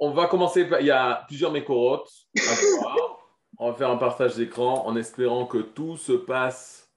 on 0.00 0.10
va 0.10 0.26
commencer. 0.26 0.66
Il 0.80 0.86
y 0.86 0.90
a 0.90 1.24
plusieurs 1.28 1.52
mécorotes. 1.52 2.10
On 3.58 3.70
va 3.70 3.76
faire 3.76 3.90
un 3.90 3.98
partage 3.98 4.36
d'écran 4.36 4.86
en 4.86 4.96
espérant 4.96 5.46
que 5.46 5.58
tout 5.58 5.98
se 5.98 6.12
passe 6.12 6.90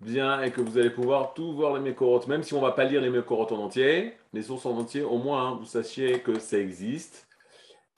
bien 0.00 0.42
et 0.42 0.50
que 0.50 0.62
vous 0.62 0.78
allez 0.78 0.90
pouvoir 0.90 1.34
tout 1.34 1.52
voir 1.52 1.74
les 1.74 1.80
mécorotes. 1.80 2.26
Même 2.26 2.42
si 2.42 2.54
on 2.54 2.60
ne 2.60 2.64
va 2.64 2.72
pas 2.72 2.84
lire 2.84 3.02
les 3.02 3.10
mécorotes 3.10 3.52
en 3.52 3.58
entier, 3.58 4.14
les 4.32 4.42
sources 4.42 4.66
en 4.66 4.76
entier, 4.78 5.02
au 5.02 5.18
moins 5.18 5.48
hein, 5.48 5.56
vous 5.60 5.66
sachiez 5.66 6.20
que 6.20 6.38
ça 6.38 6.58
existe. 6.58 7.28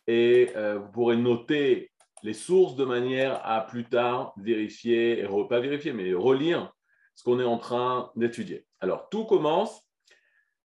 Et 0.07 0.51
euh, 0.57 0.79
vous 0.79 0.89
pourrez 0.91 1.17
noter 1.17 1.93
les 2.25 2.35
sources 2.35 2.75
de 2.75 2.85
manière 2.85 3.41
à 3.45 3.61
plus 3.61 3.85
tard 3.85 4.35
vérifier, 4.37 5.21
et 5.21 5.29
pas 5.49 5.61
vérifier, 5.61 5.93
mais 5.93 6.13
relire 6.13 6.73
ce 7.15 7.23
qu'on 7.23 7.39
est 7.39 7.45
en 7.45 7.59
train 7.59 8.11
d'étudier. 8.17 8.67
Alors, 8.81 9.09
tout 9.09 9.25
commence 9.25 9.83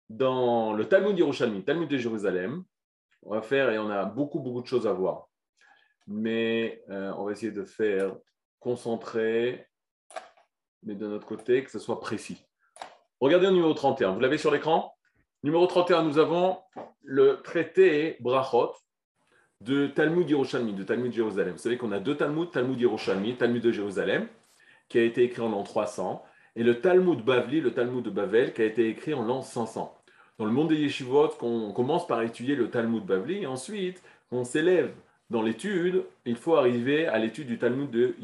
dans 0.08 0.72
le 0.72 0.88
Talmud 0.88 1.16
Yerushalmi, 1.16 1.62
Talmud 1.62 1.88
de 1.88 1.96
Jérusalem. 1.96 2.64
On 3.22 3.34
va 3.34 3.42
faire, 3.42 3.70
et 3.70 3.78
on 3.78 3.88
a 3.88 4.04
beaucoup, 4.04 4.40
beaucoup 4.40 4.62
de 4.62 4.66
choses 4.66 4.86
à 4.86 4.92
voir 4.92 5.28
mais 6.06 6.82
euh, 6.90 7.12
on 7.16 7.24
va 7.24 7.32
essayer 7.32 7.52
de 7.52 7.64
faire 7.64 8.14
concentrer, 8.60 9.66
mais 10.82 10.94
de 10.94 11.06
notre 11.06 11.26
côté, 11.26 11.62
que 11.64 11.70
ce 11.70 11.78
soit 11.78 12.00
précis. 12.00 12.44
Regardez 13.20 13.46
le 13.46 13.52
numéro 13.52 13.72
31, 13.74 14.12
vous 14.12 14.20
l'avez 14.20 14.38
sur 14.38 14.50
l'écran? 14.50 14.94
Numéro 15.42 15.66
31, 15.66 16.02
nous 16.02 16.18
avons 16.18 16.58
le 17.02 17.40
traité 17.42 18.16
Brachot 18.20 18.72
de 19.60 19.86
Talmud 19.86 20.28
Yerushalmi, 20.28 20.74
de 20.74 20.82
Talmud 20.82 21.12
Jérusalem. 21.12 21.52
Vous 21.52 21.58
savez 21.58 21.78
qu'on 21.78 21.92
a 21.92 22.00
deux 22.00 22.16
Talmuds, 22.16 22.50
Talmud 22.50 22.80
Yerushalmi, 22.80 23.36
Talmud 23.36 23.62
de 23.62 23.72
Jérusalem, 23.72 24.28
qui 24.88 24.98
a 24.98 25.02
été 25.02 25.22
écrit 25.22 25.42
en 25.42 25.48
l'an 25.48 25.62
300, 25.62 26.24
et 26.56 26.62
le 26.62 26.80
Talmud 26.80 27.24
Bavli, 27.24 27.60
le 27.60 27.72
Talmud 27.72 28.04
de 28.04 28.10
Bavel, 28.10 28.52
qui 28.52 28.62
a 28.62 28.64
été 28.64 28.88
écrit 28.88 29.14
en 29.14 29.22
l'an 29.22 29.42
500. 29.42 30.01
Dans 30.42 30.48
le 30.48 30.54
monde 30.54 30.70
des 30.70 30.80
yeshivot, 30.80 31.30
on 31.40 31.70
commence 31.70 32.04
par 32.04 32.20
étudier 32.20 32.56
le 32.56 32.68
Talmud 32.68 33.06
Bavli, 33.06 33.46
ensuite 33.46 34.02
on 34.32 34.42
s'élève 34.42 34.90
dans 35.30 35.40
l'étude, 35.40 36.02
il 36.24 36.34
faut 36.34 36.56
arriver 36.56 37.06
à 37.06 37.16
l'étude 37.20 37.46
du 37.46 37.58
Talmud 37.58 37.88
de 37.88 38.16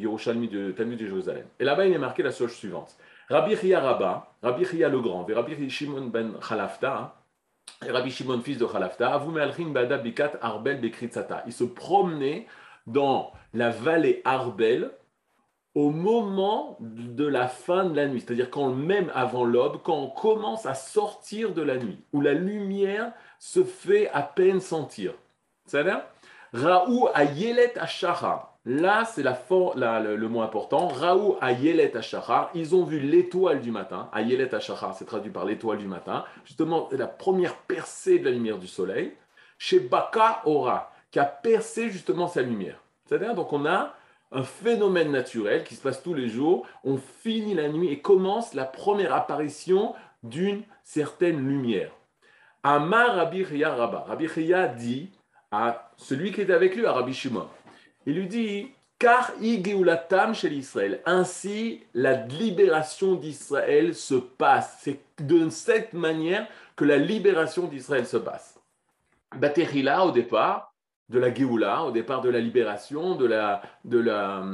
Talmud 0.72 0.98
de 0.98 1.06
Jérusalem. 1.06 1.44
Et 1.60 1.64
là-bas, 1.64 1.86
il 1.86 1.92
est 1.92 1.98
marqué 1.98 2.24
la 2.24 2.32
chose 2.32 2.50
suivante. 2.50 2.96
Rabbi 3.28 3.54
Chia 3.54 3.78
Rabba, 3.78 4.32
Rabbi 4.42 4.64
Chia 4.64 4.88
le 4.88 5.00
Grand, 5.00 5.28
Rabbi 5.32 5.70
Shimon 5.70 6.06
ben 6.06 6.32
Khalafta, 6.40 7.14
Rabbi 7.88 8.10
Shimon 8.10 8.40
fils 8.40 8.58
de 8.58 8.66
Khalafta, 8.66 9.22
Bada 9.68 9.98
Bikat 9.98 10.32
Arbel 10.42 10.80
Bekritzata. 10.80 11.44
Ils 11.46 11.52
se 11.52 11.62
promenaient 11.62 12.48
dans 12.88 13.30
la 13.54 13.70
vallée 13.70 14.22
Arbel 14.24 14.90
au 15.78 15.90
moment 15.90 16.76
de 16.80 17.24
la 17.24 17.46
fin 17.46 17.84
de 17.84 17.94
la 17.94 18.08
nuit, 18.08 18.20
c'est-à-dire 18.20 18.50
quand 18.50 18.70
même 18.70 19.12
avant 19.14 19.44
l'aube, 19.44 19.78
quand 19.84 19.96
on 19.96 20.08
commence 20.08 20.66
à 20.66 20.74
sortir 20.74 21.54
de 21.54 21.62
la 21.62 21.76
nuit, 21.76 22.00
où 22.12 22.20
la 22.20 22.34
lumière 22.34 23.12
se 23.38 23.62
fait 23.62 24.10
à 24.10 24.22
peine 24.22 24.60
sentir. 24.60 25.14
Va 25.72 26.10
Raou 26.52 27.08
Ayelet 27.14 27.78
Ashara. 27.78 28.58
Là, 28.64 29.04
c'est 29.04 29.22
la, 29.22 30.00
le, 30.00 30.28
mot 30.28 30.40
important. 30.42 30.88
Raou 30.88 31.36
Ayelet 31.40 31.96
Ashara. 31.96 32.50
Ils 32.54 32.74
ont 32.74 32.82
vu 32.82 32.98
l'étoile 32.98 33.60
du 33.60 33.70
matin. 33.70 34.10
Ayelet 34.12 34.52
Ashara, 34.52 34.94
c'est 34.94 35.04
traduit 35.04 35.30
par 35.30 35.44
l'étoile 35.44 35.78
du 35.78 35.86
matin. 35.86 36.24
Justement, 36.44 36.88
la 36.90 37.06
première 37.06 37.54
percée 37.54 38.18
de 38.18 38.24
la 38.24 38.32
lumière 38.32 38.58
du 38.58 38.66
soleil. 38.66 39.12
Chez 39.58 39.78
Baka 39.78 40.42
Ora, 40.44 40.90
qui 41.12 41.20
a 41.20 41.24
percé 41.24 41.88
justement 41.88 42.26
sa 42.26 42.42
lumière. 42.42 42.82
C'est-à-dire, 43.04 43.36
donc 43.36 43.52
on 43.52 43.64
a 43.64 43.94
un 44.32 44.42
phénomène 44.42 45.10
naturel 45.10 45.64
qui 45.64 45.74
se 45.74 45.82
passe 45.82 46.02
tous 46.02 46.14
les 46.14 46.28
jours. 46.28 46.66
On 46.84 46.98
finit 46.98 47.54
la 47.54 47.68
nuit 47.68 47.88
et 47.88 48.00
commence 48.00 48.54
la 48.54 48.64
première 48.64 49.14
apparition 49.14 49.94
d'une 50.22 50.62
certaine 50.82 51.46
lumière. 51.46 51.92
Amar 52.62 53.16
Rabbi 53.16 53.44
Rabba. 53.64 54.04
Rabbi 54.06 54.28
dit 54.76 55.10
à 55.50 55.90
celui 55.96 56.32
qui 56.32 56.42
est 56.42 56.50
avec 56.50 56.76
lui, 56.76 56.84
à 56.84 56.92
Rabbi 56.92 57.14
Shimon. 57.14 57.48
Il 58.06 58.14
lui 58.14 58.26
dit 58.26 58.70
Car 58.98 59.32
Igeulatam 59.40 60.34
chez 60.34 60.50
l'Israël. 60.50 61.00
Ainsi, 61.06 61.82
la 61.94 62.14
libération 62.26 63.14
d'Israël 63.14 63.94
se 63.94 64.14
passe. 64.14 64.78
C'est 64.82 65.00
de 65.20 65.48
cette 65.48 65.92
manière 65.92 66.46
que 66.76 66.84
la 66.84 66.98
libération 66.98 67.64
d'Israël 67.66 68.06
se 68.06 68.16
passe. 68.16 68.58
Baterila, 69.36 70.04
au 70.04 70.10
départ, 70.10 70.67
de 71.08 71.18
la 71.18 71.32
Géoula, 71.32 71.84
au 71.84 71.90
départ 71.90 72.20
de 72.20 72.28
la 72.28 72.40
libération, 72.40 73.14
de 73.14 73.26
la, 73.26 73.62
de 73.84 73.98
la, 73.98 74.44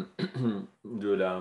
de 0.85 1.11
la, 1.11 1.41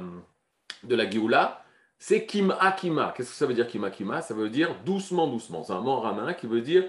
de 0.83 0.95
la 0.95 1.09
Géoula, 1.09 1.63
c'est 1.99 2.25
Kima 2.25 2.71
Kima. 2.73 3.13
Qu'est-ce 3.15 3.29
que 3.29 3.35
ça 3.35 3.45
veut 3.45 3.53
dire 3.53 3.67
Kima 3.67 3.89
Kima 3.89 4.21
Ça 4.21 4.33
veut 4.33 4.49
dire 4.49 4.75
doucement, 4.85 5.27
doucement. 5.27 5.63
C'est 5.63 5.73
un 5.73 5.79
mot 5.79 5.99
ramin 5.99 6.33
qui 6.33 6.47
veut 6.47 6.61
dire 6.61 6.83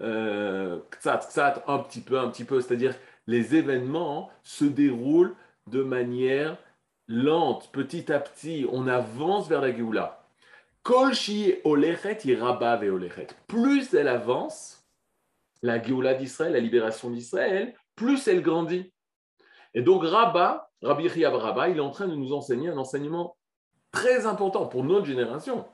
euh, 0.00 0.78
un 1.04 1.78
petit 1.78 2.00
peu, 2.00 2.18
un 2.18 2.28
petit 2.28 2.44
peu, 2.44 2.60
c'est-à-dire 2.60 2.94
les 3.26 3.56
événements 3.56 4.30
se 4.44 4.64
déroulent 4.64 5.34
de 5.66 5.82
manière 5.82 6.56
lente, 7.08 7.70
petit 7.72 8.12
à 8.12 8.20
petit, 8.20 8.66
on 8.70 8.86
avance 8.86 9.48
vers 9.48 9.60
la 9.60 9.74
Géoula. 9.74 10.24
Kolchi 10.82 11.54
olechet 11.64 12.18
olechet. 12.40 13.26
Plus 13.48 13.92
elle 13.94 14.08
avance, 14.08 14.79
la 15.62 15.82
Géoula 15.82 16.14
d'Israël, 16.14 16.52
la 16.52 16.60
libération 16.60 17.10
d'Israël, 17.10 17.74
plus 17.94 18.26
elle 18.28 18.42
grandit. 18.42 18.92
Et 19.74 19.82
donc 19.82 20.04
Rabba, 20.04 20.70
Rabbi 20.82 21.08
Riab 21.08 21.34
Rabba, 21.34 21.68
il 21.68 21.76
est 21.76 21.80
en 21.80 21.90
train 21.90 22.08
de 22.08 22.14
nous 22.14 22.32
enseigner 22.32 22.68
un 22.68 22.78
enseignement 22.78 23.36
très 23.92 24.26
important 24.26 24.66
pour 24.66 24.84
notre 24.84 25.06
génération 25.06 25.66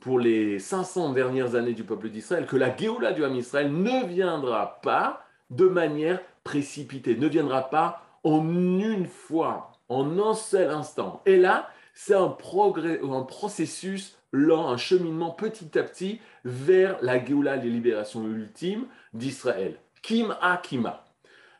pour 0.00 0.18
les 0.18 0.58
500 0.58 1.12
dernières 1.12 1.54
années 1.54 1.74
du 1.74 1.84
peuple 1.84 2.08
d'Israël 2.08 2.46
que 2.46 2.56
la 2.56 2.74
Géoula 2.74 3.12
du 3.12 3.24
Ham 3.24 3.36
Israël 3.36 3.70
ne 3.70 4.06
viendra 4.06 4.80
pas 4.80 5.22
de 5.50 5.66
manière 5.66 6.20
précipitée, 6.42 7.16
ne 7.16 7.26
viendra 7.26 7.68
pas 7.68 8.02
en 8.24 8.42
une 8.48 9.06
fois, 9.06 9.72
en 9.88 10.18
un 10.18 10.34
seul 10.34 10.70
instant. 10.70 11.22
Et 11.26 11.36
là, 11.36 11.68
c'est 11.94 12.14
un, 12.14 12.34
un 12.34 13.22
processus 13.22 14.16
lent, 14.32 14.68
un 14.68 14.76
cheminement 14.76 15.30
petit 15.30 15.78
à 15.78 15.82
petit 15.82 16.20
vers 16.44 16.98
la 17.02 17.24
Géoula, 17.24 17.56
les 17.56 17.70
libérations 17.70 18.24
ultimes 18.26 18.86
d'Israël. 19.12 19.76
Kim 20.02 20.36
a 20.40 20.56
Kima. 20.56 21.04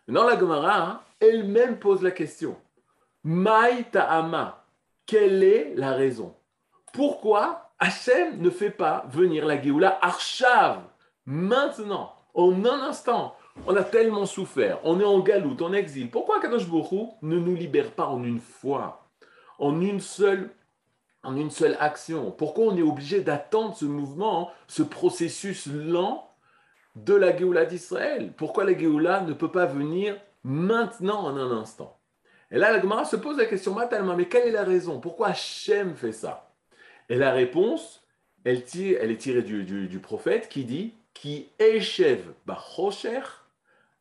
Dans 0.09 0.25
la 0.25 0.39
Gemara, 0.39 0.83
hein, 0.83 1.01
elle-même 1.21 1.79
pose 1.79 2.03
la 2.03 2.11
question. 2.11 2.57
Maï 3.25 3.85
ta'ama. 3.91 4.65
Quelle 5.07 5.43
est 5.43 5.75
la 5.77 5.93
raison? 5.93 6.35
Pourquoi 6.93 7.71
Hachem 7.79 8.41
ne 8.41 8.51
fait 8.51 8.71
pas 8.71 9.07
venir 9.11 9.47
la 9.47 9.61
Géoula 9.61 9.99
Archav, 10.03 10.83
maintenant, 11.25 12.15
en 12.35 12.65
un 12.65 12.81
instant. 12.83 13.37
On 13.67 13.77
a 13.77 13.83
tellement 13.83 14.27
souffert, 14.27 14.79
on 14.85 15.01
est 15.01 15.05
en 15.05 15.21
galoute, 15.21 15.63
en 15.63 15.73
exil. 15.73 16.11
Pourquoi 16.11 16.41
Kadosh 16.41 16.69
Baruch 16.69 17.11
ne 17.23 17.39
nous 17.39 17.55
libère 17.55 17.91
pas 17.93 18.07
en 18.07 18.23
une 18.23 18.41
fois, 18.41 19.09
en 19.59 19.81
une 19.81 20.01
seule, 20.01 20.51
en 21.23 21.37
une 21.37 21.51
seule 21.51 21.77
action. 21.81 22.31
Pourquoi 22.31 22.67
on 22.67 22.77
est 22.77 22.83
obligé 22.83 23.21
d'attendre 23.21 23.77
ce 23.77 23.85
mouvement, 23.85 24.51
ce 24.69 24.83
processus 24.83 25.67
lent 25.67 26.31
de 26.97 27.15
la 27.15 27.37
Géoula 27.37 27.67
d'Israël? 27.67 28.33
Pourquoi 28.37 28.65
la 28.65 28.77
Géoula 28.77 29.21
ne 29.23 29.33
peut 29.33 29.51
pas 29.51 29.67
venir 29.67 30.17
maintenant 30.45 31.25
en 31.25 31.37
un 31.37 31.51
instant? 31.51 31.99
Et 32.51 32.59
là, 32.59 32.73
la 32.73 32.81
Gemara 32.81 33.05
se 33.05 33.17
pose 33.17 33.39
la 33.39 33.47
question, 33.47 33.77
mais 34.17 34.25
quelle 34.27 34.49
est 34.49 34.53
la 34.53 34.65
raison? 34.65 34.99
Pourquoi 34.99 35.29
Hachem 35.29 35.95
fait 35.95 36.13
ça? 36.13 36.51
Et 37.09 37.17
la 37.17 37.33
réponse, 37.33 38.05
elle, 38.45 38.59
est 38.59 39.17
tirée 39.17 39.43
du, 39.43 39.99
prophète 40.01 40.49
qui 40.49 40.65
dit 40.65 40.95
Qui 41.15 41.49
échev 41.59 42.23
bachosher 42.47 43.21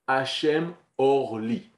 Hachem 0.08 0.74
orli. 0.98 1.70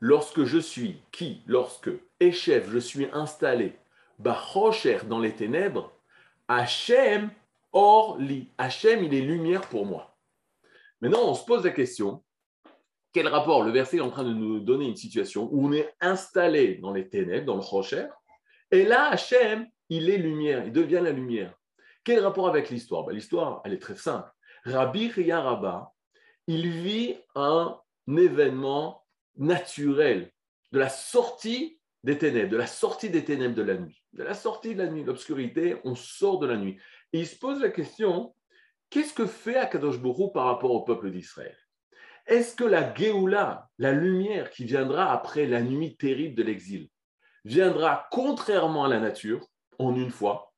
Lorsque 0.00 0.44
je 0.44 0.58
suis, 0.58 1.00
qui? 1.12 1.42
Lorsque 1.46 1.90
échev, 2.20 2.70
je 2.70 2.78
suis 2.78 3.08
installé, 3.12 3.74
bachosher 4.18 5.00
dans 5.08 5.20
les 5.20 5.34
ténèbres, 5.34 5.92
Hachem 6.48 7.30
orli. 7.72 8.50
Hachem, 8.58 9.04
il 9.04 9.14
est 9.14 9.20
lumière 9.20 9.62
pour 9.62 9.86
moi. 9.86 10.16
Maintenant, 11.00 11.24
on 11.24 11.34
se 11.34 11.44
pose 11.44 11.64
la 11.64 11.70
question 11.70 12.22
quel 13.14 13.28
rapport 13.28 13.62
Le 13.62 13.70
verset 13.70 13.98
est 13.98 14.00
en 14.00 14.10
train 14.10 14.24
de 14.24 14.34
nous 14.34 14.58
donner 14.58 14.86
une 14.86 14.96
situation 14.96 15.48
où 15.52 15.68
on 15.68 15.72
est 15.72 15.94
installé 16.00 16.74
dans 16.78 16.92
les 16.92 17.08
ténèbres, 17.08 17.46
dans 17.46 17.54
le 17.54 17.60
rocher, 17.60 18.08
et 18.72 18.84
là, 18.84 19.10
Hachem, 19.10 19.68
il 19.88 20.10
est 20.10 20.18
lumière, 20.18 20.64
il 20.66 20.72
devient 20.72 21.00
la 21.00 21.12
lumière. 21.12 21.54
Quel 22.02 22.20
rapport 22.20 22.48
avec 22.48 22.70
l'histoire? 22.70 23.04
Ben, 23.04 23.14
L'histoire, 23.14 23.62
elle 23.64 23.72
est 23.72 23.78
très 23.78 23.94
simple. 23.94 24.28
Rabbi 24.64 25.08
Ria 25.08 25.40
Rabba, 25.40 25.92
il 26.48 26.68
vit 26.68 27.16
un 27.36 27.78
événement 28.08 29.04
naturel 29.36 30.32
de 30.72 30.78
la 30.80 30.88
sortie 30.88 31.78
des 32.02 32.18
ténèbres, 32.18 32.50
de 32.50 32.56
la 32.56 32.66
sortie 32.66 33.10
des 33.10 33.24
ténèbres 33.24 33.54
de 33.54 33.62
la 33.62 33.76
nuit, 33.76 34.02
de 34.14 34.22
la 34.22 34.34
sortie 34.34 34.74
de 34.74 34.82
la 34.82 34.88
nuit, 34.88 35.04
l'obscurité, 35.04 35.76
on 35.84 35.94
sort 35.94 36.38
de 36.38 36.46
la 36.46 36.56
nuit. 36.56 36.78
Il 37.12 37.26
se 37.26 37.36
pose 37.36 37.60
la 37.60 37.70
question, 37.70 38.34
qu'est-ce 38.88 39.12
que 39.12 39.26
fait 39.26 39.56
Akadosh 39.56 39.98
Borou 39.98 40.30
par 40.30 40.46
rapport 40.46 40.70
au 40.70 40.82
peuple 40.82 41.10
d'Israël? 41.10 41.56
Est-ce 42.26 42.54
que 42.54 42.64
la 42.64 42.94
Géoula, 42.94 43.68
la 43.78 43.92
lumière 43.92 44.50
qui 44.50 44.64
viendra 44.64 45.12
après 45.12 45.46
la 45.46 45.60
nuit 45.60 45.96
terrible 45.96 46.36
de 46.36 46.42
l'exil, 46.44 46.88
viendra 47.44 48.06
contrairement 48.10 48.84
à 48.84 48.88
la 48.88 49.00
nature, 49.00 49.46
en 49.78 49.94
une 49.94 50.10
fois, 50.10 50.52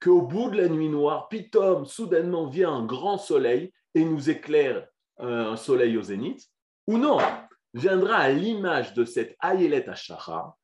qu'au 0.00 0.22
bout 0.22 0.50
de 0.50 0.56
la 0.56 0.68
nuit 0.68 0.88
noire, 0.88 1.28
pitom, 1.28 1.84
soudainement 1.84 2.46
vient 2.46 2.72
un 2.72 2.86
grand 2.86 3.18
soleil 3.18 3.72
et 3.94 4.04
nous 4.04 4.30
éclaire 4.30 4.86
euh, 5.18 5.50
un 5.50 5.56
soleil 5.56 5.98
au 5.98 6.02
zénith, 6.02 6.46
ou 6.86 6.96
non, 6.96 7.18
viendra 7.74 8.16
à 8.16 8.30
l'image 8.30 8.94
de 8.94 9.04
cette 9.04 9.36
Ayelet 9.42 9.88
Ashara, 9.88 10.56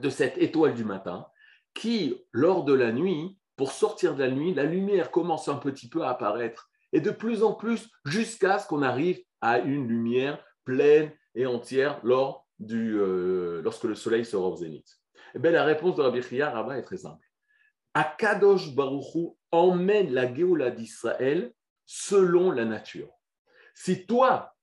de 0.00 0.10
cette 0.10 0.38
étoile 0.38 0.74
du 0.74 0.84
matin, 0.84 1.26
qui, 1.74 2.24
lors 2.32 2.64
de 2.64 2.72
la 2.72 2.92
nuit, 2.92 3.38
pour 3.56 3.72
sortir 3.72 4.14
de 4.14 4.22
la 4.22 4.30
nuit, 4.30 4.54
la 4.54 4.64
lumière 4.64 5.10
commence 5.10 5.48
un 5.48 5.56
petit 5.56 5.88
peu 5.88 6.02
à 6.02 6.10
apparaître, 6.10 6.70
et 6.92 7.00
de 7.00 7.10
plus 7.10 7.42
en 7.42 7.52
plus 7.52 7.90
jusqu'à 8.04 8.58
ce 8.58 8.66
qu'on 8.66 8.82
arrive 8.82 9.20
à 9.40 9.58
une 9.58 9.88
lumière 9.88 10.42
pleine 10.64 11.12
et 11.34 11.46
entière 11.46 12.00
lors 12.02 12.46
du, 12.58 12.96
euh, 12.98 13.60
lorsque 13.62 13.84
le 13.84 13.94
soleil 13.94 14.24
sera 14.24 14.48
au 14.48 14.56
zénith. 14.56 14.88
Eh 15.34 15.38
bien, 15.38 15.50
la 15.50 15.64
réponse 15.64 15.96
de 15.96 16.02
Rabbi 16.02 16.22
Chia 16.22 16.50
Rabba 16.50 16.78
est 16.78 16.82
très 16.82 16.96
simple. 16.96 17.26
Akadosh 17.94 18.74
Baruchou 18.74 19.36
emmène 19.50 20.12
la 20.12 20.32
Géoula 20.32 20.70
d'Israël 20.70 21.52
selon 21.86 22.50
la 22.50 22.64
nature. 22.64 23.10
Si 23.74 24.06
toi, 24.06 24.54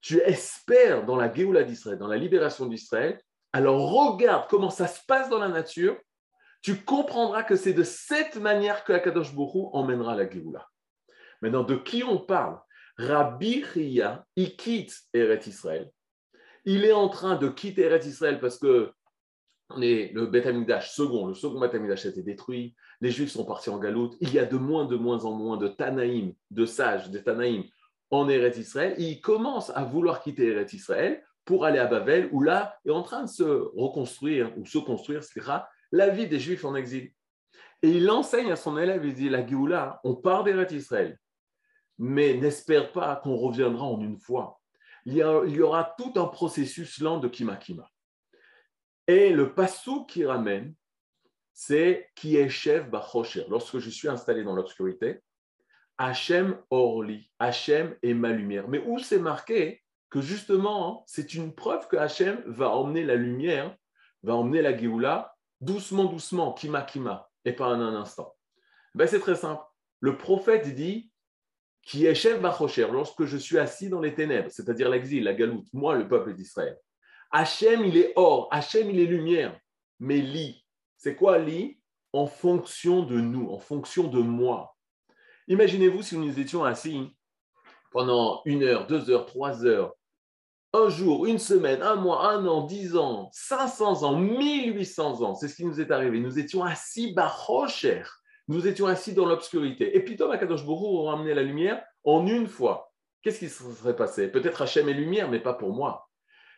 tu 0.00 0.18
espères 0.20 1.04
dans 1.04 1.16
la 1.16 1.32
Géoula 1.32 1.64
d'Israël, 1.64 1.98
dans 1.98 2.08
la 2.08 2.16
libération 2.16 2.66
d'Israël, 2.66 3.20
alors 3.52 3.90
regarde 3.90 4.48
comment 4.48 4.70
ça 4.70 4.86
se 4.86 5.00
passe 5.06 5.28
dans 5.28 5.38
la 5.38 5.48
nature, 5.48 5.98
tu 6.62 6.84
comprendras 6.84 7.42
que 7.42 7.56
c'est 7.56 7.72
de 7.72 7.82
cette 7.82 8.36
manière 8.36 8.84
que 8.84 8.92
Akadosh 8.92 9.34
Baruchou 9.34 9.70
emmènera 9.72 10.14
la 10.14 10.28
Géoula. 10.28 10.68
Maintenant, 11.40 11.64
de 11.64 11.76
qui 11.76 12.04
on 12.04 12.18
parle? 12.18 12.58
Rabbi 12.98 13.64
Chia, 13.64 14.26
il 14.36 14.56
quitte 14.56 14.94
Eret 15.14 15.40
Israël. 15.46 15.90
Il 16.66 16.84
est 16.84 16.92
en 16.92 17.08
train 17.08 17.36
de 17.36 17.48
quitter 17.48 17.82
Eret 17.82 18.06
Israël 18.06 18.40
parce 18.40 18.58
que 18.58 18.92
le 19.76 20.26
Beth 20.26 20.82
second, 20.82 21.26
le 21.26 21.34
second 21.34 21.60
Beth 21.60 21.74
a 21.74 22.08
été 22.08 22.22
détruit, 22.22 22.74
les 23.00 23.10
Juifs 23.10 23.30
sont 23.30 23.44
partis 23.44 23.70
en 23.70 23.78
galoute, 23.78 24.16
il 24.20 24.32
y 24.32 24.38
a 24.38 24.44
de 24.44 24.56
moins, 24.56 24.86
moins 24.98 25.24
en 25.24 25.32
moins 25.32 25.56
de 25.56 25.68
Tanaïm, 25.68 26.34
de 26.50 26.66
sages, 26.66 27.10
de 27.10 27.18
Tanaïm 27.18 27.64
en 28.10 28.28
Eretz 28.28 28.58
Israël, 28.58 28.94
il 28.98 29.20
commence 29.20 29.70
à 29.70 29.84
vouloir 29.84 30.20
quitter 30.20 30.48
Eretz 30.48 30.72
Israël 30.72 31.22
pour 31.44 31.64
aller 31.64 31.78
à 31.78 31.86
Babel, 31.86 32.28
où 32.32 32.42
là 32.42 32.76
est 32.84 32.90
en 32.90 33.02
train 33.02 33.22
de 33.22 33.28
se 33.28 33.44
reconstruire, 33.44 34.52
ou 34.58 34.66
se 34.66 34.78
construire, 34.78 35.20
etc., 35.20 35.52
la 35.92 36.08
vie 36.08 36.28
des 36.28 36.40
Juifs 36.40 36.64
en 36.64 36.74
exil. 36.74 37.12
Et 37.82 37.90
il 37.90 38.10
enseigne 38.10 38.52
à 38.52 38.56
son 38.56 38.76
élève, 38.76 39.04
il 39.04 39.14
dit, 39.14 39.28
la 39.28 39.46
Géoula, 39.46 40.00
on 40.04 40.14
part 40.14 40.44
d'Eretz 40.44 40.72
Israël, 40.72 41.18
mais 41.98 42.34
n'espère 42.34 42.92
pas 42.92 43.16
qu'on 43.16 43.36
reviendra 43.36 43.84
en 43.84 44.00
une 44.00 44.18
fois. 44.18 44.60
Il 45.06 45.14
y, 45.14 45.22
aura 45.22 45.94
tout 45.96 46.12
un 46.16 46.26
processus 46.26 47.00
lent 47.00 47.18
de 47.18 47.28
Kima 47.28 47.56
Kima. 47.56 47.88
Et 49.06 49.30
le 49.30 49.54
passou 49.54 50.04
qui 50.04 50.26
ramène, 50.26 50.74
c'est 51.54 52.10
qui 52.14 52.36
est 52.36 52.50
chef 52.50 52.88
Bachosher. 52.90 53.46
Lorsque 53.48 53.78
je 53.78 53.90
suis 53.90 54.08
installé 54.08 54.44
dans 54.44 54.54
l'obscurité, 54.54 55.20
Hachem 55.96 56.58
Orli, 56.70 57.30
Hachem 57.38 57.96
est 58.02 58.14
ma 58.14 58.30
lumière. 58.30 58.68
Mais 58.68 58.82
où 58.86 58.98
c'est 58.98 59.18
marqué 59.18 59.82
que 60.10 60.20
justement, 60.20 61.04
c'est 61.06 61.34
une 61.34 61.54
preuve 61.54 61.88
que 61.88 61.96
Hachem 61.96 62.42
va 62.46 62.70
emmener 62.70 63.04
la 63.04 63.16
lumière, 63.16 63.74
va 64.22 64.34
emmener 64.34 64.60
la 64.60 64.76
Géoula 64.76 65.34
doucement, 65.60 66.04
doucement, 66.04 66.52
kima, 66.52 66.82
kima, 66.82 67.28
et 67.44 67.52
pas 67.52 67.68
en 67.68 67.80
un 67.80 67.94
instant. 67.94 68.34
Ben, 68.94 69.06
c'est 69.06 69.20
très 69.20 69.36
simple. 69.36 69.62
Le 70.00 70.16
prophète 70.16 70.74
dit 70.74 71.10
qui 71.82 72.06
est 72.06 72.14
chef 72.14 72.40
Bachosher 72.40 72.88
lorsque 72.92 73.24
je 73.24 73.36
suis 73.36 73.58
assis 73.58 73.88
dans 73.88 74.00
les 74.00 74.14
ténèbres, 74.14 74.50
c'est-à-dire 74.50 74.88
l'exil, 74.88 75.24
la 75.24 75.34
galoute, 75.34 75.66
moi, 75.72 75.94
le 75.94 76.06
peuple 76.06 76.34
d'Israël. 76.34 76.78
Hachem, 77.30 77.84
il 77.84 77.96
est 77.96 78.12
or, 78.16 78.48
Hachem, 78.50 78.90
il 78.90 79.00
est 79.00 79.06
lumière. 79.06 79.58
Mais 79.98 80.18
li, 80.18 80.64
c'est 80.96 81.16
quoi 81.16 81.38
li 81.38 81.80
En 82.12 82.26
fonction 82.26 83.02
de 83.02 83.20
nous, 83.20 83.48
en 83.50 83.58
fonction 83.58 84.08
de 84.08 84.20
moi. 84.20 84.76
Imaginez-vous 85.48 86.02
si 86.02 86.16
nous 86.16 86.38
étions 86.38 86.64
assis 86.64 87.16
pendant 87.92 88.42
une 88.44 88.62
heure, 88.62 88.86
deux 88.86 89.10
heures, 89.10 89.26
trois 89.26 89.64
heures, 89.64 89.94
un 90.72 90.88
jour, 90.88 91.26
une 91.26 91.38
semaine, 91.38 91.82
un 91.82 91.96
mois, 91.96 92.30
un 92.30 92.46
an, 92.46 92.64
dix 92.64 92.96
ans, 92.96 93.28
cinq 93.32 93.68
cents 93.68 94.02
ans, 94.04 94.16
mille 94.16 94.76
huit 94.76 94.86
cents 94.86 95.22
ans. 95.22 95.34
C'est 95.34 95.48
ce 95.48 95.56
qui 95.56 95.64
nous 95.64 95.80
est 95.80 95.90
arrivé. 95.90 96.20
Nous 96.20 96.38
étions 96.38 96.64
assis 96.64 97.12
barocher. 97.12 98.02
Nous 98.48 98.66
étions 98.66 98.86
assis 98.86 99.14
dans 99.14 99.26
l'obscurité. 99.26 99.96
Et 99.96 100.04
puis, 100.04 100.16
Tom 100.16 100.30
Akadosh 100.30 100.64
Bourou 100.64 101.08
a 101.08 101.14
amené 101.14 101.34
la 101.34 101.42
lumière 101.42 101.82
en 102.04 102.26
une 102.26 102.46
fois. 102.46 102.92
Qu'est-ce 103.22 103.38
qui 103.38 103.48
se 103.48 103.70
serait 103.72 103.96
passé? 103.96 104.28
Peut-être 104.28 104.62
Hachem 104.62 104.88
est 104.88 104.94
lumière, 104.94 105.28
mais 105.28 105.40
pas 105.40 105.54
pour 105.54 105.72
moi. 105.72 106.08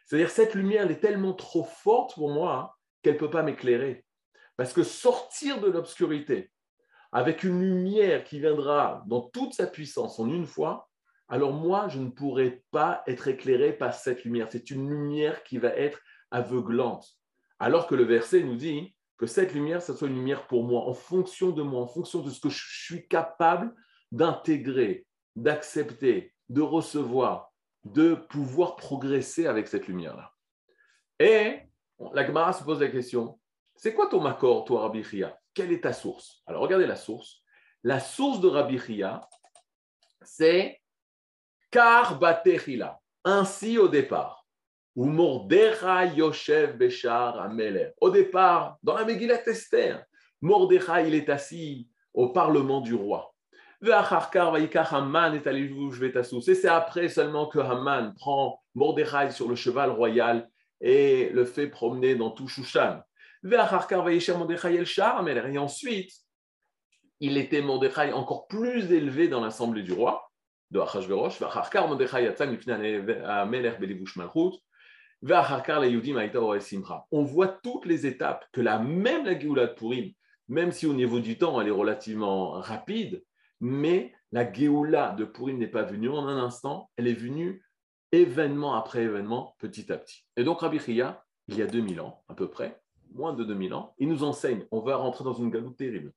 C'est-à-dire 0.06 0.30
cette 0.30 0.54
lumière, 0.54 0.82
elle 0.84 0.92
est 0.92 1.00
tellement 1.00 1.32
trop 1.32 1.64
forte 1.64 2.14
pour 2.14 2.30
moi 2.30 2.54
hein, 2.54 2.70
qu'elle 3.02 3.14
ne 3.14 3.18
peut 3.18 3.30
pas 3.30 3.42
m'éclairer. 3.42 4.04
Parce 4.56 4.72
que 4.72 4.82
sortir 4.82 5.60
de 5.60 5.68
l'obscurité 5.68 6.50
avec 7.12 7.44
une 7.44 7.60
lumière 7.60 8.24
qui 8.24 8.40
viendra 8.40 9.02
dans 9.06 9.20
toute 9.20 9.54
sa 9.54 9.66
puissance 9.66 10.18
en 10.18 10.28
une 10.28 10.46
fois, 10.46 10.88
alors 11.28 11.52
moi, 11.52 11.88
je 11.88 11.98
ne 11.98 12.10
pourrai 12.10 12.62
pas 12.70 13.02
être 13.06 13.28
éclairé 13.28 13.72
par 13.72 13.94
cette 13.94 14.24
lumière. 14.24 14.48
C'est 14.50 14.70
une 14.70 14.88
lumière 14.90 15.42
qui 15.44 15.58
va 15.58 15.68
être 15.68 16.00
aveuglante. 16.30 17.08
Alors 17.58 17.86
que 17.86 17.94
le 17.94 18.04
verset 18.04 18.42
nous 18.42 18.56
dit 18.56 18.94
que 19.16 19.26
cette 19.26 19.54
lumière, 19.54 19.80
ce 19.82 19.94
soit 19.94 20.08
une 20.08 20.16
lumière 20.16 20.46
pour 20.46 20.64
moi, 20.64 20.82
en 20.82 20.94
fonction 20.94 21.50
de 21.50 21.62
moi, 21.62 21.80
en 21.80 21.86
fonction 21.86 22.20
de 22.20 22.30
ce 22.30 22.40
que 22.40 22.50
je 22.50 22.84
suis 22.84 23.06
capable 23.06 23.74
d'intégrer, 24.10 25.06
d'accepter, 25.36 26.34
de 26.48 26.60
recevoir, 26.60 27.52
de 27.84 28.14
pouvoir 28.14 28.76
progresser 28.76 29.46
avec 29.46 29.68
cette 29.68 29.86
lumière-là. 29.86 30.32
Et 31.18 31.60
la 32.12 32.26
Gemara 32.26 32.52
se 32.52 32.64
pose 32.64 32.80
la 32.80 32.88
question, 32.88 33.38
c'est 33.76 33.94
quoi 33.94 34.08
ton 34.08 34.20
macor, 34.20 34.64
toi, 34.64 34.82
Rabbi 34.82 35.02
Chia? 35.02 35.38
Quelle 35.54 35.72
est 35.72 35.82
ta 35.82 35.92
source? 35.92 36.42
Alors, 36.46 36.62
regardez 36.62 36.86
la 36.86 36.96
source. 36.96 37.42
La 37.84 38.00
source 38.00 38.40
de 38.40 38.48
Rabbi 38.48 38.78
Chia, 38.78 39.20
c'est 40.22 40.81
Kar 41.72 42.18
Batechila. 42.18 43.00
Ainsi 43.24 43.78
au 43.78 43.88
départ. 43.88 44.46
Ou 44.94 45.06
Mordechai 45.06 46.14
Yoshev 46.14 46.76
Beshar 46.76 47.40
Ameler. 47.40 47.92
Au 47.98 48.10
départ, 48.10 48.76
dans 48.82 48.94
la 48.94 49.06
Megillat 49.06 49.48
Esther, 49.48 50.04
Mordechai, 50.42 51.08
il 51.08 51.14
est 51.14 51.30
assis 51.30 51.88
au 52.12 52.28
parlement 52.28 52.82
du 52.82 52.94
roi. 52.94 53.34
Et 53.80 53.88
c'est 56.54 56.68
après 56.68 57.08
seulement 57.08 57.46
que 57.46 57.58
Haman 57.58 58.14
prend 58.14 58.62
Mordechai 58.74 59.30
sur 59.30 59.48
le 59.48 59.56
cheval 59.56 59.90
royal 59.90 60.46
et 60.80 61.30
le 61.30 61.46
fait 61.46 61.68
promener 61.68 62.14
dans 62.14 62.32
tout 62.32 62.48
Shushan. 62.48 63.00
Et 63.44 63.56
ensuite, 65.58 66.12
il 67.20 67.38
était 67.38 67.62
Mordechai 67.62 68.12
encore 68.12 68.46
plus 68.46 68.92
élevé 68.92 69.28
dans 69.28 69.40
l'assemblée 69.40 69.82
du 69.82 69.94
roi, 69.94 70.31
On 77.10 77.22
voit 77.22 77.48
toutes 77.48 77.86
les 77.86 78.06
étapes 78.06 78.46
que 78.52 78.60
la 78.60 78.78
même 78.78 79.24
la 79.24 79.38
Géoula 79.38 79.66
de 79.66 79.74
Purim, 79.74 80.12
même 80.48 80.72
si 80.72 80.86
au 80.86 80.94
niveau 80.94 81.20
du 81.20 81.38
temps 81.38 81.60
elle 81.60 81.68
est 81.68 81.70
relativement 81.70 82.52
rapide, 82.52 83.22
mais 83.60 84.12
la 84.32 84.50
Géoula 84.50 85.10
de 85.10 85.24
Purim 85.24 85.58
n'est 85.58 85.66
pas 85.66 85.82
venue 85.82 86.08
en 86.08 86.26
un 86.26 86.42
instant, 86.42 86.90
elle 86.96 87.06
est 87.06 87.12
venue 87.12 87.62
événement 88.10 88.74
après 88.74 89.02
événement, 89.02 89.54
petit 89.58 89.92
à 89.92 89.98
petit. 89.98 90.24
Et 90.36 90.44
donc 90.44 90.60
Rabbi 90.60 90.78
Chia, 90.78 91.24
il 91.48 91.56
y 91.56 91.62
a 91.62 91.66
2000 91.66 92.00
ans 92.00 92.22
à 92.28 92.34
peu 92.34 92.48
près, 92.48 92.80
moins 93.14 93.34
de 93.34 93.44
2000 93.44 93.74
ans, 93.74 93.94
il 93.98 94.08
nous 94.08 94.24
enseigne, 94.24 94.66
on 94.70 94.80
va 94.80 94.96
rentrer 94.96 95.24
dans 95.24 95.34
une 95.34 95.50
galoute 95.50 95.76
terrible. 95.76 96.12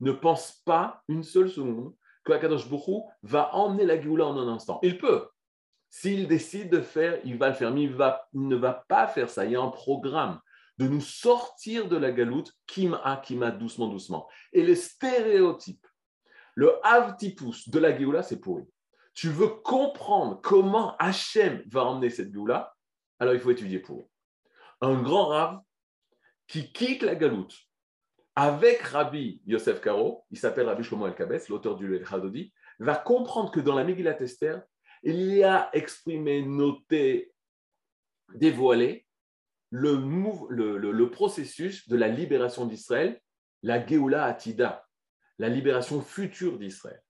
Ne 0.00 0.12
pense 0.12 0.62
pas 0.64 1.02
une 1.08 1.22
seule 1.22 1.48
seconde 1.48 1.94
que 2.24 2.32
Akadosh 2.32 2.68
Bokhu 2.68 3.02
va 3.22 3.54
emmener 3.54 3.84
la 3.84 4.00
Géoula 4.00 4.26
en 4.26 4.38
un 4.38 4.48
instant. 4.48 4.78
Il 4.82 4.98
peut. 4.98 5.28
S'il 5.90 6.26
décide 6.26 6.70
de 6.70 6.80
faire, 6.80 7.20
il 7.24 7.38
va 7.38 7.50
le 7.50 7.54
faire, 7.54 7.70
mais 7.70 7.82
il, 7.82 7.96
il, 8.32 8.48
ne 8.48 8.56
va 8.56 8.84
pas 8.88 9.06
faire 9.06 9.30
ça. 9.30 9.44
Il 9.44 9.52
y 9.52 9.56
a 9.56 9.60
un 9.60 9.68
programme 9.68 10.40
de 10.78 10.88
nous 10.88 11.00
sortir 11.00 11.88
de 11.88 11.96
la 11.96 12.10
galoute, 12.10 12.52
kima, 12.66 13.22
kima, 13.24 13.52
doucement, 13.52 13.86
doucement. 13.86 14.28
Et 14.52 14.64
les 14.64 14.74
stéréotypes 14.74 15.86
le 16.54 16.74
Avtipus 16.86 17.68
de 17.68 17.78
la 17.78 17.96
Géoula, 17.96 18.22
c'est 18.22 18.40
pourri. 18.40 18.64
Tu 19.12 19.28
veux 19.28 19.48
comprendre 19.48 20.40
comment 20.42 20.96
Hachem 20.98 21.62
va 21.66 21.84
emmener 21.84 22.10
cette 22.10 22.32
Géoula, 22.32 22.74
alors 23.18 23.34
il 23.34 23.40
faut 23.40 23.50
étudier 23.50 23.78
pour 23.78 24.08
Un 24.80 25.00
grand 25.02 25.26
Rav 25.26 25.60
qui 26.46 26.72
quitte 26.72 27.02
la 27.02 27.14
galoute 27.14 27.56
avec 28.36 28.82
Rabbi 28.82 29.40
Yosef 29.46 29.80
Karo, 29.80 30.24
il 30.30 30.38
s'appelle 30.38 30.66
Rabbi 30.66 30.82
Shlomo 30.82 31.06
El-Kabes, 31.06 31.48
l'auteur 31.48 31.76
du 31.76 32.04
Hadodi, 32.04 32.52
va 32.78 32.96
comprendre 32.96 33.50
que 33.50 33.60
dans 33.60 33.74
la 33.74 33.84
Megillat 33.84 34.20
Esther, 34.20 34.62
il 35.02 35.34
y 35.34 35.44
a 35.44 35.70
exprimé, 35.72 36.42
noté, 36.42 37.32
dévoilé 38.34 39.06
le, 39.70 41.04
processus 41.06 41.88
de 41.88 41.96
la 41.96 42.08
libération 42.08 42.66
d'Israël, 42.66 43.20
la 43.62 43.84
Géoula 43.84 44.24
Atida, 44.24 44.86
la 45.38 45.48
libération 45.48 46.00
future 46.00 46.58
d'Israël. 46.58 47.02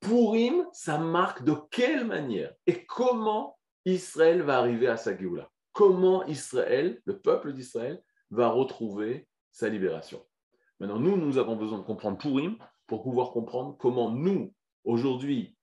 Purim, 0.00 0.66
ça 0.72 0.98
marque 0.98 1.44
de 1.44 1.54
quelle 1.70 2.04
manière 2.06 2.52
et 2.66 2.84
comment 2.86 3.58
Israël 3.84 4.42
va 4.42 4.58
arriver 4.58 4.86
à 4.86 4.96
sa 4.96 5.16
Géoula? 5.16 5.50
Comment 5.72 6.24
Israël, 6.26 7.00
le 7.04 7.18
peuple 7.18 7.52
d'Israël, 7.52 8.02
va 8.30 8.48
retrouver 8.48 9.28
sa 9.50 9.68
libération? 9.68 10.24
Maintenant, 10.80 10.98
nous, 10.98 11.16
nous 11.16 11.38
avons 11.38 11.56
besoin 11.56 11.78
de 11.78 11.84
comprendre 11.84 12.18
Purim 12.18 12.56
pour 12.86 13.02
pouvoir 13.02 13.30
comprendre 13.32 13.76
comment 13.78 14.10
nous, 14.10 14.52
aujourd'hui, 14.84 15.56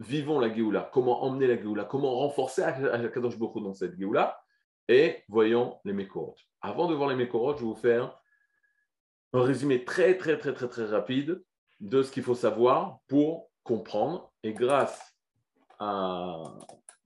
vivons 0.00 0.38
la 0.38 0.54
Géoula, 0.54 0.90
comment 0.92 1.24
emmener 1.24 1.46
la 1.46 1.56
Géoula, 1.56 1.84
comment 1.84 2.14
renforcer 2.16 2.62
Akadosh 2.62 3.38
Boko 3.38 3.60
dans 3.60 3.74
cette 3.74 3.98
Géoula, 3.98 4.40
et 4.88 5.24
voyons 5.28 5.78
les 5.84 5.92
Mekorot. 5.92 6.36
Avant 6.60 6.88
de 6.88 6.94
voir 6.94 7.08
les 7.08 7.16
Mekorot, 7.16 7.54
je 7.54 7.60
vais 7.60 7.66
vous 7.66 7.74
faire 7.74 8.18
un 9.32 9.42
résumé 9.42 9.84
très, 9.84 10.16
très, 10.16 10.38
très, 10.38 10.54
très, 10.54 10.68
très 10.68 10.86
rapide 10.86 11.42
de 11.80 12.02
ce 12.02 12.10
qu'il 12.10 12.22
faut 12.22 12.34
savoir 12.34 12.98
pour 13.08 13.50
comprendre. 13.62 14.32
Et 14.42 14.54
grâce 14.54 15.14
à 15.78 16.42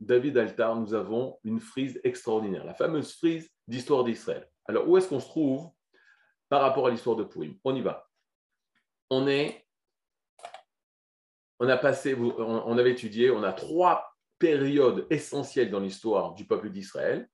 David 0.00 0.38
Altar, 0.38 0.76
nous 0.76 0.94
avons 0.94 1.38
une 1.44 1.60
frise 1.60 2.00
extraordinaire, 2.04 2.64
la 2.64 2.74
fameuse 2.74 3.14
frise 3.16 3.50
d'histoire 3.66 4.04
d'Israël. 4.04 4.48
Alors, 4.66 4.88
où 4.88 4.96
est-ce 4.96 5.08
qu'on 5.08 5.20
se 5.20 5.28
trouve 5.28 5.70
par 6.52 6.60
rapport 6.60 6.86
à 6.86 6.90
l'histoire 6.90 7.16
de 7.16 7.24
Purim 7.24 7.54
On 7.64 7.74
y 7.74 7.80
va. 7.80 8.10
On 9.08 9.26
est, 9.26 9.64
on 11.58 11.66
a 11.66 11.78
passé, 11.78 12.14
on 12.14 12.76
avait 12.76 12.90
étudié, 12.90 13.30
on 13.30 13.42
a 13.42 13.54
trois 13.54 14.14
périodes 14.38 15.06
essentielles 15.08 15.70
dans 15.70 15.80
l'histoire 15.80 16.34
du 16.34 16.44
peuple 16.44 16.68
d'Israël, 16.68 17.26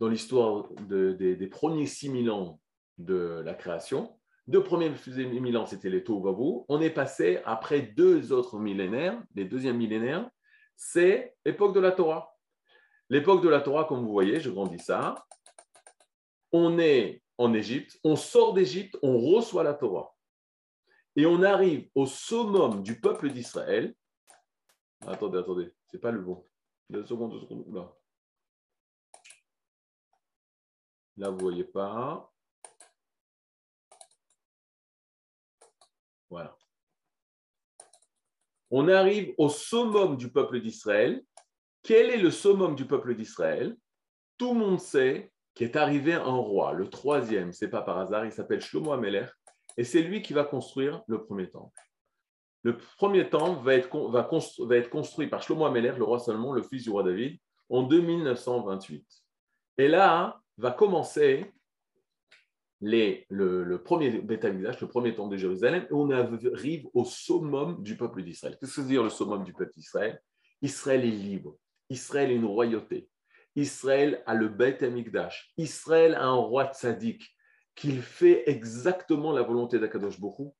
dans 0.00 0.08
l'histoire 0.08 0.68
des 0.80 1.46
premiers 1.46 1.86
6000 1.86 2.28
ans 2.28 2.58
de 2.98 3.40
la 3.44 3.54
création. 3.54 4.18
Deux 4.48 4.64
premiers 4.64 4.90
mille 5.16 5.56
ans, 5.58 5.66
c'était 5.66 5.88
les 5.88 6.02
Tohuvavu. 6.02 6.64
On 6.68 6.80
est 6.80 6.90
passé 6.90 7.38
après 7.44 7.82
deux 7.82 8.32
autres 8.32 8.58
millénaires, 8.58 9.22
les 9.36 9.44
deuxièmes 9.44 9.76
millénaires, 9.76 10.28
c'est 10.74 11.36
l'époque 11.44 11.72
de 11.72 11.80
la 11.80 11.92
Torah. 11.92 12.34
L'époque 13.10 13.44
de 13.44 13.48
la 13.48 13.60
Torah, 13.60 13.84
comme 13.84 14.00
vous 14.00 14.10
voyez, 14.10 14.40
je 14.40 14.50
grandis 14.50 14.80
ça. 14.80 15.24
On 16.50 16.80
est 16.80 17.22
en 17.38 17.52
Égypte, 17.52 17.98
on 18.04 18.16
sort 18.16 18.54
d'Égypte, 18.54 18.98
on 19.02 19.18
reçoit 19.18 19.62
la 19.62 19.74
Torah. 19.74 20.14
Et 21.16 21.26
on 21.26 21.42
arrive 21.42 21.90
au 21.94 22.06
summum 22.06 22.82
du 22.82 23.00
peuple 23.00 23.30
d'Israël. 23.30 23.94
Attendez, 25.06 25.38
attendez, 25.38 25.72
c'est 25.90 25.98
pas 25.98 26.10
le 26.10 26.20
bon. 26.20 26.44
Deux 26.90 27.04
secondes, 27.04 27.32
deux 27.32 27.40
secondes. 27.40 27.74
Là, 27.74 27.96
là 31.16 31.30
vous 31.30 31.38
voyez 31.38 31.64
pas. 31.64 32.32
Voilà. 36.28 36.56
On 38.70 38.88
arrive 38.88 39.34
au 39.38 39.48
summum 39.48 40.16
du 40.16 40.30
peuple 40.30 40.60
d'Israël. 40.60 41.24
Quel 41.82 42.10
est 42.10 42.18
le 42.18 42.30
summum 42.30 42.74
du 42.74 42.86
peuple 42.86 43.14
d'Israël? 43.14 43.76
Tout 44.36 44.52
le 44.52 44.60
monde 44.60 44.80
sait 44.80 45.32
qu'est 45.56 45.74
arrivé 45.74 46.12
un 46.12 46.36
roi, 46.36 46.74
le 46.74 46.88
troisième, 46.88 47.50
c'est 47.52 47.68
pas 47.68 47.82
par 47.82 47.98
hasard, 47.98 48.26
il 48.26 48.30
s'appelle 48.30 48.60
Shlomo 48.60 48.92
Ameler, 48.92 49.26
et 49.76 49.84
c'est 49.84 50.02
lui 50.02 50.22
qui 50.22 50.34
va 50.34 50.44
construire 50.44 51.02
le 51.08 51.24
premier 51.24 51.50
temple. 51.50 51.80
Le 52.62 52.76
premier 52.76 53.28
temple 53.28 53.64
va 53.64 53.74
être, 53.74 54.08
va 54.10 54.22
construit 54.22 55.26
par 55.28 55.42
Shlomo 55.42 55.64
Ameler, 55.64 55.94
le 55.96 56.04
roi 56.04 56.18
Salomon, 56.18 56.52
le 56.52 56.62
fils 56.62 56.84
du 56.84 56.90
roi 56.90 57.02
David, 57.02 57.38
en 57.70 57.82
2928. 57.82 59.04
Et 59.78 59.88
là 59.88 60.40
va 60.58 60.70
commencer 60.70 61.52
le, 62.82 63.76
premier 63.78 64.10
Beth 64.10 64.44
le 64.44 64.86
premier 64.86 65.14
temple 65.14 65.32
de 65.32 65.38
Jérusalem, 65.38 65.86
et 65.88 65.92
on 65.94 66.10
arrive 66.10 66.86
au 66.92 67.04
summum 67.06 67.82
du 67.82 67.96
peuple 67.96 68.22
d'Israël. 68.22 68.58
Qu'est-ce 68.60 68.76
que 68.76 68.80
veut 68.82 68.88
dire 68.88 69.02
le 69.02 69.10
summum 69.10 69.42
du 69.42 69.54
peuple 69.54 69.72
d'Israël? 69.74 70.20
Israël 70.60 71.04
est 71.04 71.10
libre. 71.10 71.56
Israël 71.88 72.30
est 72.30 72.36
une 72.36 72.44
royauté. 72.44 73.08
Israël 73.56 74.22
a 74.26 74.34
le 74.34 74.48
Beth 74.48 74.82
Amikdash. 74.82 75.52
Israël 75.56 76.14
a 76.14 76.24
un 76.24 76.34
roi 76.34 76.66
tzaddik 76.72 77.34
qui 77.74 77.96
fait 77.96 78.48
exactement 78.48 79.32
la 79.32 79.42
volonté 79.42 79.78
d'Akadosh 79.78 80.20
Bokhu. 80.20 80.50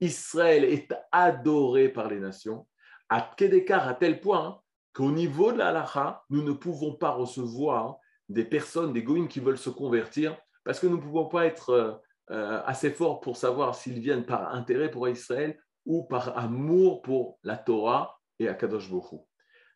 Israël 0.00 0.64
est 0.64 0.92
adoré 1.12 1.88
par 1.88 2.08
les 2.08 2.18
nations, 2.18 2.66
à 3.08 3.20
Kedekar 3.36 3.88
à 3.88 3.94
tel 3.94 4.20
point 4.20 4.60
qu'au 4.92 5.10
niveau 5.10 5.52
de 5.52 5.58
la 5.58 5.68
halacha, 5.68 6.22
nous 6.30 6.42
ne 6.42 6.52
pouvons 6.52 6.94
pas 6.94 7.10
recevoir 7.10 7.98
des 8.28 8.44
personnes, 8.44 8.92
des 8.92 9.02
goïms 9.02 9.28
qui 9.28 9.40
veulent 9.40 9.58
se 9.58 9.70
convertir 9.70 10.36
parce 10.64 10.80
que 10.80 10.86
nous 10.86 10.96
ne 10.96 11.02
pouvons 11.02 11.26
pas 11.26 11.46
être 11.46 12.00
euh, 12.30 12.62
assez 12.64 12.90
forts 12.90 13.20
pour 13.20 13.36
savoir 13.36 13.74
s'ils 13.74 14.00
viennent 14.00 14.24
par 14.24 14.54
intérêt 14.54 14.90
pour 14.90 15.08
Israël 15.08 15.58
ou 15.84 16.04
par 16.04 16.38
amour 16.38 17.02
pour 17.02 17.38
la 17.42 17.56
Torah 17.56 18.18
et 18.38 18.48
Akadosh 18.48 18.90
Baruch 18.90 19.20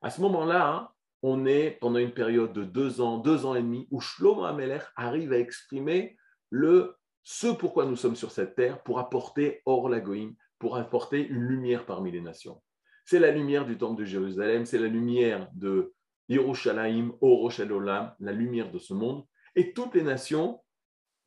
À 0.00 0.10
ce 0.10 0.20
moment-là, 0.22 0.92
on 1.22 1.46
est 1.46 1.72
pendant 1.80 1.98
une 1.98 2.12
période 2.12 2.52
de 2.52 2.64
deux 2.64 3.00
ans, 3.00 3.18
deux 3.18 3.44
ans 3.46 3.54
et 3.54 3.62
demi, 3.62 3.88
où 3.90 4.00
Shlomo 4.00 4.44
Ameler 4.44 4.80
arrive 4.96 5.32
à 5.32 5.38
exprimer 5.38 6.16
le, 6.50 6.96
ce 7.22 7.48
pourquoi 7.48 7.86
nous 7.86 7.96
sommes 7.96 8.16
sur 8.16 8.30
cette 8.30 8.54
terre, 8.54 8.82
pour 8.82 8.98
apporter 8.98 9.62
Or 9.66 9.88
Lagoïm, 9.88 10.34
pour 10.58 10.76
apporter 10.76 11.26
une 11.26 11.42
lumière 11.42 11.86
parmi 11.86 12.10
les 12.10 12.20
nations. 12.20 12.62
C'est 13.04 13.18
la 13.18 13.30
lumière 13.30 13.64
du 13.64 13.78
temple 13.78 14.00
de 14.00 14.04
Jérusalem, 14.04 14.66
c'est 14.66 14.78
la 14.78 14.88
lumière 14.88 15.48
de 15.54 15.94
Yerushalayim, 16.28 17.12
Oroshalolam, 17.20 18.14
la 18.20 18.32
lumière 18.32 18.70
de 18.70 18.78
ce 18.78 18.92
monde. 18.92 19.24
Et 19.56 19.72
toutes 19.72 19.94
les 19.94 20.02
nations 20.02 20.62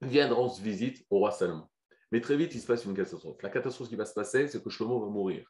viendront 0.02 0.48
se 0.48 0.62
visite 0.62 1.06
au 1.10 1.20
roi 1.20 1.32
Salomon. 1.32 1.68
Mais 2.12 2.22
très 2.22 2.38
vite, 2.38 2.54
il 2.54 2.62
se 2.62 2.68
passe 2.68 2.86
une 2.86 2.94
catastrophe. 2.94 3.42
La 3.42 3.50
catastrophe 3.50 3.90
qui 3.90 3.96
va 3.96 4.06
se 4.06 4.14
passer, 4.14 4.48
c'est 4.48 4.64
que 4.64 4.70
Shlomo 4.70 5.00
va 5.00 5.08
mourir. 5.08 5.46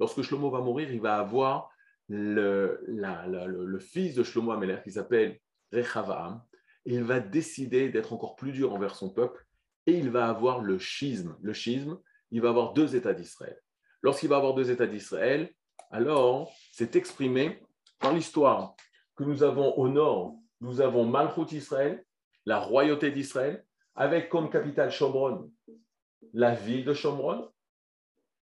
Lorsque 0.00 0.22
Shlomo 0.22 0.50
va 0.50 0.60
mourir, 0.60 0.90
il 0.90 1.00
va 1.00 1.18
avoir 1.18 1.70
le, 2.08 3.78
fils 3.78 4.14
de 4.14 4.22
Shlomo 4.22 4.52
Ameler 4.52 4.78
qui 4.82 4.92
s'appelle 4.92 5.38
Rechavam. 5.72 6.42
il 6.84 7.02
va 7.02 7.20
décider 7.20 7.88
d'être 7.88 8.12
encore 8.12 8.36
plus 8.36 8.52
dur 8.52 8.72
envers 8.72 8.94
son 8.94 9.10
peuple 9.10 9.44
et 9.86 9.98
il 9.98 10.10
va 10.10 10.28
avoir 10.28 10.60
le 10.60 10.78
schisme. 10.78 11.36
Le 11.42 11.52
schisme, 11.52 11.98
il 12.30 12.40
va 12.40 12.50
avoir 12.50 12.72
deux 12.72 12.96
États 12.96 13.14
d'Israël. 13.14 13.58
Lorsqu'il 14.02 14.28
va 14.28 14.36
avoir 14.36 14.54
deux 14.54 14.70
États 14.70 14.86
d'Israël, 14.86 15.52
alors 15.90 16.52
c'est 16.72 16.96
exprimé 16.96 17.62
dans 18.00 18.12
l'histoire 18.12 18.74
que 19.16 19.24
nous 19.24 19.42
avons 19.42 19.74
au 19.78 19.88
nord, 19.88 20.34
nous 20.60 20.80
avons 20.80 21.04
Malchut 21.04 21.52
Israël, 21.52 22.04
la 22.46 22.58
royauté 22.58 23.10
d'Israël, 23.10 23.64
avec 23.94 24.28
comme 24.28 24.50
capitale 24.50 24.90
Shomron, 24.90 25.50
la 26.32 26.54
ville 26.54 26.84
de 26.84 26.92
Shomron, 26.92 27.50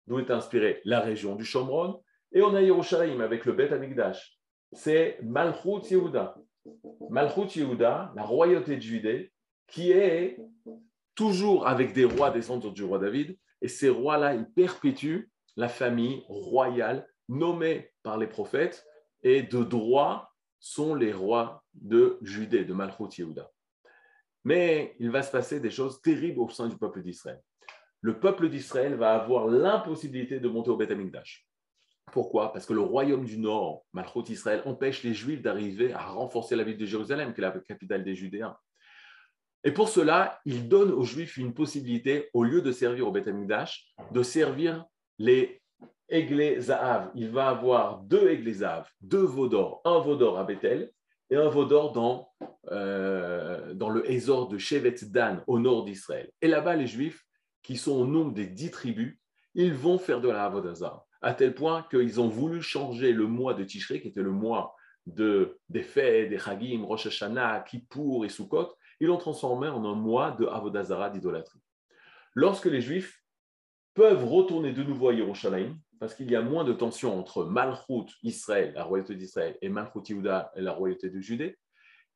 d'où 0.06 0.18
est 0.18 0.30
inspirée 0.30 0.80
la 0.84 1.00
région 1.00 1.36
du 1.36 1.44
Shomron, 1.44 2.02
et 2.32 2.42
on 2.42 2.54
a 2.54 2.62
Yerushalayim 2.62 3.20
avec 3.20 3.44
le 3.44 3.52
Beth 3.52 3.72
Amikdash. 3.72 4.38
C'est 4.72 5.18
Malchut 5.22 5.90
Yehuda. 5.90 6.36
Malchut 7.10 7.58
Yehuda, 7.58 8.12
la 8.14 8.22
royauté 8.22 8.76
de 8.76 8.82
Judée, 8.82 9.32
qui 9.66 9.92
est 9.92 10.38
toujours 11.14 11.66
avec 11.66 11.92
des 11.92 12.04
rois 12.04 12.30
descendants 12.30 12.70
du 12.70 12.84
roi 12.84 12.98
David, 12.98 13.36
et 13.60 13.68
ces 13.68 13.88
rois-là, 13.88 14.34
ils 14.34 14.48
perpétuent 14.50 15.30
la 15.56 15.68
famille 15.68 16.22
royale 16.28 17.08
nommée 17.28 17.90
par 18.02 18.18
les 18.18 18.26
prophètes, 18.26 18.86
et 19.22 19.42
de 19.42 19.64
droit 19.64 20.32
sont 20.60 20.94
les 20.94 21.12
rois 21.12 21.64
de 21.74 22.18
Judée, 22.22 22.64
de 22.64 22.72
Malchut 22.72 23.18
Yehuda. 23.18 23.50
Mais 24.44 24.94
il 24.98 25.10
va 25.10 25.22
se 25.22 25.32
passer 25.32 25.60
des 25.60 25.70
choses 25.70 26.00
terribles 26.00 26.40
au 26.40 26.48
sein 26.48 26.68
du 26.68 26.76
peuple 26.76 27.02
d'Israël. 27.02 27.40
Le 28.00 28.20
peuple 28.20 28.48
d'Israël 28.48 28.94
va 28.94 29.14
avoir 29.14 29.46
l'impossibilité 29.48 30.38
de 30.38 30.48
monter 30.48 30.70
au 30.70 30.76
Beth 30.76 30.90
Amikdash. 30.90 31.47
Pourquoi? 32.12 32.52
Parce 32.52 32.66
que 32.66 32.72
le 32.72 32.80
royaume 32.80 33.24
du 33.24 33.38
Nord, 33.38 33.84
Malchut 33.92 34.30
Israël, 34.30 34.62
empêche 34.64 35.02
les 35.02 35.14
Juifs 35.14 35.42
d'arriver 35.42 35.92
à 35.92 36.06
renforcer 36.06 36.56
la 36.56 36.64
ville 36.64 36.78
de 36.78 36.86
Jérusalem, 36.86 37.34
qui 37.34 37.40
est 37.40 37.44
la 37.44 37.50
capitale 37.50 38.04
des 38.04 38.14
Judéens. 38.14 38.56
Et 39.64 39.72
pour 39.72 39.88
cela, 39.88 40.40
il 40.44 40.68
donne 40.68 40.92
aux 40.92 41.04
Juifs 41.04 41.36
une 41.36 41.52
possibilité, 41.52 42.30
au 42.32 42.44
lieu 42.44 42.62
de 42.62 42.72
servir 42.72 43.08
au 43.08 43.10
Beth 43.10 43.28
de 43.28 44.22
servir 44.22 44.84
les 45.18 45.60
Aiglés 46.08 46.60
Zahav. 46.60 47.10
Il 47.14 47.30
va 47.30 47.48
avoir 47.48 47.98
deux 48.00 48.28
Aiglés 48.28 48.54
Zahav, 48.54 48.88
deux 49.00 49.24
veaux 49.24 49.48
d'or, 49.48 49.82
un 49.84 49.98
veau 49.98 50.16
d'or 50.16 50.38
à 50.38 50.44
Bethel 50.44 50.90
et 51.30 51.36
un 51.36 51.48
veau 51.48 51.64
d'or 51.64 51.92
dans, 51.92 52.30
euh, 52.70 53.74
le 53.74 54.10
Hésor 54.10 54.48
de 54.48 54.58
Shevet 54.58 54.94
Dan, 55.02 55.42
au 55.46 55.58
nord 55.58 55.84
d'Israël. 55.84 56.30
Et 56.40 56.48
là-bas, 56.48 56.76
les 56.76 56.86
Juifs, 56.86 57.24
qui 57.62 57.76
sont 57.76 57.92
au 57.92 58.06
nombre 58.06 58.32
des 58.32 58.46
dix 58.46 58.70
tribus, 58.70 59.18
ils 59.54 59.74
vont 59.74 59.98
faire 59.98 60.20
de 60.20 60.28
la 60.28 60.44
Havodazah, 60.44 61.04
à 61.20 61.34
tel 61.34 61.54
point 61.54 61.86
qu'ils 61.90 62.20
ont 62.20 62.28
voulu 62.28 62.62
changer 62.62 63.12
le 63.12 63.26
mois 63.26 63.54
de 63.54 63.64
Tishrei, 63.64 64.00
qui 64.00 64.08
était 64.08 64.22
le 64.22 64.30
mois 64.30 64.74
de, 65.06 65.58
des 65.68 65.82
fêtes, 65.82 66.30
des 66.30 66.38
Chagim, 66.38 66.84
Rosh 66.84 67.06
Hashanah, 67.06 67.60
Kippour 67.60 68.24
et 68.24 68.28
Sukkot, 68.28 68.74
ils 69.00 69.06
l'ont 69.06 69.16
transformé 69.16 69.68
en 69.68 69.84
un 69.84 69.94
mois 69.94 70.32
de 70.32 70.46
Avodazara, 70.46 71.10
d'idolâtrie. 71.10 71.60
Lorsque 72.34 72.66
les 72.66 72.80
Juifs 72.80 73.22
peuvent 73.94 74.24
retourner 74.24 74.72
de 74.72 74.82
nouveau 74.82 75.08
à 75.08 75.14
Yerushalayim, 75.14 75.76
parce 75.98 76.14
qu'il 76.14 76.30
y 76.30 76.36
a 76.36 76.42
moins 76.42 76.64
de 76.64 76.72
tension 76.72 77.18
entre 77.18 77.44
Malchut, 77.44 78.12
Israël, 78.22 78.72
la 78.74 78.84
royauté 78.84 79.16
d'Israël, 79.16 79.56
et 79.60 79.68
Malchut 79.68 80.08
Yehuda, 80.08 80.52
la 80.54 80.72
royauté 80.72 81.10
de 81.10 81.20
Judée, 81.20 81.58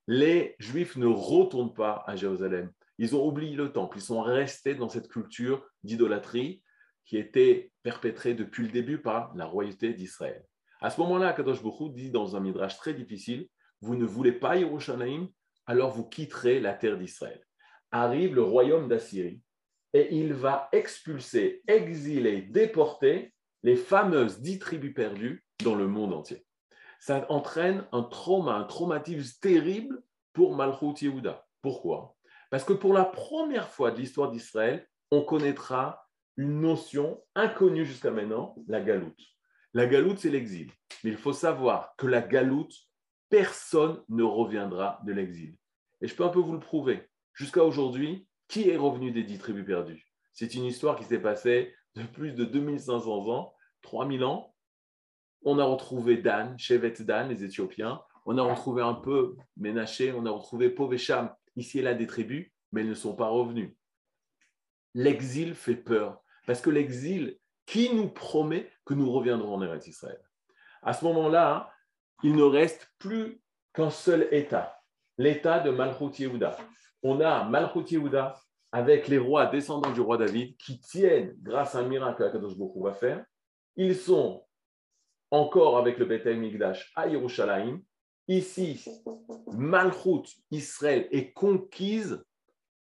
les 0.06 0.54
Juifs 0.58 0.96
ne 0.96 1.06
retournent 1.06 1.74
pas 1.74 2.04
à 2.06 2.14
Jérusalem. 2.14 2.70
Ils 2.98 3.16
ont 3.16 3.26
oublié 3.26 3.56
le 3.56 3.72
temple, 3.72 3.98
ils 3.98 4.02
sont 4.02 4.20
restés 4.20 4.74
dans 4.74 4.88
cette 4.88 5.08
culture 5.08 5.64
d'idolâtrie 5.82 6.61
qui 7.04 7.16
était 7.18 7.72
perpétrée 7.82 8.34
depuis 8.34 8.64
le 8.64 8.70
début 8.70 8.98
par 8.98 9.34
la 9.34 9.44
royauté 9.44 9.92
d'Israël. 9.92 10.44
À 10.80 10.90
ce 10.90 11.00
moment-là, 11.00 11.32
Kadosh 11.32 11.62
Baruch 11.62 11.92
dit 11.92 12.10
dans 12.10 12.36
un 12.36 12.40
midrash 12.40 12.76
très 12.76 12.94
difficile, 12.94 13.48
vous 13.80 13.96
ne 13.96 14.04
voulez 14.04 14.32
pas 14.32 14.56
Yerushalayim, 14.56 15.28
alors 15.66 15.90
vous 15.90 16.08
quitterez 16.08 16.60
la 16.60 16.74
terre 16.74 16.98
d'Israël. 16.98 17.40
Arrive 17.90 18.34
le 18.34 18.42
royaume 18.42 18.88
d'Assyrie 18.88 19.40
et 19.92 20.14
il 20.14 20.32
va 20.32 20.68
expulser, 20.72 21.62
exiler, 21.66 22.42
déporter 22.42 23.34
les 23.62 23.76
fameuses 23.76 24.40
dix 24.40 24.58
tribus 24.58 24.94
perdues 24.94 25.44
dans 25.62 25.74
le 25.74 25.86
monde 25.86 26.14
entier. 26.14 26.44
Ça 26.98 27.26
entraîne 27.28 27.84
un 27.92 28.02
trauma, 28.02 28.54
un 28.54 28.64
traumatisme 28.64 29.38
terrible 29.40 30.02
pour 30.32 30.56
Malchut 30.56 30.94
Yehuda. 31.02 31.44
Pourquoi? 31.60 32.16
Parce 32.50 32.64
que 32.64 32.72
pour 32.72 32.92
la 32.92 33.04
première 33.04 33.68
fois 33.68 33.90
de 33.90 33.98
l'histoire 33.98 34.30
d'Israël, 34.30 34.86
on 35.10 35.22
connaîtra 35.22 36.01
une 36.42 36.60
notion 36.60 37.22
inconnue 37.36 37.84
jusqu'à 37.84 38.10
maintenant, 38.10 38.56
la 38.66 38.80
galoute. 38.80 39.20
La 39.74 39.86
galoute, 39.86 40.18
c'est 40.18 40.28
l'exil. 40.28 40.70
Mais 41.04 41.10
il 41.10 41.16
faut 41.16 41.32
savoir 41.32 41.94
que 41.96 42.08
la 42.08 42.20
galoute, 42.20 42.74
personne 43.28 44.02
ne 44.08 44.24
reviendra 44.24 45.00
de 45.06 45.12
l'exil. 45.12 45.56
Et 46.00 46.08
je 46.08 46.14
peux 46.14 46.24
un 46.24 46.28
peu 46.28 46.40
vous 46.40 46.52
le 46.52 46.58
prouver. 46.60 47.08
Jusqu'à 47.32 47.64
aujourd'hui, 47.64 48.26
qui 48.48 48.68
est 48.68 48.76
revenu 48.76 49.12
des 49.12 49.22
dix 49.22 49.38
tribus 49.38 49.64
perdues? 49.64 50.04
C'est 50.32 50.54
une 50.54 50.64
histoire 50.64 50.96
qui 50.96 51.04
s'est 51.04 51.22
passée 51.22 51.74
de 51.94 52.02
plus 52.02 52.32
de 52.32 52.44
2500 52.44 53.28
ans, 53.28 53.54
3000 53.82 54.24
ans. 54.24 54.52
On 55.44 55.60
a 55.60 55.64
retrouvé 55.64 56.16
Dan, 56.16 56.58
Shevet 56.58 56.94
Dan, 57.00 57.28
les 57.28 57.44
Éthiopiens. 57.44 58.02
On 58.26 58.36
a 58.36 58.42
retrouvé 58.42 58.82
un 58.82 58.94
peu 58.94 59.36
Ménaché, 59.56 60.12
on 60.12 60.26
a 60.26 60.30
retrouvé 60.30 60.70
Povesham, 60.70 61.32
ici 61.54 61.78
et 61.78 61.82
là 61.82 61.94
des 61.94 62.06
tribus, 62.06 62.50
mais 62.72 62.80
elles 62.80 62.88
ne 62.88 62.94
sont 62.94 63.14
pas 63.14 63.28
revenues. 63.28 63.76
L'exil 64.94 65.54
fait 65.54 65.76
peur, 65.76 66.21
parce 66.46 66.60
que 66.60 66.70
l'exil, 66.70 67.38
qui 67.66 67.94
nous 67.94 68.08
promet 68.08 68.70
que 68.84 68.94
nous 68.94 69.10
reviendrons 69.10 69.54
en 69.54 69.62
Eretz 69.62 69.86
Israël? 69.86 70.20
À 70.82 70.92
ce 70.92 71.04
moment-là, 71.04 71.70
il 72.22 72.34
ne 72.34 72.42
reste 72.42 72.90
plus 72.98 73.40
qu'un 73.72 73.90
seul 73.90 74.28
État, 74.32 74.80
l'État 75.18 75.60
de 75.60 75.70
Malchut 75.70 76.10
Yehuda. 76.18 76.56
On 77.02 77.20
a 77.20 77.44
Malchut 77.44 77.84
Yehuda 77.90 78.34
avec 78.72 79.08
les 79.08 79.18
rois 79.18 79.46
descendants 79.46 79.92
du 79.92 80.00
roi 80.00 80.16
David 80.16 80.56
qui 80.56 80.80
tiennent, 80.80 81.34
grâce 81.42 81.74
à 81.74 81.80
un 81.80 81.88
miracle 81.88 82.18
que 82.18 82.24
Akadosh 82.24 82.56
Baruch 82.56 82.82
va 82.82 82.94
faire, 82.94 83.24
ils 83.76 83.96
sont 83.96 84.44
encore 85.30 85.78
avec 85.78 85.98
le 85.98 86.04
Beth 86.04 86.26
Migdash 86.26 86.92
à 86.94 87.06
Yerushalayim. 87.06 87.80
Ici, 88.28 88.84
Malchut 89.52 90.28
Israël 90.50 91.08
est 91.10 91.32
conquise 91.32 92.24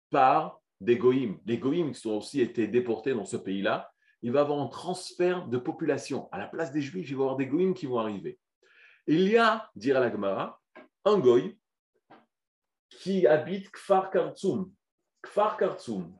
par 0.09 0.58
des 0.81 0.97
goïms. 0.97 1.39
Les 1.45 1.57
goïms 1.57 1.91
qui 1.91 2.07
ont 2.07 2.17
aussi 2.17 2.41
été 2.41 2.67
déportés 2.67 3.13
dans 3.13 3.25
ce 3.25 3.37
pays-là. 3.37 3.91
Il 4.21 4.31
va 4.31 4.39
y 4.39 4.41
avoir 4.41 4.59
un 4.59 4.67
transfert 4.67 5.47
de 5.47 5.57
population. 5.57 6.27
À 6.31 6.37
la 6.37 6.47
place 6.47 6.71
des 6.71 6.81
juifs, 6.81 7.09
il 7.09 7.15
va 7.15 7.21
y 7.21 7.23
avoir 7.23 7.37
des 7.37 7.47
goïms 7.47 7.73
qui 7.73 7.85
vont 7.85 7.99
arriver. 7.99 8.39
Il 9.07 9.27
y 9.27 9.37
a, 9.37 9.69
dira 9.75 9.99
la 9.99 10.11
Gemara, 10.11 10.59
un 11.05 11.19
goï 11.19 11.57
qui 12.89 13.25
habite 13.27 13.71
Kfar 13.71 14.11
Kartsum. 14.11 14.71
Kfar 15.21 15.57
Kartsum, 15.57 16.13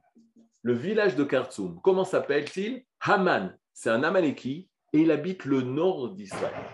le 0.61 0.73
village 0.73 1.15
de 1.15 1.23
Kartsum. 1.23 1.79
Comment 1.81 2.05
s'appelle-t-il? 2.05 2.85
Haman. 3.01 3.57
C'est 3.73 3.89
un 3.89 4.03
Amaleki 4.03 4.69
et 4.93 4.99
il 4.99 5.11
habite 5.11 5.45
le 5.45 5.61
nord 5.61 6.09
d'Israël. 6.15 6.65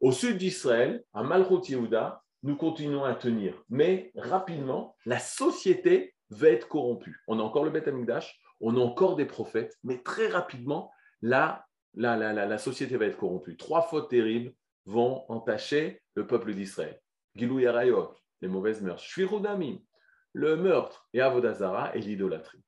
Au 0.00 0.12
sud 0.12 0.38
d'Israël, 0.38 1.02
à 1.12 1.22
Malchut 1.22 1.68
Yehuda, 1.68 2.22
nous 2.42 2.56
continuons 2.56 3.04
à 3.04 3.14
tenir. 3.14 3.60
Mais 3.68 4.12
rapidement, 4.14 4.96
la 5.06 5.18
société 5.18 6.13
va 6.34 6.48
être 6.48 6.68
corrompue. 6.68 7.22
On 7.26 7.38
a 7.38 7.42
encore 7.42 7.64
le 7.64 7.70
Beth 7.70 7.88
Amikdash, 7.88 8.38
on 8.60 8.76
a 8.76 8.80
encore 8.80 9.16
des 9.16 9.24
prophètes, 9.24 9.76
mais 9.82 9.98
très 9.98 10.28
rapidement, 10.28 10.90
là, 11.22 11.66
la, 11.94 12.16
la, 12.16 12.32
la, 12.32 12.58
société 12.58 12.96
va 12.96 13.06
être 13.06 13.16
corrompue. 13.16 13.56
Trois 13.56 13.82
fautes 13.82 14.10
terribles 14.10 14.52
vont 14.86 15.24
entacher 15.28 16.02
le 16.14 16.26
peuple 16.26 16.54
d'Israël. 16.54 17.00
Gilou 17.34 17.60
Yarayot, 17.60 18.14
les 18.40 18.48
mauvaises 18.48 18.82
mœurs. 18.82 19.02
Shvirudamim, 19.02 19.78
le 20.32 20.56
meurtre. 20.56 21.08
Et 21.12 21.20
Avodazara 21.20 21.94
et 21.96 22.00
l'idolâtrie. 22.00 22.62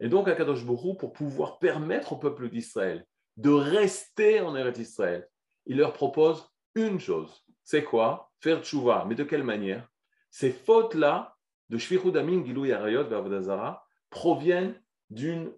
Et 0.00 0.08
donc, 0.08 0.28
Akadosh 0.28 0.64
Borou, 0.64 0.94
pour 0.94 1.12
pouvoir 1.12 1.58
permettre 1.58 2.12
au 2.12 2.16
peuple 2.16 2.48
d'Israël 2.48 3.06
de 3.36 3.50
rester 3.50 4.40
en 4.40 4.56
Eretz 4.56 4.78
Israël, 4.78 5.28
il 5.66 5.78
leur 5.78 5.92
propose 5.92 6.48
une 6.74 7.00
chose. 7.00 7.44
C'est 7.64 7.84
quoi? 7.84 8.30
Faire 8.40 8.62
tchouva. 8.62 9.04
Mais 9.08 9.14
de 9.14 9.24
quelle 9.24 9.42
manière? 9.42 9.88
Ces 10.30 10.50
fautes-là, 10.50 11.35
de 11.68 11.78
Shvirudamim, 11.78 12.44
Gilou 12.44 12.64
Yarayot 12.64 13.10
et 13.10 13.14
Avodazara, 13.14 13.86
proviennent 14.10 14.80
d'une 15.10 15.52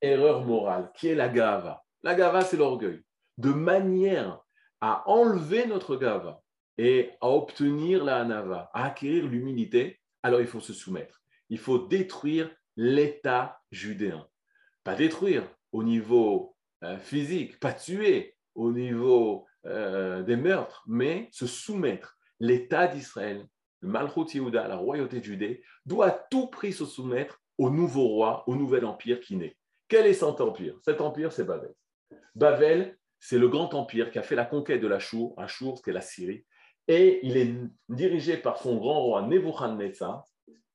erreur 0.00 0.44
morale, 0.44 0.90
qui 0.94 1.08
est 1.08 1.14
la 1.14 1.28
gava. 1.28 1.84
La 2.02 2.14
gava, 2.14 2.42
c'est 2.42 2.56
l'orgueil. 2.56 3.02
De 3.38 3.50
manière 3.50 4.40
à 4.80 5.08
enlever 5.08 5.66
notre 5.66 5.96
gava 5.96 6.42
et 6.78 7.10
à 7.20 7.28
obtenir 7.28 8.04
la 8.04 8.18
anava, 8.18 8.70
à 8.74 8.84
acquérir 8.84 9.26
l'humilité, 9.26 10.00
alors 10.22 10.40
il 10.40 10.46
faut 10.46 10.60
se 10.60 10.72
soumettre. 10.72 11.22
Il 11.48 11.58
faut 11.58 11.78
détruire 11.78 12.50
l'État 12.76 13.60
judéen. 13.70 14.26
Pas 14.84 14.94
détruire 14.94 15.48
au 15.72 15.82
niveau 15.82 16.56
euh, 16.82 16.98
physique, 16.98 17.58
pas 17.58 17.72
tuer 17.72 18.36
au 18.54 18.72
niveau 18.72 19.46
euh, 19.66 20.22
des 20.22 20.36
meurtres, 20.36 20.84
mais 20.86 21.28
se 21.32 21.46
soumettre. 21.46 22.15
L'État 22.40 22.86
d'Israël, 22.86 23.46
le 23.80 23.88
Malchut 23.88 24.26
Yehuda, 24.34 24.68
la 24.68 24.76
royauté 24.76 25.20
de 25.20 25.24
Judée, 25.24 25.62
doit 25.84 26.06
à 26.06 26.10
tout 26.10 26.48
prix 26.48 26.72
se 26.72 26.84
soumettre 26.84 27.40
au 27.58 27.70
nouveau 27.70 28.06
roi, 28.08 28.44
au 28.46 28.54
nouvel 28.54 28.84
empire 28.84 29.20
qui 29.20 29.36
naît. 29.36 29.56
Quel 29.88 30.06
est 30.06 30.14
cet 30.14 30.40
empire? 30.40 30.76
Cet 30.82 31.00
empire, 31.00 31.32
c'est 31.32 31.44
Babel. 31.44 31.72
Babel, 32.34 32.98
c'est 33.18 33.38
le 33.38 33.48
grand 33.48 33.72
empire 33.74 34.10
qui 34.10 34.18
a 34.18 34.22
fait 34.22 34.34
la 34.34 34.44
conquête 34.44 34.80
de 34.80 34.86
l'Achour, 34.86 35.34
Achour, 35.38 35.80
c'est 35.82 35.92
la 35.92 36.00
Syrie, 36.00 36.44
et 36.88 37.20
il 37.22 37.36
est 37.36 37.54
dirigé 37.88 38.36
par 38.36 38.58
son 38.58 38.76
grand 38.76 39.00
roi 39.00 39.22
Nebuchadnezzar, 39.22 40.24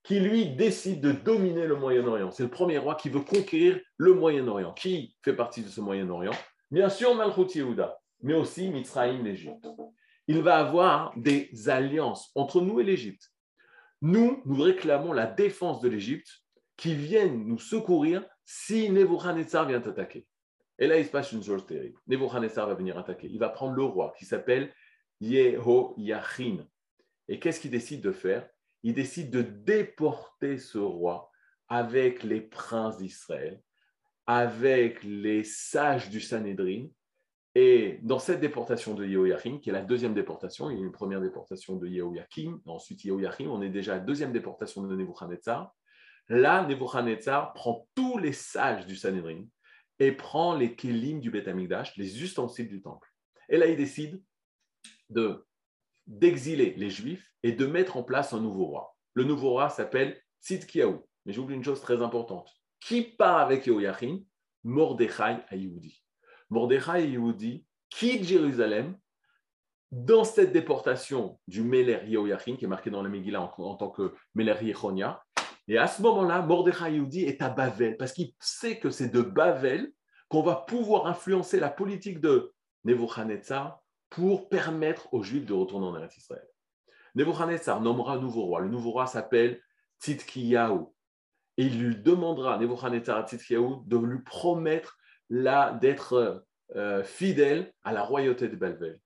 qui 0.04 0.19
lui 0.19 0.56
décide 0.56 1.02
de 1.02 1.12
dominer 1.12 1.67
le 1.67 1.76
Moyen-Orient. 1.76 2.32
C'est 2.32 2.43
le 2.43 2.50
premier 2.50 2.80
roi 2.80 2.95
qui 2.95 3.10
veut 3.10 3.21
conquérir 3.21 3.80
le 3.97 4.13
Moyen-Orient. 4.15 4.74
Qui 4.74 5.15
fait 5.24 5.36
partie 5.36 5.62
de 5.62 5.69
ce 5.69 5.80
Moyen-Orient? 5.80 6.34
Bien 6.71 6.89
sûr, 6.89 7.13
Malchut 7.13 7.56
Yehuda, 7.56 8.00
mais 8.21 8.34
aussi 8.34 8.69
Mitzrayim, 8.69 9.24
l'Égypte 9.24 9.63
il 10.32 10.41
va 10.41 10.60
avoir 10.60 11.12
des 11.17 11.50
alliances 11.67 12.32
entre 12.36 12.62
nous 12.62 12.80
et 12.80 12.86
l'Égypte. 12.86 13.34
Nous, 14.02 14.41
nous 14.46 14.62
réclamons 14.62 15.12
la 15.12 15.28
défense 15.28 15.82
de 15.82 15.89
l'Égypte 15.89 16.30
qui 16.78 16.96
vienne 16.96 17.46
nous 17.46 17.60
secourir 17.60 18.26
si 18.46 18.89
Nebuchadnezzar 18.89 19.67
vient 19.67 19.82
attaquer. 19.82 20.26
Et 20.80 20.88
là, 20.88 20.98
il 20.98 21.06
se 21.06 21.12
passe 21.12 21.34
une 21.34 21.44
chose 21.44 21.65
terrible. 21.65 22.00
Nebuchadnezzar 22.08 22.65
va 22.65 22.76
venir 22.76 22.98
attaquer. 22.98 23.28
Il 23.30 23.39
va 23.39 23.50
prendre 23.50 23.76
le 23.76 23.84
roi 23.84 24.13
qui 24.17 24.24
s'appelle 24.24 24.74
Yehoyachin. 25.20 26.65
Et 27.28 27.38
qu'est-ce 27.38 27.60
qu'il 27.60 27.72
décide 27.72 28.02
de 28.02 28.13
faire? 28.13 28.48
Il 28.84 28.94
décide 28.94 29.32
de 29.32 29.41
déporter 29.41 30.58
ce 30.58 30.78
roi 30.78 31.30
avec 31.67 32.24
les 32.24 32.39
princes 32.39 33.00
d'Israël, 33.00 33.62
avec 34.26 35.04
les 35.04 35.44
sages 35.44 36.10
du 36.10 36.22
Sanhédrin, 36.22 36.88
et 37.54 38.00
dans 38.02 38.20
cette 38.20 38.40
déportation 38.40 38.94
de 38.94 39.06
Yehoiachim, 39.06 39.60
qui 39.60 39.70
est 39.70 39.74
la 39.74 39.82
deuxième 39.82 40.14
déportation, 40.14 40.70
il 40.70 40.78
y 40.78 40.82
a 40.82 40.86
une 40.86 40.92
première 40.92 41.20
déportation 41.20 41.76
de 41.76 41.88
Yehoiakim, 41.88 42.62
ensuite 42.66 43.04
Yehoiachim, 43.04 43.48
on 43.48 43.62
est 43.62 43.70
déjà 43.70 43.94
à 43.94 43.98
la 43.98 44.04
deuxième 44.04 44.32
déportation 44.32 44.84
de 44.84 44.96
Nebuchadnezzar. 44.96 45.74
Là, 46.30 46.66
Nebuchadnezzar 46.66 47.54
prend 47.54 47.90
tous 47.94 48.18
les 48.18 48.32
sages 48.32 48.86
du 48.86 48.96
Sanhedrin 48.96 49.44
et 50.00 50.14
prend 50.14 50.56
les 50.56 50.76
kélim 50.76 51.20
du 51.20 51.30
Beth 51.30 51.48
Amikdash, 51.50 51.98
les 51.98 52.24
ustensiles 52.24 52.70
du 52.70 52.82
temple. 52.82 53.10
Et 53.50 53.58
là, 53.58 53.68
il 53.68 53.76
décide 53.76 54.24
de, 55.10 55.46
d'exiler 56.08 56.74
les 56.78 56.90
Juifs 56.90 57.34
et 57.44 57.52
de 57.52 57.66
mettre 57.66 57.98
en 57.98 58.04
place 58.04 58.32
un 58.32 58.40
nouveau 58.40 58.68
roi. 58.68 58.96
Le 59.14 59.26
nouveau 59.26 59.50
roi 59.50 59.68
s'appelle 59.68 60.22
Tzidkiyahu. 60.42 61.00
Mais 61.26 61.34
j'oublie 61.34 61.56
une 61.56 61.66
chose 61.66 61.82
très 61.82 62.02
importante. 62.02 62.50
Qui 62.80 63.02
part 63.02 63.40
avec 63.40 63.68
Yehoiachim 63.68 64.24
Mordechai 64.64 65.38
à 65.50 65.56
Mordechai 66.52 67.10
Yehudi 67.10 67.66
quittent 67.90 68.26
Jérusalem? 68.26 68.98
Dans 69.92 70.24
cette 70.24 70.54
déportation 70.54 71.38
du 71.50 71.64
Meler 71.64 72.00
Yehoyachin, 72.06 72.56
qui 72.56 72.64
est 72.64 72.68
marqué 72.68 72.90
dans 72.90 73.04
la 73.04 73.10
Megillah 73.10 73.42
en, 73.58 73.76
tant 73.76 73.90
que 73.90 74.14
Meler 74.36 74.56
Yechonia. 74.62 75.22
Et 75.68 75.78
à 75.78 75.88
ce 75.88 76.02
moment-là, 76.02 76.42
Mordechai 76.42 76.94
Yehudi 76.94 77.24
est 77.24 77.42
à 77.42 77.50
Bavel, 77.50 77.98
parce 77.98 78.14
qu'il 78.14 78.32
sait 78.40 78.80
que 78.80 78.90
c'est 78.90 79.10
de 79.10 79.22
Bavel 79.22 79.92
qu'on 80.30 80.44
va 80.44 80.56
pouvoir 80.56 81.08
influencer 81.08 81.60
la 81.60 81.70
politique 81.70 82.22
de 82.22 82.54
Nebuchadnezzar 82.86 83.82
pour 84.10 84.48
permettre 84.48 85.14
aux 85.14 85.24
Juifs 85.24 85.46
de 85.46 85.54
retourner 85.54 85.88
en 85.88 86.08
Israël. 86.08 86.48
Nebuchadnezzar 87.16 87.82
nommera 87.82 88.14
un 88.14 88.22
nouveau 88.22 88.44
roi. 88.44 88.62
Le 88.62 88.70
nouveau 88.70 88.92
roi 88.92 89.08
s'appelle 89.08 89.62
Tzidkiyahu. 90.00 90.86
Et 91.58 91.66
il 91.66 91.84
lui 91.84 91.98
demandera, 91.98 92.58
Nebuchadnezzar 92.58 93.18
à 93.18 93.28
Tzidkiyahu, 93.28 93.84
de 93.86 93.98
lui 93.98 94.22
promettre 94.24 94.98
là 95.32 95.74
d'être 95.74 96.46
euh, 96.76 97.04
fidèle 97.04 97.74
à 97.84 97.94
la 97.94 98.04
royauté 98.04 98.50
de 98.50 98.56
Belvel. 98.56 99.00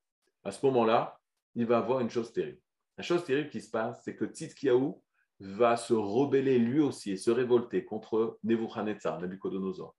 À 0.44 0.52
ce 0.52 0.66
moment-là, 0.66 1.20
il 1.54 1.66
va 1.66 1.78
avoir 1.78 2.02
une 2.02 2.10
chose 2.10 2.34
terrible. 2.34 2.60
La 2.98 3.04
chose 3.04 3.24
terrible 3.24 3.50
qui 3.50 3.62
se 3.62 3.70
passe, 3.70 4.02
c'est 4.04 4.16
que 4.16 4.26
Tzidkiyahu 4.26 4.94
va 5.40 5.78
se 5.78 5.94
rebeller 5.94 6.58
lui 6.58 6.80
aussi 6.80 7.12
et 7.12 7.18
se 7.18 7.30
révolter 7.30 7.86
contre 7.86 8.40
Nebuchadnezzar, 8.44 9.22
Nabucodonosor. 9.22 9.96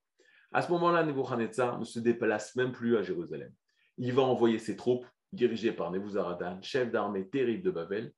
À 0.53 0.63
ce 0.63 0.73
moment-là, 0.73 1.05
Nebuchadnezzar 1.05 1.79
ne 1.79 1.85
se 1.85 2.01
déplace 2.01 2.57
même 2.57 2.73
plus 2.73 2.97
à 2.97 3.03
Jérusalem. 3.03 3.53
Il 3.97 4.13
va 4.13 4.23
envoyer 4.23 4.59
ses 4.59 4.77
troupes, 4.77 5.07
dirigées 5.33 5.73
par 5.73 5.91
Nebuzaradan, 5.91 6.61
chef 6.63 6.91
d'armée 6.91 7.29
terrible 7.29 7.63
de 7.63 7.71
Babel, 7.71 8.13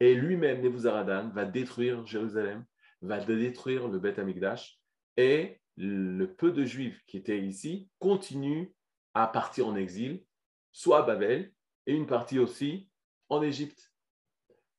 et 0.00 0.14
lui-même, 0.14 0.60
Nebuzaradan, 0.60 1.30
va 1.30 1.44
détruire 1.44 2.04
Jérusalem, 2.04 2.64
va 3.00 3.20
détruire 3.24 3.86
le 3.88 3.98
Beth 3.98 4.18
Amikdash, 4.18 4.80
et 5.16 5.60
le 5.76 6.26
peu 6.26 6.52
de 6.52 6.64
juifs 6.64 7.02
qui 7.06 7.16
étaient 7.16 7.40
ici 7.40 7.88
continuent 7.98 8.68
à 9.14 9.26
partir 9.26 9.66
en 9.66 9.76
exil, 9.76 10.24
soit 10.72 11.00
à 11.00 11.02
Babel, 11.02 11.52
et 11.86 11.94
une 11.94 12.06
partie 12.06 12.38
aussi 12.38 12.88
en 13.28 13.42
Égypte. 13.42 13.92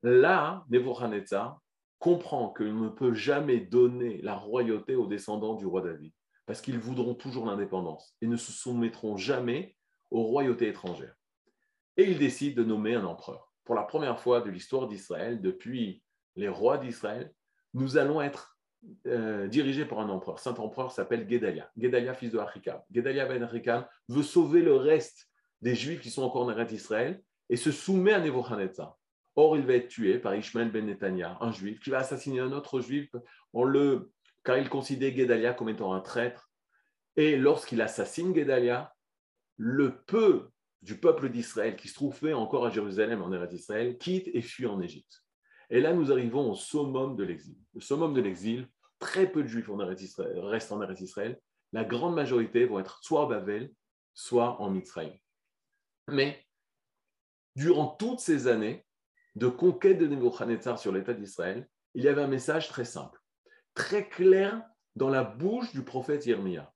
Là, 0.03 0.65
Nebuchadnezzar 0.69 1.62
comprend 1.99 2.53
qu'il 2.53 2.79
ne 2.79 2.89
peut 2.89 3.13
jamais 3.13 3.60
donner 3.60 4.21
la 4.21 4.36
royauté 4.36 4.95
aux 4.95 5.08
descendants 5.08 5.55
du 5.55 5.65
roi 5.65 5.81
David, 5.81 6.13
parce 6.45 6.62
qu'ils 6.62 6.79
voudront 6.79 7.15
toujours 7.15 7.45
l'indépendance 7.45 8.15
et 8.21 8.27
ne 8.27 8.36
se 8.36 8.51
soumettront 8.51 9.17
jamais 9.17 9.75
aux 10.12 10.23
royautés 10.23 10.67
étrangères. 10.67 11.15
Et 11.97 12.10
il 12.12 12.19
décide 12.19 12.55
de 12.55 12.63
nommer 12.63 12.95
un 12.95 13.05
empereur. 13.05 13.51
Pour 13.63 13.75
la 13.75 13.84
première 13.84 14.19
fois 14.19 14.41
de 14.41 14.49
l'histoire 14.49 14.88
d'Israël, 14.88 15.41
depuis 15.41 16.03
les 16.36 16.49
rois 16.49 16.77
d'Israël, 16.77 17.34
nous 17.73 17.97
allons 17.97 18.21
être 18.21 18.54
euh, 19.08 19.48
dirigés 19.48 19.86
par 19.86 20.00
un 20.00 20.10
empereur. 20.10 20.39
Saint 20.39 20.56
empereur 20.56 20.91
s'appelle 20.91 21.30
Gedalia. 21.30 21.69
Gedalia, 21.78 22.13
fils 22.13 22.32
de 22.32 22.39
Achikam. 22.39 22.80
Gedalia 22.91 23.26
ben 23.26 23.43
Achikam 23.43 23.86
veut 24.08 24.24
sauver 24.24 24.62
le 24.62 24.76
reste 24.76 25.30
des 25.62 25.76
Juifs 25.76 26.02
qui 26.02 26.12
sont 26.12 26.24
encore 26.24 26.43
en 26.43 26.52
Eretz 26.52 26.69
d'Israël 26.69 27.21
et 27.50 27.56
se 27.56 27.71
soumet 27.71 28.13
à 28.13 28.19
Nebuchadnezzar. 28.19 28.98
Or, 29.36 29.58
il 29.58 29.65
va 29.65 29.74
être 29.74 29.89
tué 29.89 30.17
par 30.17 30.36
Ishmael 30.36 30.71
ben 30.71 30.86
Netanya, 30.86 31.38
un 31.41 31.52
juif, 31.52 31.80
qui 31.82 31.89
va 31.89 32.00
assassiner 32.00 32.39
un 32.39 32.52
autre 32.54 32.80
juif 32.80 33.10
car 34.43 34.58
il 34.58 34.69
considère 34.69 35.15
Gedalia 35.15 35.54
comme 35.54 35.69
étant 35.69 35.93
un 35.93 36.00
traître. 36.00 36.50
Et 37.17 37.36
lorsqu'il 37.36 37.82
assassine 37.82 38.36
Gedalia, 38.36 38.93
le 39.58 40.02
peu 40.06 40.50
du 40.82 41.00
peuple 41.00 41.30
d'Israël 41.30 41.76
qui 41.76 41.88
se 41.88 41.95
trouvait 41.95 42.34
encore 42.34 42.65
à 42.65 42.69
Jérusalem 42.69 43.21
en 43.21 43.32
Eretz 43.32 43.50
d'Israël 43.50 43.98
quitte 43.98 44.30
et 44.34 44.41
fuit 44.41 44.67
en 44.67 44.80
Égypte. 44.80 45.24
Et 45.69 45.82
là, 45.82 45.93
nous 45.93 46.12
arrivons 46.12 46.52
au 46.52 46.56
summum 46.56 47.15
de 47.15 47.24
l'exil. 47.24 47.58
Le 47.74 47.82
summum 47.82 48.13
de 48.13 48.21
l'exil, 48.21 48.67
très 49.05 49.31
peu 49.31 49.43
de 49.43 49.47
juifs 49.47 49.69
en 49.69 49.77
restent 49.77 50.71
en 50.71 50.81
Eretz 50.81 50.97
d'Israël. 50.97 51.39
La 51.73 51.83
grande 51.83 52.15
majorité 52.15 52.65
vont 52.65 52.79
être 52.79 53.03
soit 53.03 53.23
à 53.23 53.25
Babel, 53.27 53.71
soit 54.15 54.59
en 54.59 54.71
Mitzrayim. 54.71 55.13
Mais 56.07 56.43
durant 57.55 57.87
toutes 57.87 58.19
ces 58.19 58.47
années 58.47 58.83
de 59.35 59.47
conquête 59.47 59.99
de 59.99 60.07
Nebuchadnezzar 60.07 60.79
sur 60.79 60.91
l'État 60.91 61.13
d'Israël, 61.13 61.69
il 61.93 62.03
y 62.03 62.07
avait 62.07 62.23
un 62.23 62.27
message 62.27 62.67
très 62.67 62.83
simple, 62.83 63.21
très 63.75 64.09
clair 64.09 64.63
dans 64.95 65.09
la 65.09 65.23
bouche 65.23 65.71
du 65.71 65.83
prophète 65.83 66.25
Yermia. 66.25 66.73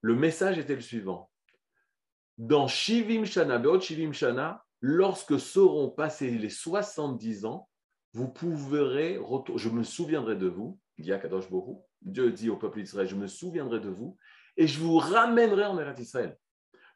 Le 0.00 0.14
message 0.14 0.58
était 0.58 0.76
le 0.76 0.80
suivant. 0.80 1.30
Dans 2.38 2.68
Shivim 2.68 3.26
Shana, 3.26 3.60
Shivim 3.80 4.12
Shana, 4.12 4.64
lorsque 4.80 5.38
seront 5.38 5.90
passés 5.90 6.30
les 6.30 6.48
70 6.48 7.44
ans, 7.44 7.68
vous 8.14 8.28
pourrez, 8.28 9.20
je 9.56 9.68
me 9.68 9.82
souviendrai 9.82 10.36
de 10.36 10.48
vous, 10.48 10.78
Dieu 11.00 12.32
dit 12.32 12.50
au 12.50 12.56
peuple 12.56 12.80
d'Israël, 12.80 13.08
je 13.08 13.16
me 13.16 13.26
souviendrai 13.26 13.80
de 13.80 13.90
vous, 13.90 14.16
et 14.56 14.66
je 14.66 14.78
vous 14.78 14.98
ramènerai 14.98 15.64
en 15.66 15.78
Eretz 15.78 16.00
Israël. 16.00 16.36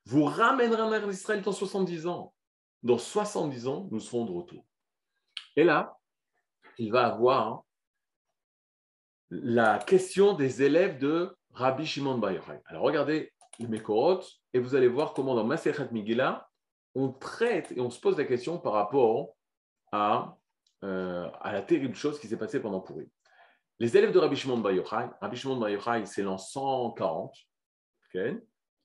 Vous 0.06 0.24
ramènerez 0.24 0.82
en 0.82 0.92
Eretz 0.92 1.14
Israël 1.14 1.42
dans 1.42 1.52
70 1.52 2.06
ans. 2.06 2.34
Dans 2.82 2.98
70 2.98 3.66
ans, 3.66 3.88
nous 3.90 4.00
serons 4.00 4.26
de 4.26 4.32
retour. 4.32 4.64
Et 5.56 5.64
là, 5.64 5.96
il 6.78 6.90
va 6.92 7.06
avoir 7.06 7.64
la 9.30 9.78
question 9.78 10.34
des 10.34 10.62
élèves 10.62 10.98
de 10.98 11.34
Rabbi 11.52 11.86
Shimon 11.86 12.18
Bar 12.18 12.32
Yochai. 12.32 12.60
Alors 12.66 12.82
regardez 12.82 13.32
le 13.58 13.68
Mekorot 13.68 14.20
et 14.52 14.58
vous 14.58 14.74
allez 14.74 14.88
voir 14.88 15.14
comment 15.14 15.34
dans 15.34 15.44
Maserhet 15.44 15.88
Migila, 15.92 16.48
on 16.94 17.10
traite 17.10 17.72
et 17.72 17.80
on 17.80 17.90
se 17.90 18.00
pose 18.00 18.18
la 18.18 18.24
question 18.24 18.58
par 18.58 18.72
rapport 18.72 19.34
à, 19.92 20.36
euh, 20.82 21.28
à 21.40 21.52
la 21.52 21.62
terrible 21.62 21.94
chose 21.94 22.18
qui 22.18 22.28
s'est 22.28 22.36
passée 22.36 22.60
pendant 22.60 22.80
Purim. 22.80 23.08
Les 23.80 23.96
élèves 23.96 24.12
de 24.12 24.18
Rabbi 24.18 24.36
Shimon 24.36 24.58
Bar 24.58 24.72
Yochai, 24.72 25.08
Rabbi 25.20 25.36
Shimon 25.36 25.56
Bar 25.56 25.70
Yochai, 25.70 26.06
c'est 26.06 26.22
l'an 26.22 26.38
140, 26.38 27.34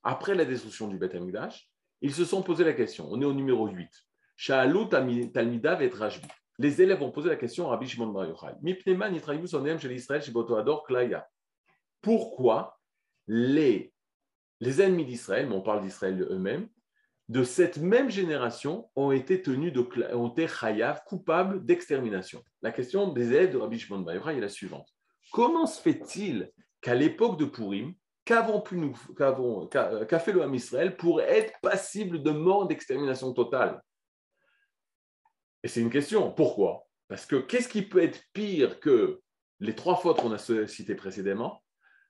après 0.03 0.35
la 0.35 0.45
destruction 0.45 0.87
du 0.87 0.97
Beth 0.97 1.13
Amikdash, 1.13 1.69
ils 2.01 2.13
se 2.13 2.25
sont 2.25 2.41
posé 2.41 2.63
la 2.63 2.73
question. 2.73 3.07
On 3.11 3.21
est 3.21 3.25
au 3.25 3.33
numéro 3.33 3.67
8. 3.67 3.89
Sha'alut 4.35 4.89
Talmida 4.89 5.81
et 5.81 5.89
Rajbi 5.89 6.27
les 6.59 6.81
élèves 6.81 7.01
ont 7.01 7.09
posé 7.09 7.29
la 7.29 7.37
question 7.37 7.67
à 7.67 7.69
Rabbi 7.69 7.87
Shimon 7.87 8.07
Bar 8.07 8.25
Yochai. 8.25 8.53
Pourquoi 12.01 12.79
les, 13.27 13.93
les 14.59 14.81
ennemis 14.81 15.05
d'Israël, 15.05 15.47
mais 15.47 15.55
on 15.55 15.61
parle 15.61 15.81
d'Israël 15.81 16.21
eux-mêmes, 16.29 16.67
de 17.29 17.43
cette 17.43 17.77
même 17.77 18.09
génération 18.09 18.89
ont 18.95 19.11
été 19.11 19.41
tenus 19.41 19.71
de 19.71 19.87
ont 20.15 20.29
été 20.29 20.47
chayav, 20.47 21.03
coupables 21.05 21.63
d'extermination. 21.63 22.43
La 22.63 22.71
question 22.71 23.13
des 23.13 23.27
élèves 23.27 23.53
de 23.53 23.57
Rabbi 23.57 23.79
Shimon 23.79 23.99
Bar 23.99 24.29
est 24.31 24.39
la 24.39 24.49
suivante. 24.49 24.89
Comment 25.31 25.67
se 25.67 25.79
fait-il 25.79 26.51
qu'à 26.81 26.95
l'époque 26.95 27.37
de 27.37 27.45
Purim, 27.45 27.93
qu'avons 28.25 28.61
qu'a 29.67 30.19
fait 30.19 30.31
le 30.31 30.41
Ham 30.41 30.55
Israël 30.55 30.97
pour 30.97 31.21
être 31.21 31.53
passible 31.61 32.23
de 32.23 32.31
mort 32.31 32.67
d'extermination 32.67 33.31
totale? 33.31 33.79
Et 35.61 35.67
c'est 35.67 35.81
une 35.81 35.91
question. 35.91 36.31
Pourquoi? 36.31 36.87
Parce 37.07 37.27
que 37.27 37.35
qu'est-ce 37.35 37.69
qui 37.69 37.83
peut 37.83 38.01
être 38.01 38.21
pire 38.33 38.79
que 38.79 39.21
les 39.59 39.75
trois 39.75 39.97
fautes 39.97 40.19
qu'on 40.21 40.31
a 40.31 40.67
citées 40.67 40.95
précédemment? 40.95 41.61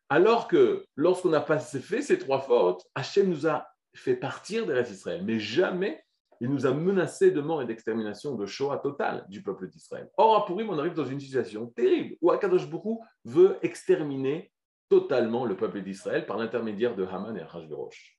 Alors 0.08 0.48
que 0.48 0.86
lorsqu'on 0.96 1.30
n'a 1.30 1.42
pas 1.42 1.60
fait 1.60 2.02
ces 2.02 2.18
trois 2.20 2.40
fautes, 2.40 2.86
Hachem 2.96 3.28
nous 3.28 3.48
a 3.48 3.68
fait 3.94 4.16
partir 4.16 4.66
des 4.66 4.74
restes 4.74 4.92
d'Israël, 4.92 5.24
mais 5.24 5.40
jamais 5.40 6.04
il 6.42 6.50
nous 6.50 6.66
a 6.66 6.74
menacé 6.74 7.32
de 7.32 7.42
mort 7.42 7.62
et 7.62 7.66
d'extermination, 7.66 8.36
de 8.36 8.46
Shoah 8.46 8.78
totale 8.78 9.26
du 9.28 9.44
peuple 9.44 9.68
d'Israël. 9.68 10.10
Or, 10.18 10.38
à 10.38 10.46
Purim, 10.46 10.70
on 10.70 10.80
arrive 10.80 10.94
dans 10.94 11.06
une 11.06 11.20
situation 11.20 11.68
terrible 11.68 12.16
où 12.22 12.32
Akadosh 12.32 12.70
Baruch 12.70 13.00
veut 13.26 13.58
exterminer 13.62 14.52
totalement 14.88 15.46
le 15.46 15.58
peuple 15.58 15.82
d'Israël 15.82 16.26
par 16.26 16.38
l'intermédiaire 16.38 16.96
de 16.96 17.06
Haman 17.06 17.36
et 17.38 17.42
Achashverosh. 17.42 18.18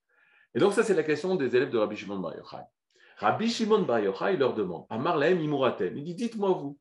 Et 0.54 0.58
donc, 0.58 0.72
ça, 0.72 0.82
c'est 0.82 0.94
la 0.94 1.02
question 1.02 1.34
des 1.36 1.56
élèves 1.56 1.70
de 1.70 1.78
Rabbi 1.78 1.96
Shimon 1.96 2.18
Bar 2.18 2.36
Yochai. 2.36 2.62
Rabbi 3.16 3.48
Shimon 3.48 3.82
Bar 3.82 4.00
Yochai 4.00 4.36
leur 4.36 4.54
demande, 4.54 4.86
à 4.90 4.98
Marlem 4.98 5.40
Imuratem, 5.40 5.96
il 5.96 6.04
dit 6.04 6.14
Dites-moi 6.14 6.50
vous, 6.50 6.78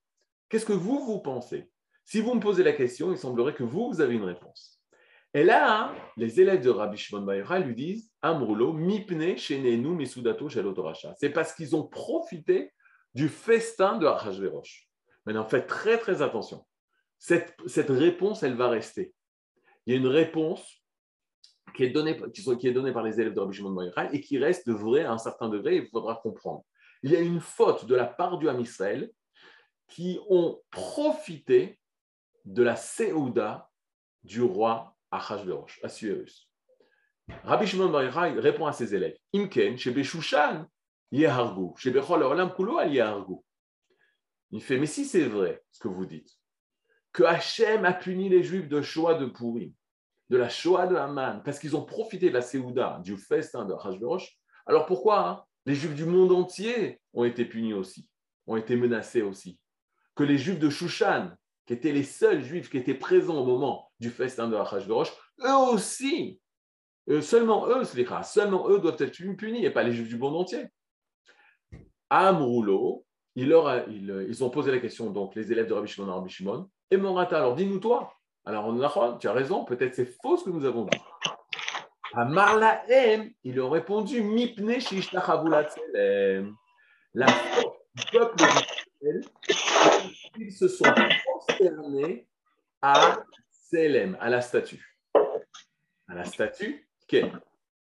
qu'est-ce 0.50 0.66
que 0.66 0.74
vous, 0.74 1.06
vous 1.06 1.20
pensez? 1.20 1.70
Si 2.04 2.22
vous 2.22 2.34
me 2.34 2.40
posez 2.40 2.64
la 2.64 2.74
question, 2.74 3.12
il 3.12 3.18
semblerait 3.18 3.54
que 3.54 3.64
vous, 3.64 3.92
vous 3.92 4.02
avez 4.02 4.16
une 4.16 4.24
réponse. 4.24 4.79
Et 5.34 5.44
là, 5.44 5.94
les 6.18 6.42
élèves 6.42 6.62
de 6.62 6.70
Rabbi 6.70 6.98
Shimon 6.98 7.32
Yochai 7.32 7.60
lui 7.60 7.76
disent 7.76 8.12
Amrulo, 8.22 8.74
mipne 8.74 9.38
shenenu 9.38 9.90
misudato 9.90 10.50
shalotoracha. 10.50 11.14
C'est 11.20 11.30
parce 11.30 11.54
qu'ils 11.54 11.76
ont 11.76 11.88
profité 11.88 12.74
du 13.14 13.30
festin 13.30 13.98
de 13.98 14.08
Achashverosh. 14.08 14.90
Maintenant, 15.26 15.46
faites 15.46 15.68
très 15.68 16.00
très 16.00 16.22
attention. 16.22 16.66
Cette, 17.20 17.56
réponse, 17.90 18.42
elle 18.44 18.56
va 18.56 18.70
rester. 18.70 19.14
Il 19.86 19.94
y 19.94 19.96
a 19.96 20.00
une 20.00 20.08
réponse 20.08 20.84
qui 21.76 21.84
est 21.84 21.90
donné, 21.90 22.20
qui 22.60 22.68
est 22.68 22.74
donné 22.74 22.92
par 22.92 23.04
les 23.04 23.20
élèves 23.20 23.34
de 23.34 23.40
Rabbi 23.40 23.56
Shimon 23.56 23.72
Bar 23.72 24.14
et 24.14 24.22
qui 24.22 24.40
reste 24.40 24.70
vrai 24.70 25.04
à 25.04 25.12
un 25.12 25.18
certain 25.20 25.50
degré, 25.50 25.76
il 25.76 25.88
faudra 25.90 26.16
comprendre. 26.16 26.64
Il 27.04 27.12
y 27.12 27.16
a 27.16 27.20
une 27.20 27.40
faute 27.40 27.86
de 27.86 27.96
la 27.96 28.06
part 28.06 28.40
du 28.40 28.50
Ham 28.50 28.60
Israël 28.60 29.12
qui 29.88 30.20
ont 30.28 30.60
profité 30.72 31.80
de 32.46 32.64
la 32.64 32.76
Seouda 32.76 33.70
du 34.24 34.42
roi 34.42 34.96
Achashverosh, 35.12 35.80
Assuérus. 35.84 36.50
Rabbi 37.44 37.68
Shimon 37.68 37.90
Bar 37.90 38.12
répond 38.38 38.66
à 38.66 38.74
ses 38.74 38.96
élèves 38.96 39.16
Imken, 39.34 39.78
Shebe 39.78 40.04
Shushan, 40.04 40.66
Yehargu, 41.12 41.74
Shebe 41.78 41.98
Olam 41.98 42.54
Kulo 42.54 42.82
Yehargu. 42.82 43.36
Il 44.52 44.62
fait 44.62 44.78
Mais 44.78 44.88
si 44.88 45.06
c'est 45.06 45.26
vrai 45.26 45.64
ce 45.72 45.80
que 45.80 45.88
vous 45.88 46.06
dites, 46.06 46.32
que 47.12 47.24
Hachem 47.24 47.86
a 47.86 47.94
puni 47.94 48.30
les 48.30 48.44
Juifs 48.44 48.68
de 48.68 48.82
Shoah 48.82 49.16
de 49.16 49.26
Purim, 49.26 49.74
de 50.30 50.38
la 50.38 50.50
Shoah 50.50 50.88
de 50.88 50.96
Haman, 50.96 51.42
parce 51.44 51.60
qu'ils 51.60 51.76
ont 51.76 51.86
profité 51.86 52.30
de 52.30 52.34
la 52.34 52.42
Séouda, 52.42 53.00
du 53.04 53.18
festin 53.18 53.66
de 53.66 53.74
Hashverosh, 53.74 54.38
alors 54.66 54.86
pourquoi 54.86 55.28
hein, 55.28 55.44
les 55.66 55.76
Juifs 55.76 55.96
du 55.96 56.06
monde 56.06 56.32
entier 56.32 57.00
ont 57.14 57.24
été 57.24 57.46
punis 57.46 57.74
aussi, 57.74 58.10
ont 58.48 58.58
été 58.58 58.76
menacés 58.76 59.22
aussi? 59.22 59.60
Que 60.16 60.24
les 60.24 60.38
Juifs 60.38 60.60
de 60.60 60.70
Shushan, 60.70 61.32
qui 61.66 61.74
étaient 61.74 61.92
les 61.92 62.04
seuls 62.04 62.44
Juifs 62.44 62.70
qui 62.70 62.78
étaient 62.78 62.94
présents 62.94 63.38
au 63.38 63.46
moment 63.46 63.89
du 64.00 64.10
festin 64.10 64.48
de 64.48 64.56
Hashverosh, 64.56 65.12
eux 65.42 65.56
aussi, 65.72 66.40
seulement 67.22 67.68
eux, 67.68 67.84
seulement 68.24 68.70
eux 68.70 68.80
doivent 68.80 68.98
être 69.00 69.36
punis, 69.36 69.66
et 69.66 69.72
pas 69.72 69.84
les 69.84 69.94
Juifs 69.94 70.10
du 70.10 70.18
monde 70.18 70.36
entier. 70.36 70.68
Amroulo, 72.10 73.06
ils, 73.36 73.54
ils, 74.28 74.44
ont 74.44 74.50
posé 74.50 74.72
la 74.72 74.80
question, 74.80 75.12
donc 75.12 75.36
les 75.36 75.52
élèves 75.52 75.68
de 75.68 75.74
Rabbi 75.74 75.88
Shimon, 75.88 76.14
Rabbi 76.14 76.30
Shimon, 76.30 76.70
et 76.92 76.98
Morata, 76.98 77.38
alors 77.38 77.56
dis-nous 77.56 77.80
toi, 77.80 78.12
alors, 78.46 79.20
tu 79.20 79.28
as 79.28 79.34
raison, 79.34 79.64
peut-être 79.64 79.94
c'est 79.94 80.12
faux 80.22 80.38
ce 80.38 80.46
que 80.46 80.50
nous 80.50 80.66
avons 80.66 80.86
dit. 80.86 80.98
À 82.16 82.26
Marlaem, 82.26 83.30
ils 83.44 83.62
ont 83.62 83.70
répondu 83.70 84.24
Mipne 84.24 84.78
La 87.14 87.28
force 87.28 87.78
du 87.94 88.04
peuple 88.12 88.36
d'Israël, 88.38 89.22
ils 90.40 90.52
se 90.52 90.68
sont 90.68 90.86
prosternés 91.26 92.28
à 92.82 93.20
À 93.74 94.30
la 94.30 94.42
statue. 94.42 94.98
À 96.08 96.16
la 96.16 96.26
statue 96.26 96.90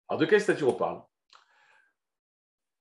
Alors, 0.09 0.19
de 0.19 0.25
quelle 0.25 0.41
statue 0.41 0.63
on 0.63 0.73
parle? 0.73 1.01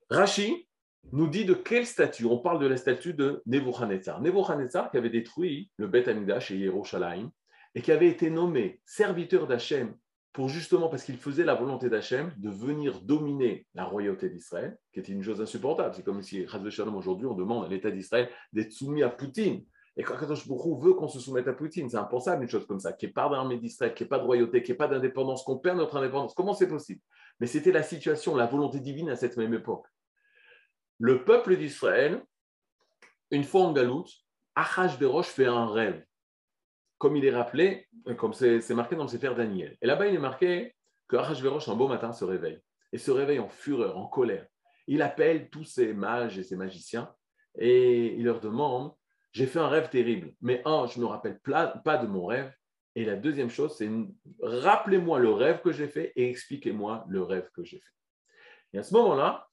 Rashi 0.09 0.69
nous 1.13 1.29
dit 1.29 1.45
de 1.45 1.55
quelle 1.55 1.87
statue? 1.87 2.25
On 2.25 2.39
parle 2.39 2.59
de 2.59 2.67
la 2.67 2.77
statue 2.77 3.13
de 3.13 3.43
Nebuchadnezzar. 3.47 4.21
Nebuchadnezzar 4.23 4.91
qui 4.91 4.97
avait 4.97 5.11
détruit 5.11 5.71
le 5.77 5.89
Beth 5.89 6.09
Amidash 6.09 6.51
et 6.51 6.57
Yerushalayim 6.57 7.31
et 7.75 7.83
qui 7.83 7.93
avait 7.93 8.09
été 8.09 8.31
nommé 8.31 8.81
serviteur 8.87 9.47
d'Hachem 9.47 9.95
pour 10.33 10.49
justement, 10.51 10.89
parce 10.89 11.03
qu'il 11.03 11.17
faisait 11.17 11.45
la 11.45 11.55
volonté 11.55 11.89
d'Hachem 11.89 12.33
de 12.37 12.51
venir 12.51 13.01
dominer 13.01 13.67
la 13.75 13.85
royauté 13.85 14.29
d'Israël, 14.29 14.77
qui 14.93 15.01
était 15.01 15.13
une 15.13 15.23
chose 15.23 15.41
insupportable. 15.41 15.95
C'est 15.95 16.05
comme 16.05 16.23
si, 16.23 16.47
aujourd'hui, 16.95 17.27
on 17.27 17.35
demande 17.35 17.65
à 17.65 17.69
l'État 17.69 17.91
d'Israël 17.91 18.29
d'être 18.53 18.73
soumis 18.73 19.03
à 19.03 19.09
Poutine. 19.09 19.65
Et 19.97 20.03
quand 20.03 20.17
Kadosh 20.19 20.47
Baruch 20.47 20.83
veut 20.83 20.93
qu'on 20.93 21.09
se 21.09 21.19
soumette 21.19 21.49
à 21.49 21.55
Poutine, 21.55 21.89
c'est 21.89 21.97
impensable 21.97 22.43
une 22.43 22.51
chose 22.51 22.67
comme 22.67 22.81
ça, 22.81 22.93
qu'il 22.93 23.09
n'y 23.09 23.11
ait 23.11 23.15
pas 23.15 23.29
d'armée 23.29 23.57
d'Israël, 23.57 23.95
qu'il 23.95 24.05
n'y 24.05 24.09
ait 24.09 24.11
pas 24.11 24.19
de 24.19 24.25
royauté, 24.25 24.63
qu'il 24.63 24.73
n'y 24.73 24.77
ait 24.77 24.79
pas 24.79 24.89
d'indépendance, 24.89 25.43
qu'on 25.43 25.57
perde 25.57 25.79
notre 25.79 25.97
indépendance. 25.97 26.35
Comment 26.35 26.53
c'est 26.53 26.69
possible? 26.69 27.01
Mais 27.41 27.47
c'était 27.47 27.73
la 27.73 27.83
situation, 27.83 28.37
la 28.37 28.47
volonté 28.47 28.81
divine 28.81 29.09
à 29.09 29.17
cette 29.17 29.37
même 29.39 29.55
époque. 29.55 29.87
Le 30.99 31.25
peuple 31.25 31.57
d'Israël, 31.57 32.23
une 33.31 33.45
fois 33.45 33.63
en 33.63 33.73
galoute, 33.73 34.11
Achashverosh 34.55 35.27
fait 35.27 35.47
un 35.47 35.67
rêve. 35.67 36.05
Comme 36.99 37.17
il 37.17 37.25
est 37.25 37.35
rappelé, 37.35 37.89
comme 38.19 38.33
c'est 38.33 38.75
marqué 38.75 38.97
dans 38.97 39.03
le 39.03 39.09
Sefer 39.09 39.35
Daniel. 39.35 39.77
Et 39.81 39.87
là-bas, 39.87 40.07
il 40.07 40.15
est 40.15 40.19
marqué 40.19 40.75
que 41.09 41.17
Achashverosh, 41.17 41.69
un 41.69 41.75
beau 41.75 41.89
matin, 41.89 42.13
se 42.13 42.25
réveille. 42.25 42.61
Et 42.93 42.99
se 42.99 43.11
réveille 43.11 43.39
en 43.39 43.49
fureur, 43.49 43.99
en 43.99 44.07
colère. 44.07 44.47
Il 44.87 45.03
appelle 45.03 45.51
tous 45.51 45.65
ses 45.65 45.93
mages 45.93 46.39
et 46.39 46.43
ses 46.43 46.57
magiciens 46.57 47.13
et 47.59 48.15
il 48.15 48.25
leur 48.25 48.41
demande 48.41 48.93
j'ai 49.37 49.45
fait 49.47 49.59
un 49.59 49.69
rêve 49.69 49.91
terrible, 49.91 50.33
mais 50.41 50.63
un, 50.65 50.87
je 50.87 50.99
ne 50.99 51.05
me 51.05 51.11
rappelle 51.11 51.39
pas 51.41 51.99
de 51.99 52.07
mon 52.07 52.25
rêve. 52.25 52.51
Et 52.95 53.05
la 53.05 53.17
deuxième 53.17 53.51
chose, 53.51 53.77
c'est 53.77 53.91
rappelez-moi 54.41 55.19
le 55.19 55.31
rêve 55.31 55.61
que 55.61 55.73
j'ai 55.73 55.89
fait 55.89 56.15
et 56.17 56.31
expliquez-moi 56.31 57.05
le 57.07 57.23
rêve 57.23 57.51
que 57.55 57.63
j'ai 57.63 57.79
fait. 57.79 57.93
Et 58.73 58.79
à 58.79 58.83
ce 58.83 58.95
moment-là, 58.95 59.47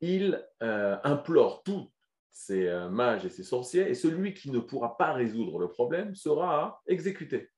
il 0.00 0.42
euh, 0.62 0.96
implore 1.04 1.62
tous 1.62 1.92
ses 2.30 2.68
euh, 2.68 2.88
mages 2.88 3.26
et 3.26 3.28
ses 3.28 3.42
sorciers, 3.42 3.90
et 3.90 3.94
celui 3.94 4.32
qui 4.32 4.50
ne 4.50 4.60
pourra 4.60 4.96
pas 4.96 5.12
résoudre 5.12 5.58
le 5.58 5.68
problème 5.68 6.14
sera 6.14 6.80
exécuté. 6.86 7.50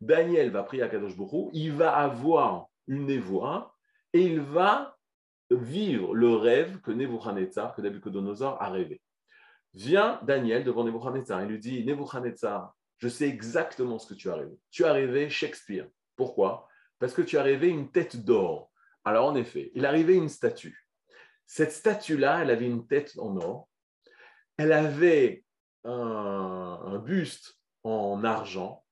Daniel 0.00 0.50
va 0.50 0.62
prier 0.62 0.82
à 0.82 0.88
Kadosh 0.88 1.18
Baruch 1.18 1.50
il 1.52 1.72
va 1.72 1.94
avoir 1.94 2.68
une 2.86 3.04
névoie, 3.04 3.74
et 4.14 4.22
il 4.22 4.40
va 4.40 4.96
vivre 5.50 6.14
le 6.14 6.36
rêve 6.36 6.80
que 6.80 6.90
Nebuchadnezzar, 6.90 7.74
que 7.74 7.82
a 7.82 8.70
rêvé. 8.70 9.02
Vient 9.78 10.18
Daniel 10.24 10.64
devant 10.64 10.82
Nebuchadnezzar. 10.82 11.44
Il 11.44 11.50
lui 11.50 11.58
dit 11.60 11.84
Nebuchadnezzar, 11.84 12.74
je 12.96 13.06
sais 13.06 13.28
exactement 13.28 14.00
ce 14.00 14.08
que 14.08 14.14
tu 14.14 14.28
as 14.28 14.34
rêvé. 14.34 14.58
Tu 14.72 14.84
as 14.84 14.92
rêvé 14.92 15.30
Shakespeare. 15.30 15.86
Pourquoi? 16.16 16.66
Parce 16.98 17.14
que 17.14 17.22
tu 17.22 17.38
as 17.38 17.44
rêvé 17.44 17.68
une 17.68 17.92
tête 17.92 18.24
d'or. 18.24 18.72
Alors, 19.04 19.26
en 19.26 19.36
effet, 19.36 19.70
il 19.76 19.86
a 19.86 19.92
rêvé 19.92 20.16
une 20.16 20.28
statue. 20.28 20.84
Cette 21.46 21.70
statue-là, 21.70 22.42
elle 22.42 22.50
avait 22.50 22.66
une 22.66 22.88
tête 22.88 23.16
en 23.20 23.36
or. 23.36 23.68
Elle 24.56 24.72
avait 24.72 25.44
un, 25.84 26.98
buste 26.98 27.56
en 27.84 28.24
argent, 28.24 28.84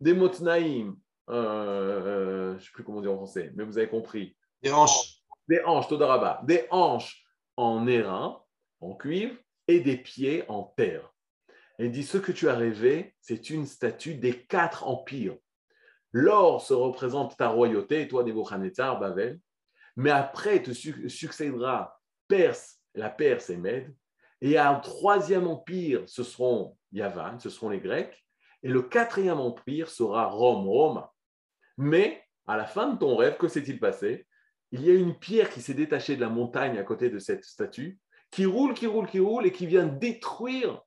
des 0.00 0.12
motnaïm, 0.12 0.96
euh, 1.30 1.34
euh, 1.34 2.50
je 2.54 2.56
ne 2.56 2.60
sais 2.64 2.70
plus 2.72 2.82
comment 2.82 3.00
dire 3.00 3.12
en 3.12 3.16
français, 3.18 3.52
mais 3.54 3.62
vous 3.62 3.78
avez 3.78 3.88
compris. 3.88 4.36
Des 4.60 4.72
hanches. 4.72 5.22
Des 5.46 5.62
hanches, 5.64 5.86
Todaraba. 5.86 6.40
Des 6.42 6.66
hanches 6.72 7.24
en 7.56 7.86
airain, 7.86 8.42
en 8.80 8.96
cuivre, 8.96 9.36
et 9.68 9.80
des 9.80 9.98
pieds 9.98 10.44
en 10.48 10.64
terre. 10.64 11.14
il 11.78 11.92
dit, 11.92 12.02
ce 12.02 12.18
que 12.18 12.32
tu 12.32 12.48
as 12.48 12.54
rêvé, 12.54 13.14
c'est 13.20 13.50
une 13.50 13.66
statue 13.66 14.14
des 14.14 14.44
quatre 14.46 14.88
empires. 14.88 15.36
L'or 16.12 16.62
se 16.62 16.72
représente 16.72 17.36
ta 17.36 17.48
royauté, 17.48 18.02
et 18.02 18.08
toi, 18.08 18.24
Nebuchadnezzar, 18.24 18.98
Babel. 18.98 19.38
Mais 19.96 20.10
après 20.10 20.62
te 20.62 20.72
succédera 20.72 22.00
Perse, 22.28 22.80
la 22.94 23.10
Perse 23.10 23.50
et 23.50 23.56
Mède. 23.56 23.94
Et 24.40 24.56
un 24.56 24.76
troisième 24.76 25.46
empire, 25.46 26.02
ce 26.06 26.22
seront 26.22 26.76
Yavan, 26.92 27.38
ce 27.38 27.50
seront 27.50 27.68
les 27.68 27.80
Grecs. 27.80 28.24
Et 28.62 28.68
le 28.68 28.82
quatrième 28.82 29.38
empire 29.38 29.90
sera 29.90 30.26
Rome, 30.26 30.66
Roma. 30.66 31.12
Mais 31.76 32.22
à 32.46 32.56
la 32.56 32.64
fin 32.64 32.92
de 32.92 32.98
ton 32.98 33.16
rêve, 33.16 33.36
que 33.36 33.48
s'est-il 33.48 33.78
passé? 33.78 34.26
Il 34.70 34.84
y 34.84 34.90
a 34.90 34.94
une 34.94 35.18
pierre 35.18 35.50
qui 35.50 35.60
s'est 35.60 35.74
détachée 35.74 36.16
de 36.16 36.20
la 36.20 36.28
montagne 36.28 36.78
à 36.78 36.82
côté 36.82 37.10
de 37.10 37.18
cette 37.18 37.44
statue 37.44 37.98
qui 38.30 38.46
roule, 38.46 38.74
qui 38.74 38.86
roule, 38.86 39.08
qui 39.08 39.20
roule 39.20 39.46
et 39.46 39.52
qui 39.52 39.66
vient 39.66 39.86
détruire 39.86 40.82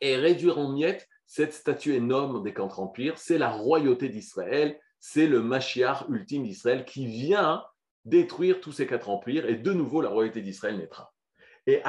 et 0.00 0.16
réduire 0.16 0.58
en 0.58 0.72
miettes 0.72 1.08
cette 1.26 1.52
statue 1.52 1.94
énorme 1.94 2.42
des 2.42 2.54
quatre 2.54 2.80
empires. 2.80 3.18
C'est 3.18 3.38
la 3.38 3.50
royauté 3.50 4.08
d'Israël, 4.08 4.78
c'est 5.00 5.26
le 5.26 5.42
Mashiach 5.42 6.04
ultime 6.08 6.44
d'Israël 6.44 6.84
qui 6.84 7.06
vient 7.06 7.64
détruire 8.04 8.60
tous 8.60 8.72
ces 8.72 8.86
quatre 8.86 9.10
empires 9.10 9.46
et 9.46 9.56
de 9.56 9.72
nouveau 9.72 10.00
la 10.00 10.08
royauté 10.08 10.40
d'Israël 10.40 10.78
naîtra. 10.78 11.12
Et 11.66 11.82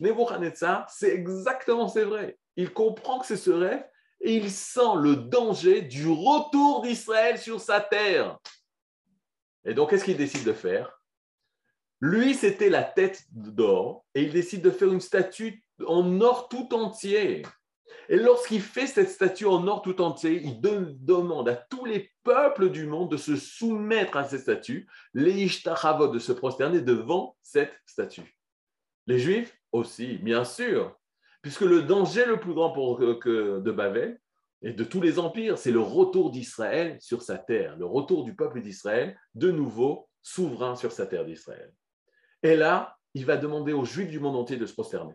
Nebuchadnezzar, 0.00 0.80
euh, 0.80 0.84
c'est 0.88 1.10
exactement 1.10 1.88
c'est 1.88 2.04
vrai. 2.04 2.38
Il 2.56 2.72
comprend 2.72 3.18
que 3.18 3.26
c'est 3.26 3.36
ce 3.36 3.50
rêve 3.50 3.84
et 4.20 4.36
il 4.36 4.50
sent 4.50 4.96
le 4.96 5.16
danger 5.16 5.82
du 5.82 6.06
retour 6.06 6.80
d'Israël 6.82 7.38
sur 7.38 7.60
sa 7.60 7.80
terre. 7.80 8.38
Et 9.64 9.74
donc, 9.74 9.90
qu'est-ce 9.90 10.04
qu'il 10.04 10.16
décide 10.16 10.44
de 10.44 10.52
faire? 10.52 11.01
Lui, 12.02 12.34
c'était 12.34 12.68
la 12.68 12.82
tête 12.82 13.22
d'or 13.30 14.04
et 14.16 14.24
il 14.24 14.32
décide 14.32 14.60
de 14.62 14.70
faire 14.70 14.92
une 14.92 15.00
statue 15.00 15.62
en 15.86 16.20
or 16.20 16.48
tout 16.48 16.74
entier. 16.74 17.42
Et 18.08 18.16
lorsqu'il 18.16 18.60
fait 18.60 18.88
cette 18.88 19.08
statue 19.08 19.46
en 19.46 19.68
or 19.68 19.82
tout 19.82 20.00
entier, 20.02 20.42
il 20.42 20.60
demande 20.60 21.48
à 21.48 21.54
tous 21.54 21.84
les 21.84 22.10
peuples 22.24 22.70
du 22.70 22.86
monde 22.86 23.12
de 23.12 23.16
se 23.16 23.36
soumettre 23.36 24.16
à 24.16 24.24
cette 24.24 24.40
statue, 24.40 24.88
les 25.14 25.44
Ishtachavot 25.44 26.08
de 26.08 26.18
se 26.18 26.32
prosterner 26.32 26.80
devant 26.80 27.36
cette 27.40 27.72
statue. 27.86 28.36
Les 29.06 29.20
Juifs 29.20 29.56
aussi, 29.70 30.18
bien 30.18 30.44
sûr, 30.44 30.98
puisque 31.40 31.60
le 31.60 31.82
danger 31.82 32.26
le 32.26 32.40
plus 32.40 32.52
grand 32.52 32.72
pour, 32.72 32.98
que, 32.98 33.60
de 33.60 33.70
Babel 33.70 34.20
et 34.62 34.72
de 34.72 34.82
tous 34.82 35.00
les 35.00 35.20
empires, 35.20 35.56
c'est 35.56 35.70
le 35.70 35.80
retour 35.80 36.32
d'Israël 36.32 36.96
sur 37.00 37.22
sa 37.22 37.38
terre, 37.38 37.76
le 37.76 37.86
retour 37.86 38.24
du 38.24 38.34
peuple 38.34 38.60
d'Israël, 38.60 39.16
de 39.36 39.52
nouveau 39.52 40.08
souverain 40.20 40.74
sur 40.74 40.90
sa 40.90 41.06
terre 41.06 41.24
d'Israël. 41.24 41.72
Et 42.42 42.56
là, 42.56 42.96
il 43.14 43.26
va 43.26 43.36
demander 43.36 43.72
aux 43.72 43.84
Juifs 43.84 44.08
du 44.08 44.20
monde 44.20 44.36
entier 44.36 44.56
de 44.56 44.66
se 44.66 44.72
prosterner. 44.72 45.14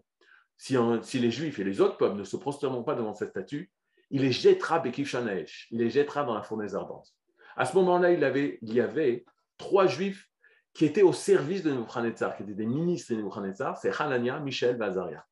Si, 0.57 0.75
les 1.19 1.31
Juifs 1.31 1.59
et 1.59 1.63
les 1.63 1.81
autres 1.81 1.97
peuples 1.97 2.17
ne 2.17 2.23
se 2.23 2.37
prosterneront 2.37 2.83
pas 2.83 2.95
devant 2.95 3.13
cette 3.13 3.29
statue, 3.29 3.71
il 4.09 4.21
les 4.21 4.31
jettera 4.31 4.81
il 4.85 5.77
les 5.77 5.89
jettera 5.89 6.23
dans 6.23 6.33
la 6.33 6.41
fournaise 6.41 6.75
ardente. 6.75 7.13
À 7.55 7.65
ce 7.65 7.75
moment-là, 7.75 8.11
il, 8.11 8.73
y 8.73 8.79
avait 8.79 9.25
trois 9.57 9.87
Juifs 9.87 10.29
qui 10.73 10.85
étaient 10.85 11.01
au 11.01 11.13
service 11.13 11.63
de 11.63 11.71
Nebuchadnezzar, 11.71 12.35
qui 12.37 12.43
étaient 12.43 12.53
des 12.53 12.65
ministres 12.65 13.13
de 13.13 13.17
Nebuchadnezzar, 13.17 13.77
c'est 13.77 13.91
Hanania, 13.99 14.39
Michel, 14.39 14.77
Vazaria. 14.77 15.25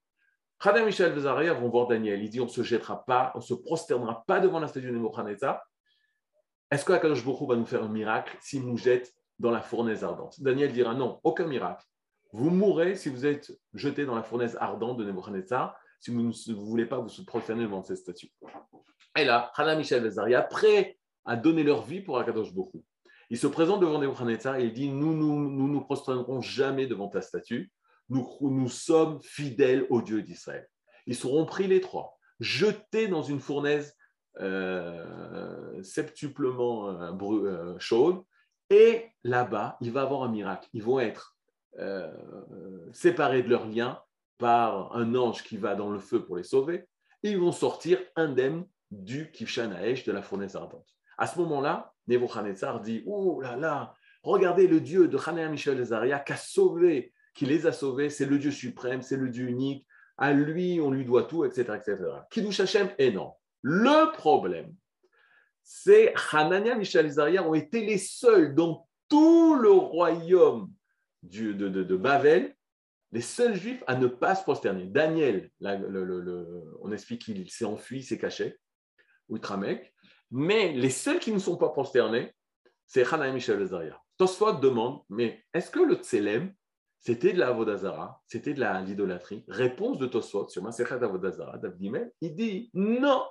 Hanania, 0.60 0.86
Michel, 0.86 1.14
Vazaria 1.14 1.54
vont 1.54 1.70
voir 1.70 1.88
Daniel. 1.88 2.22
Il 2.24 2.30
dit 2.30 2.42
on 2.42 2.46
ne 2.46 2.50
se 2.50 2.64
jettera 2.64 3.06
pas, 3.06 3.32
on 3.36 3.40
ne 3.40 3.44
se 3.44 3.54
prosternera 3.54 4.24
pas 4.26 4.40
devant 4.40 4.60
la 4.60 4.68
statue 4.68 4.88
de 4.88 4.92
Nebuchadnezzar. 4.92 5.62
Est-ce 6.72 6.84
que 6.84 6.94
Akadosh 6.94 7.24
Baruch 7.24 7.48
va 7.48 7.56
nous 7.56 7.66
faire 7.66 7.84
un 7.84 7.90
miracle 7.90 8.36
s'il 8.42 8.66
nous 8.66 8.78
jette 8.78 9.14
dans 9.40 9.52
la 9.52 9.62
fournaise 9.62 10.04
ardente. 10.04 10.42
Daniel 10.42 10.72
dira 10.72 10.94
non, 10.94 11.20
aucun 11.24 11.48
miracle. 11.48 11.86
Vous 12.32 12.50
mourrez 12.50 12.96
si 12.96 13.10
vous 13.10 13.26
êtes 13.26 13.52
jeté 13.74 14.06
dans 14.06 14.16
la 14.16 14.24
fournaise 14.24 14.58
ardente 14.60 14.98
de 14.98 15.06
Nebuchadnezzar, 15.06 15.76
si 16.00 16.12
vous 16.12 16.22
ne 16.22 16.54
voulez 16.54 16.86
pas 16.86 17.00
vous 17.00 17.10
prosterner 17.26 17.64
devant 17.64 17.82
cette 17.82 17.98
statue. 17.98 18.32
Et 19.18 19.24
là, 19.24 19.52
Hana 19.56 19.76
Michel 19.76 20.04
Vezaria, 20.04 20.42
prêt 20.42 20.98
à 21.24 21.36
donner 21.36 21.64
leur 21.64 21.84
vie 21.84 22.02
pour 22.02 22.20
Akadosh 22.20 22.54
Bokhu. 22.54 22.80
Il 23.30 23.38
se 23.38 23.48
présente 23.48 23.80
devant 23.80 24.00
Nebuchadnezzar 24.00 24.58
et 24.58 24.66
il 24.66 24.74
dit 24.74 24.90
Nous 24.90 25.14
nous, 25.14 25.50
nous, 25.50 25.68
nous 25.68 25.82
prosternerons 25.82 26.42
jamais 26.42 26.88
devant 26.88 27.08
ta 27.08 27.22
statue. 27.22 27.72
Nous, 28.10 28.28
nous 28.42 28.70
sommes 28.70 29.20
fidèles 29.24 29.88
au 29.90 30.02
Dieu 30.02 30.22
d'Israël. 30.22 30.68
Ils 31.08 31.16
seront 31.16 31.46
pris 31.46 31.68
les 31.68 31.82
trois, 31.82 32.18
jetés 32.40 33.08
dans 33.08 33.24
une 33.24 33.40
fournaise 33.40 33.96
euh, 34.40 35.82
septuplement 35.82 36.90
euh, 36.90 37.12
euh, 37.22 37.80
chaude, 37.80 38.22
et 38.70 39.06
là-bas, 39.24 39.78
il 39.82 39.92
va 39.92 40.02
avoir 40.02 40.24
un 40.24 40.30
miracle. 40.30 40.68
Ils 40.74 40.84
vont 40.84 41.00
être 41.00 41.36
euh, 41.80 42.12
séparés 42.94 43.44
de 43.44 43.50
leur 43.50 43.68
lien 43.68 44.00
par 44.38 44.96
un 44.96 45.16
ange 45.16 45.44
qui 45.44 45.58
va 45.58 45.76
dans 45.76 45.90
le 45.90 46.00
feu 46.00 46.26
pour 46.26 46.38
les 46.38 46.44
sauver. 46.44 46.88
Et 47.24 47.32
ils 47.32 47.40
vont 47.40 47.52
sortir 47.52 48.00
indemnes 48.16 48.66
du 48.92 49.32
Kifshan 49.32 49.70
de 49.70 50.12
la 50.12 50.22
fournaise 50.22 50.56
ardente. 50.56 50.88
À 51.18 51.28
ce 51.28 51.40
moment-là, 51.40 51.94
Nebuchadnezzar 52.08 52.82
dit 52.82 53.04
Oh 53.06 53.42
là 53.42 53.56
là, 53.56 53.94
regardez 54.24 54.68
le 54.68 54.82
Dieu 54.82 55.08
de 55.08 55.18
Hanea 55.18 55.50
Michel 55.50 55.84
Zaria 55.84 56.20
qui 56.20 56.34
a 56.34 56.38
sauvé, 56.38 57.14
qui 57.34 57.46
les 57.46 57.66
a 57.68 57.72
sauvés, 57.72 58.10
c'est 58.10 58.26
le 58.26 58.38
Dieu 58.38 58.52
suprême, 58.52 59.02
c'est 59.02 59.18
le 59.18 59.30
Dieu 59.30 59.48
unique, 59.48 59.88
à 60.18 60.34
lui 60.34 60.80
on 60.82 60.92
lui 60.92 61.06
doit 61.06 61.24
tout, 61.24 61.46
etc. 61.46 61.74
etc. 61.76 61.98
Kiddush 62.30 62.60
Hashem 62.60 62.90
est 62.98 63.12
non. 63.12 63.34
Le 63.62 64.12
problème, 64.16 64.74
c'est 65.66 66.14
Hanania, 66.32 66.76
Michel 66.76 67.08
et 67.08 67.40
ont 67.40 67.56
été 67.56 67.84
les 67.84 67.98
seuls 67.98 68.54
dans 68.54 68.88
tout 69.10 69.56
le 69.56 69.72
royaume 69.72 70.72
de, 71.24 71.96
Babel, 71.96 72.56
les 73.12 73.22
seuls 73.22 73.56
juifs 73.56 73.84
à 73.88 73.96
ne 73.96 74.06
pas 74.06 74.36
se 74.36 74.44
prosterner. 74.44 74.86
Daniel, 74.86 75.50
on 75.62 76.92
explique 76.92 77.24
qu'il 77.24 77.50
s'est 77.50 77.66
enfui, 77.66 78.04
s'est 78.04 78.20
caché, 78.20 78.60
Outramek, 79.28 79.92
mais 80.30 80.72
les 80.74 80.92
seuls 80.92 81.20
qui 81.20 81.32
ne 81.32 81.40
sont 81.40 81.58
pas 81.58 81.70
prosternés, 81.70 82.32
c'est 82.86 83.12
Hanania, 83.12 83.34
Michel 83.34 83.60
Azaria. 83.60 84.00
Tosfot 84.18 84.54
demande, 84.54 85.02
mais 85.10 85.44
est-ce 85.52 85.72
que 85.72 85.80
le 85.80 85.96
Tselem, 85.96 86.54
c'était 87.00 87.34
de 87.34 87.40
la 87.40 87.48
Avodazara, 87.48 88.22
c'était 88.28 88.54
de 88.54 88.86
l'idolâtrie? 88.86 89.44
Réponse 89.48 89.98
de 89.98 90.06
Tosfot 90.06 90.48
sur 90.48 90.62
Masechat 90.62 91.04
Avodazara, 91.04 91.60
il 92.22 92.36
dit 92.36 92.70
non, 92.76 93.24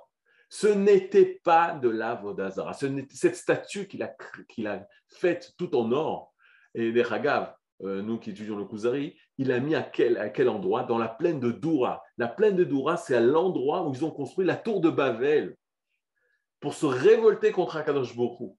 Ce 0.49 0.67
n'était 0.67 1.39
pas 1.43 1.73
de 1.73 1.89
la 1.89 2.15
Vodazara. 2.15 2.73
Cette 2.73 3.35
statue 3.35 3.87
qu'il 3.87 4.03
a, 4.03 4.15
a 4.65 4.79
faite 5.07 5.53
tout 5.57 5.75
en 5.75 5.91
or, 5.91 6.33
et 6.73 6.91
des 6.91 7.03
Hagav, 7.03 7.53
euh, 7.83 8.01
nous 8.01 8.19
qui 8.19 8.29
étudions 8.29 8.57
le 8.57 8.65
Kuzari, 8.65 9.17
il 9.37 9.51
a 9.51 9.59
mis 9.59 9.75
à 9.75 9.81
quel, 9.81 10.17
à 10.17 10.29
quel 10.29 10.49
endroit? 10.49 10.83
Dans 10.83 10.97
la 10.97 11.09
plaine 11.09 11.39
de 11.39 11.51
Doura. 11.51 12.01
La 12.17 12.27
plaine 12.27 12.55
de 12.55 12.63
Doura, 12.63 12.97
c'est 12.97 13.15
à 13.15 13.19
l'endroit 13.19 13.85
où 13.87 13.93
ils 13.93 14.05
ont 14.05 14.11
construit 14.11 14.45
la 14.45 14.55
tour 14.55 14.79
de 14.81 14.89
Babel 14.89 15.55
pour 16.59 16.73
se 16.73 16.85
révolter 16.85 17.51
contre 17.51 17.77
Akadosh 17.77 18.15
Baruch 18.15 18.55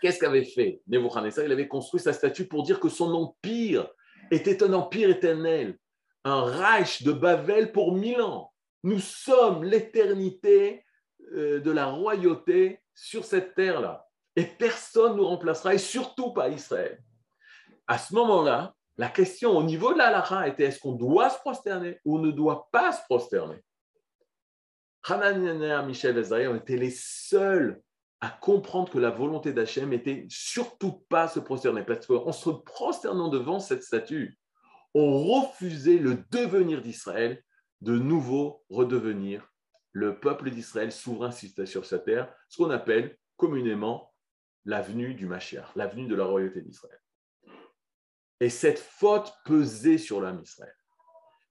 Qu'est-ce 0.00 0.18
qu'avait 0.18 0.44
fait 0.44 0.80
Nebuchadnezzar? 0.86 1.44
Il 1.44 1.52
avait 1.52 1.68
construit 1.68 2.00
sa 2.00 2.12
statue 2.12 2.48
pour 2.48 2.62
dire 2.62 2.80
que 2.80 2.88
son 2.88 3.12
empire 3.14 3.88
était 4.30 4.62
un 4.62 4.72
empire 4.72 5.10
éternel, 5.10 5.78
un 6.24 6.42
Reich 6.42 7.02
de 7.02 7.12
Babel 7.12 7.70
pour 7.70 7.94
mille 7.94 8.20
ans. 8.20 8.49
Nous 8.82 8.98
sommes 8.98 9.64
l'éternité 9.64 10.84
euh, 11.32 11.60
de 11.60 11.70
la 11.70 11.86
royauté 11.86 12.80
sur 12.94 13.24
cette 13.24 13.54
terre-là. 13.54 14.06
Et 14.36 14.44
personne 14.44 15.12
ne 15.12 15.18
nous 15.18 15.26
remplacera, 15.26 15.74
et 15.74 15.78
surtout 15.78 16.32
pas 16.32 16.48
Israël. 16.48 17.02
À 17.86 17.98
ce 17.98 18.14
moment-là, 18.14 18.74
la 18.96 19.08
question 19.08 19.56
au 19.56 19.62
niveau 19.62 19.92
de 19.92 19.98
la 19.98 20.46
était 20.46 20.64
est-ce 20.64 20.78
qu'on 20.78 20.92
doit 20.92 21.30
se 21.30 21.38
prosterner 21.38 21.98
ou 22.04 22.18
ne 22.18 22.30
doit 22.30 22.68
pas 22.70 22.92
se 22.92 23.00
prosterner? 23.08 23.62
Hananiah, 25.04 25.82
Michel 25.82 26.18
et 26.18 26.48
ont 26.48 26.56
été 26.56 26.76
les 26.76 26.90
seuls 26.90 27.80
à 28.20 28.28
comprendre 28.28 28.90
que 28.90 28.98
la 28.98 29.10
volonté 29.10 29.52
d'Hachem 29.52 29.92
était 29.94 30.26
surtout 30.28 31.04
pas 31.08 31.26
se 31.28 31.40
prosterner, 31.40 31.82
parce 31.82 32.06
qu'en 32.06 32.32
se 32.32 32.50
prosternant 32.50 33.28
devant 33.28 33.60
cette 33.60 33.82
statue, 33.82 34.38
on 34.94 35.24
refusait 35.24 35.98
le 35.98 36.22
devenir 36.30 36.82
d'Israël, 36.82 37.42
de 37.80 37.98
nouveau 37.98 38.64
redevenir 38.68 39.50
le 39.92 40.20
peuple 40.20 40.50
d'Israël 40.50 40.92
souverain 40.92 41.30
sur 41.30 41.84
sa 41.84 41.98
terre, 41.98 42.32
ce 42.48 42.58
qu'on 42.58 42.70
appelle 42.70 43.18
communément 43.36 44.14
l'avenue 44.64 45.14
du 45.14 45.26
Mashiach, 45.26 45.74
l'avenue 45.74 46.06
de 46.06 46.14
la 46.14 46.24
royauté 46.24 46.60
d'Israël. 46.60 47.00
Et 48.40 48.48
cette 48.48 48.78
faute 48.78 49.32
pesait 49.44 49.98
sur 49.98 50.20
l'âme 50.20 50.40
Israël. 50.42 50.74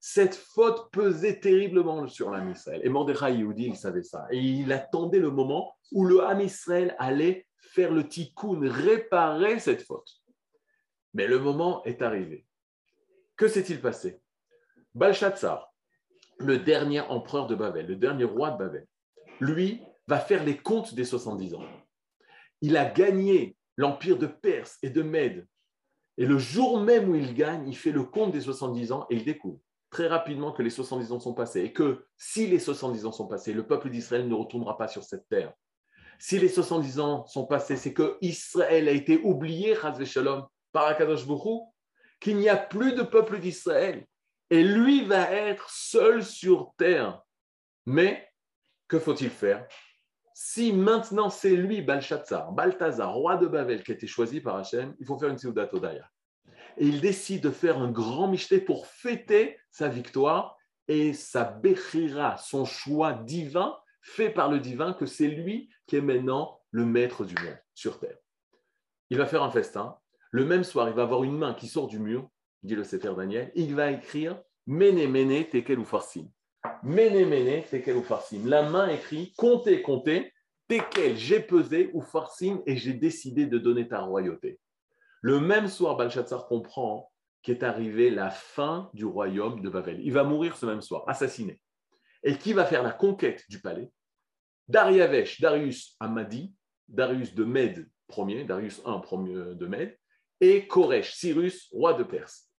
Cette 0.00 0.34
faute 0.34 0.90
pesait 0.92 1.40
terriblement 1.40 2.06
sur 2.08 2.30
l'âme 2.30 2.50
Israël. 2.50 2.80
Et 2.82 2.88
Mordechai 2.88 3.34
Yehudi, 3.34 3.66
il 3.66 3.76
savait 3.76 4.02
ça. 4.02 4.26
Et 4.30 4.38
il 4.38 4.72
attendait 4.72 5.18
le 5.18 5.30
moment 5.30 5.76
où 5.92 6.04
le 6.04 6.22
âme 6.22 6.40
Israël 6.40 6.96
allait 6.98 7.46
faire 7.58 7.92
le 7.92 8.08
tikkun, 8.08 8.60
réparer 8.62 9.58
cette 9.60 9.82
faute. 9.82 10.10
Mais 11.12 11.26
le 11.26 11.38
moment 11.38 11.84
est 11.84 12.02
arrivé. 12.02 12.46
Que 13.36 13.46
s'est-il 13.46 13.80
passé? 13.80 14.20
Balshazzar, 14.94 15.69
le 16.40 16.58
dernier 16.58 17.00
empereur 17.00 17.46
de 17.46 17.54
Babel, 17.54 17.86
le 17.86 17.96
dernier 17.96 18.24
roi 18.24 18.50
de 18.50 18.58
Babel, 18.58 18.86
lui 19.40 19.82
va 20.08 20.18
faire 20.18 20.44
les 20.44 20.56
comptes 20.56 20.94
des 20.94 21.04
70 21.04 21.54
ans. 21.54 21.64
Il 22.60 22.76
a 22.76 22.84
gagné 22.84 23.56
l'empire 23.76 24.18
de 24.18 24.26
Perse 24.26 24.78
et 24.82 24.90
de 24.90 25.02
Mède. 25.02 25.46
Et 26.18 26.26
le 26.26 26.38
jour 26.38 26.80
même 26.80 27.08
où 27.08 27.14
il 27.14 27.34
gagne, 27.34 27.68
il 27.68 27.76
fait 27.76 27.92
le 27.92 28.04
compte 28.04 28.32
des 28.32 28.40
70 28.40 28.92
ans 28.92 29.06
et 29.08 29.16
il 29.16 29.24
découvre 29.24 29.60
très 29.90 30.06
rapidement 30.06 30.52
que 30.52 30.62
les 30.62 30.70
70 30.70 31.12
ans 31.12 31.20
sont 31.20 31.34
passés 31.34 31.62
et 31.62 31.72
que 31.72 32.06
si 32.16 32.46
les 32.46 32.58
70 32.58 33.06
ans 33.06 33.12
sont 33.12 33.26
passés, 33.26 33.52
le 33.52 33.66
peuple 33.66 33.90
d'Israël 33.90 34.28
ne 34.28 34.34
retournera 34.34 34.76
pas 34.76 34.88
sur 34.88 35.02
cette 35.02 35.28
terre. 35.28 35.52
Si 36.18 36.38
les 36.38 36.48
70 36.48 37.00
ans 37.00 37.26
sont 37.26 37.46
passés, 37.46 37.76
c'est 37.76 37.94
que 37.94 38.18
Israël 38.20 38.88
a 38.88 38.92
été 38.92 39.18
oublié, 39.22 39.74
Shalom, 40.04 40.46
par 40.72 40.86
Akadosh 40.86 41.26
qu'il 42.20 42.36
n'y 42.36 42.48
a 42.48 42.56
plus 42.56 42.92
de 42.92 43.02
peuple 43.02 43.40
d'Israël 43.40 44.06
et 44.50 44.62
lui 44.62 45.04
va 45.04 45.30
être 45.30 45.70
seul 45.70 46.24
sur 46.24 46.74
terre. 46.76 47.22
Mais 47.86 48.28
que 48.88 48.98
faut-il 48.98 49.30
faire? 49.30 49.66
Si 50.34 50.72
maintenant 50.72 51.30
c'est 51.30 51.56
lui, 51.56 51.82
Balshazzar, 51.82 52.52
Balthazar, 52.52 53.14
roi 53.14 53.36
de 53.36 53.46
Babel, 53.46 53.82
qui 53.82 53.92
a 53.92 53.94
été 53.94 54.06
choisi 54.06 54.40
par 54.40 54.56
Hachem, 54.56 54.94
il 54.98 55.06
faut 55.06 55.18
faire 55.18 55.28
une 55.28 55.38
Seudat 55.38 55.68
Odaya 55.72 56.08
et 56.76 56.86
il 56.86 57.00
décide 57.00 57.42
de 57.42 57.50
faire 57.50 57.78
un 57.78 57.90
grand 57.90 58.28
michté 58.28 58.60
pour 58.60 58.86
fêter 58.86 59.58
sa 59.70 59.88
victoire 59.88 60.56
et 60.88 61.12
sa 61.12 61.44
béchira, 61.44 62.36
son 62.38 62.64
choix 62.64 63.12
divin, 63.12 63.76
fait 64.02 64.30
par 64.30 64.50
le 64.50 64.58
divin, 64.58 64.92
que 64.92 65.06
c'est 65.06 65.28
lui 65.28 65.68
qui 65.86 65.96
est 65.96 66.00
maintenant 66.00 66.60
le 66.70 66.84
maître 66.84 67.24
du 67.24 67.34
monde 67.34 67.58
sur 67.74 68.00
terre. 68.00 68.16
Il 69.10 69.18
va 69.18 69.26
faire 69.26 69.42
un 69.42 69.50
festin. 69.50 69.98
Le 70.30 70.44
même 70.44 70.64
soir, 70.64 70.88
il 70.88 70.94
va 70.94 71.02
avoir 71.02 71.24
une 71.24 71.36
main 71.36 71.54
qui 71.54 71.68
sort 71.68 71.86
du 71.86 71.98
mur, 71.98 72.28
dit 72.62 72.74
le 72.74 72.84
Sefer 72.84 73.14
Daniel, 73.16 73.50
il 73.54 73.74
va 73.74 73.90
écrire 73.90 74.40
Mene 74.66 75.08
Mene 75.08 75.44
Tekel 75.48 75.78
ou 75.78 75.84
Farsim. 75.84 76.28
Mene 76.82 77.26
Mene 77.28 77.62
Tekel 77.64 77.96
ou 77.96 78.02
Farsim. 78.02 78.46
La 78.46 78.68
main 78.68 78.88
écrit 78.88 79.32
Comptez, 79.36 79.82
comptez, 79.82 80.32
Tekel, 80.68 81.16
j'ai 81.16 81.40
pesé 81.40 81.90
ou 81.94 82.00
Farsim 82.00 82.62
et 82.66 82.76
j'ai 82.76 82.92
décidé 82.92 83.46
de 83.46 83.58
donner 83.58 83.88
ta 83.88 84.00
royauté. 84.00 84.60
Le 85.22 85.40
même 85.40 85.68
soir, 85.68 85.96
Balshazzar 85.96 86.46
comprend 86.46 87.10
qu'est 87.42 87.62
arrivée 87.62 88.10
la 88.10 88.30
fin 88.30 88.90
du 88.94 89.04
royaume 89.04 89.60
de 89.60 89.68
Babel. 89.68 90.00
Il 90.02 90.12
va 90.12 90.24
mourir 90.24 90.56
ce 90.56 90.66
même 90.66 90.82
soir, 90.82 91.04
assassiné. 91.06 91.60
Et 92.22 92.36
qui 92.36 92.52
va 92.52 92.64
faire 92.64 92.82
la 92.82 92.92
conquête 92.92 93.44
du 93.48 93.60
palais? 93.60 93.90
Dariavesh, 94.68 95.40
Darius 95.40 95.96
Amadi, 96.00 96.54
Darius 96.88 97.34
de 97.34 97.44
Mède 97.44 97.88
premier, 98.10 98.44
Darius 98.44 98.82
I 98.84 99.54
de 99.54 99.66
Mède, 99.66 99.96
et 100.40 100.66
Koresh, 100.66 101.14
Cyrus, 101.14 101.68
roi 101.72 101.94
de 101.94 102.02
Perse. 102.02 102.49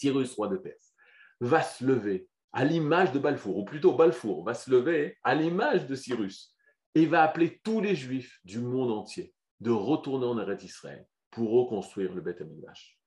Cyrus, 0.00 0.34
roi 0.34 0.48
de 0.48 0.56
Perse, 0.56 0.94
va 1.40 1.62
se 1.62 1.84
lever 1.84 2.28
à 2.52 2.64
l'image 2.64 3.12
de 3.12 3.18
Balfour, 3.18 3.58
ou 3.58 3.64
plutôt 3.64 3.92
Balfour 3.92 4.44
va 4.44 4.54
se 4.54 4.70
lever 4.70 5.16
à 5.22 5.34
l'image 5.34 5.86
de 5.86 5.94
Cyrus, 5.94 6.56
et 6.94 7.06
va 7.06 7.22
appeler 7.22 7.60
tous 7.62 7.80
les 7.80 7.94
juifs 7.94 8.40
du 8.44 8.60
monde 8.60 8.90
entier 8.90 9.32
de 9.60 9.70
retourner 9.70 10.26
en 10.26 10.38
Eretz 10.38 10.64
Israël 10.64 11.06
pour 11.30 11.50
reconstruire 11.52 12.12
le 12.14 12.22
Beth 12.22 12.40
Amikdash. 12.40 12.98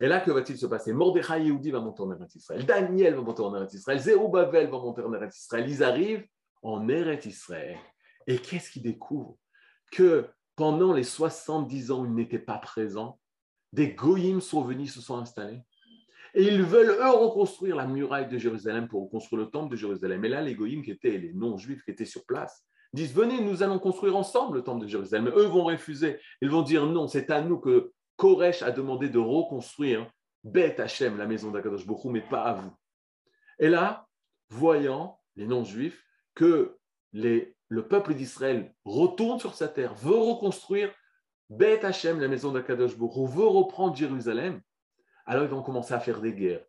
Et 0.00 0.08
là, 0.08 0.20
que 0.20 0.30
va-t-il 0.30 0.56
se 0.56 0.66
passer? 0.66 0.92
Mordechai 0.92 1.44
Yehudi 1.44 1.70
va 1.70 1.80
monter 1.80 2.02
en 2.02 2.12
Eretz 2.12 2.34
Israël, 2.34 2.64
Daniel 2.64 3.14
va 3.14 3.22
monter 3.22 3.42
en 3.42 3.54
Eretz 3.54 3.74
Israël, 3.74 3.98
Zerubbabel 3.98 4.70
va 4.70 4.78
monter 4.78 5.02
en 5.02 5.12
Eretz 5.12 5.38
Israël. 5.38 5.68
Ils 5.68 5.82
arrivent 5.82 6.26
en 6.62 6.88
Eretz 6.88 7.26
Israël. 7.26 7.78
Et 8.26 8.38
qu'est-ce 8.38 8.70
qu'ils 8.70 8.82
découvrent? 8.82 9.36
Que 9.90 10.28
pendant 10.56 10.92
les 10.92 11.04
70 11.04 11.90
ans 11.90 12.02
où 12.02 12.06
ils 12.06 12.14
n'étaient 12.14 12.38
pas 12.38 12.58
présents, 12.58 13.20
des 13.72 13.92
goyim 13.92 14.40
sont 14.40 14.62
venus, 14.62 14.94
se 14.94 15.00
sont 15.00 15.18
installés. 15.18 15.60
Et 16.34 16.44
ils 16.44 16.62
veulent, 16.62 16.96
eux, 16.98 17.10
reconstruire 17.10 17.76
la 17.76 17.86
muraille 17.86 18.28
de 18.28 18.38
Jérusalem 18.38 18.88
pour 18.88 19.02
reconstruire 19.02 19.42
le 19.42 19.50
temple 19.50 19.70
de 19.70 19.76
Jérusalem. 19.76 20.24
Et 20.24 20.28
là, 20.28 20.40
les 20.40 20.54
goyim 20.54 20.82
qui 20.82 20.90
étaient 20.90 21.18
les 21.18 21.32
non-juifs 21.32 21.84
qui 21.84 21.90
étaient 21.90 22.06
sur 22.06 22.24
place, 22.24 22.64
disent 22.94 23.12
venez, 23.14 23.40
nous 23.40 23.62
allons 23.62 23.78
construire 23.78 24.16
ensemble 24.16 24.58
le 24.58 24.64
temple 24.64 24.84
de 24.84 24.88
Jérusalem. 24.88 25.24
Mais 25.24 25.40
eux 25.40 25.46
vont 25.46 25.64
refuser. 25.64 26.18
Ils 26.40 26.50
vont 26.50 26.62
dire 26.62 26.86
non, 26.86 27.06
c'est 27.06 27.30
à 27.30 27.42
nous 27.42 27.58
que 27.58 27.92
Koresh 28.16 28.62
a 28.62 28.70
demandé 28.70 29.08
de 29.08 29.18
reconstruire 29.18 30.10
Beth 30.44 30.80
Hachem, 30.80 31.18
la 31.18 31.26
maison 31.26 31.50
d'Akadosh 31.50 31.86
Bokhu, 31.86 32.08
mais 32.08 32.20
pas 32.20 32.42
à 32.42 32.54
vous. 32.54 32.72
Et 33.58 33.68
là, 33.68 34.06
voyant 34.48 35.20
les 35.36 35.46
non-juifs 35.46 36.04
que 36.34 36.76
le 37.12 37.86
peuple 37.88 38.14
d'Israël 38.14 38.74
retourne 38.84 39.38
sur 39.38 39.54
sa 39.54 39.68
terre, 39.68 39.94
veut 39.94 40.18
reconstruire 40.18 40.92
Beth 41.48 41.84
Hachem, 41.84 42.20
la 42.20 42.28
maison 42.28 42.52
d'Akadosh 42.52 42.96
Bokhu, 42.96 43.26
veut 43.26 43.46
reprendre 43.46 43.94
Jérusalem, 43.94 44.60
alors 45.26 45.44
ils 45.44 45.50
vont 45.50 45.62
commencer 45.62 45.94
à 45.94 46.00
faire 46.00 46.20
des 46.20 46.32
guerres. 46.32 46.64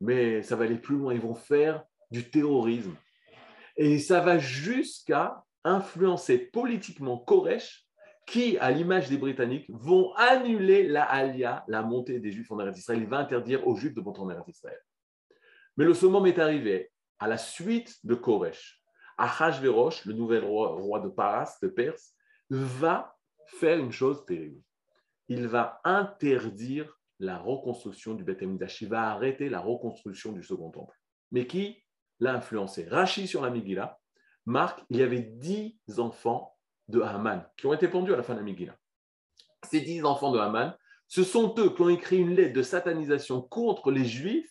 Mais 0.00 0.42
ça 0.42 0.56
va 0.56 0.64
aller 0.64 0.78
plus 0.78 0.96
loin, 0.96 1.14
ils 1.14 1.20
vont 1.20 1.34
faire 1.34 1.84
du 2.10 2.30
terrorisme. 2.30 2.94
Et 3.76 3.98
ça 3.98 4.20
va 4.20 4.38
jusqu'à 4.38 5.42
influencer 5.64 6.38
politiquement 6.38 7.18
Koresh, 7.18 7.86
qui, 8.26 8.58
à 8.58 8.70
l'image 8.70 9.08
des 9.08 9.18
Britanniques, 9.18 9.66
vont 9.68 10.12
annuler 10.14 10.86
la 10.88 11.04
Alia, 11.04 11.64
la 11.68 11.82
montée 11.82 12.18
des 12.18 12.32
Juifs 12.32 12.50
en 12.50 12.58
Eretz 12.58 12.78
Israël. 12.78 13.00
Il 13.00 13.08
va 13.08 13.18
interdire 13.18 13.66
aux 13.66 13.76
Juifs 13.76 13.94
de 13.94 14.00
monter 14.00 14.20
en 14.20 14.30
Eretz 14.30 14.48
Israël. 14.48 14.80
Mais 15.76 15.84
le 15.84 15.94
summum 15.94 16.26
est 16.26 16.38
arrivé 16.38 16.90
à 17.18 17.28
la 17.28 17.38
suite 17.38 17.96
de 18.04 18.14
Koresh. 18.14 18.82
Achashverosh, 19.18 20.04
le 20.04 20.12
nouvel 20.12 20.44
roi, 20.44 21.00
de 21.00 21.08
Paras, 21.08 21.56
de 21.62 21.68
Perse, 21.68 22.14
va 22.50 23.16
faire 23.46 23.78
une 23.78 23.92
chose 23.92 24.24
terrible. 24.26 24.60
Il 25.28 25.46
va 25.46 25.80
interdire 25.84 26.95
la 27.18 27.38
reconstruction 27.38 28.14
du 28.14 28.24
Beth 28.24 28.42
Amikdash. 28.42 28.82
Va 28.84 29.10
arrêter 29.10 29.48
la 29.48 29.60
reconstruction 29.60 30.32
du 30.32 30.42
Second 30.42 30.70
Temple. 30.70 30.94
Mais 31.32 31.46
qui 31.46 31.82
l'a 32.20 32.34
influencé? 32.34 32.86
Rachid 32.88 33.26
sur 33.26 33.42
la 33.42 33.50
Megillah 33.50 33.98
marque 34.44 34.84
il 34.90 34.98
y 34.98 35.02
avait 35.02 35.20
dix 35.20 35.78
enfants 35.98 36.56
de 36.88 37.00
Haman 37.00 37.44
qui 37.56 37.66
ont 37.66 37.72
été 37.72 37.88
pendus 37.88 38.14
à 38.14 38.16
la 38.16 38.22
fin 38.22 38.34
de 38.34 38.38
la 38.38 38.44
Megillah. 38.44 38.76
Ces 39.68 39.80
dix 39.80 40.04
enfants 40.04 40.30
de 40.30 40.38
Haman, 40.38 40.76
ce 41.08 41.24
sont 41.24 41.54
eux 41.58 41.70
qui 41.74 41.82
ont 41.82 41.88
écrit 41.88 42.18
une 42.18 42.34
lettre 42.34 42.54
de 42.54 42.62
satanisation 42.62 43.42
contre 43.42 43.90
les 43.90 44.04
Juifs 44.04 44.50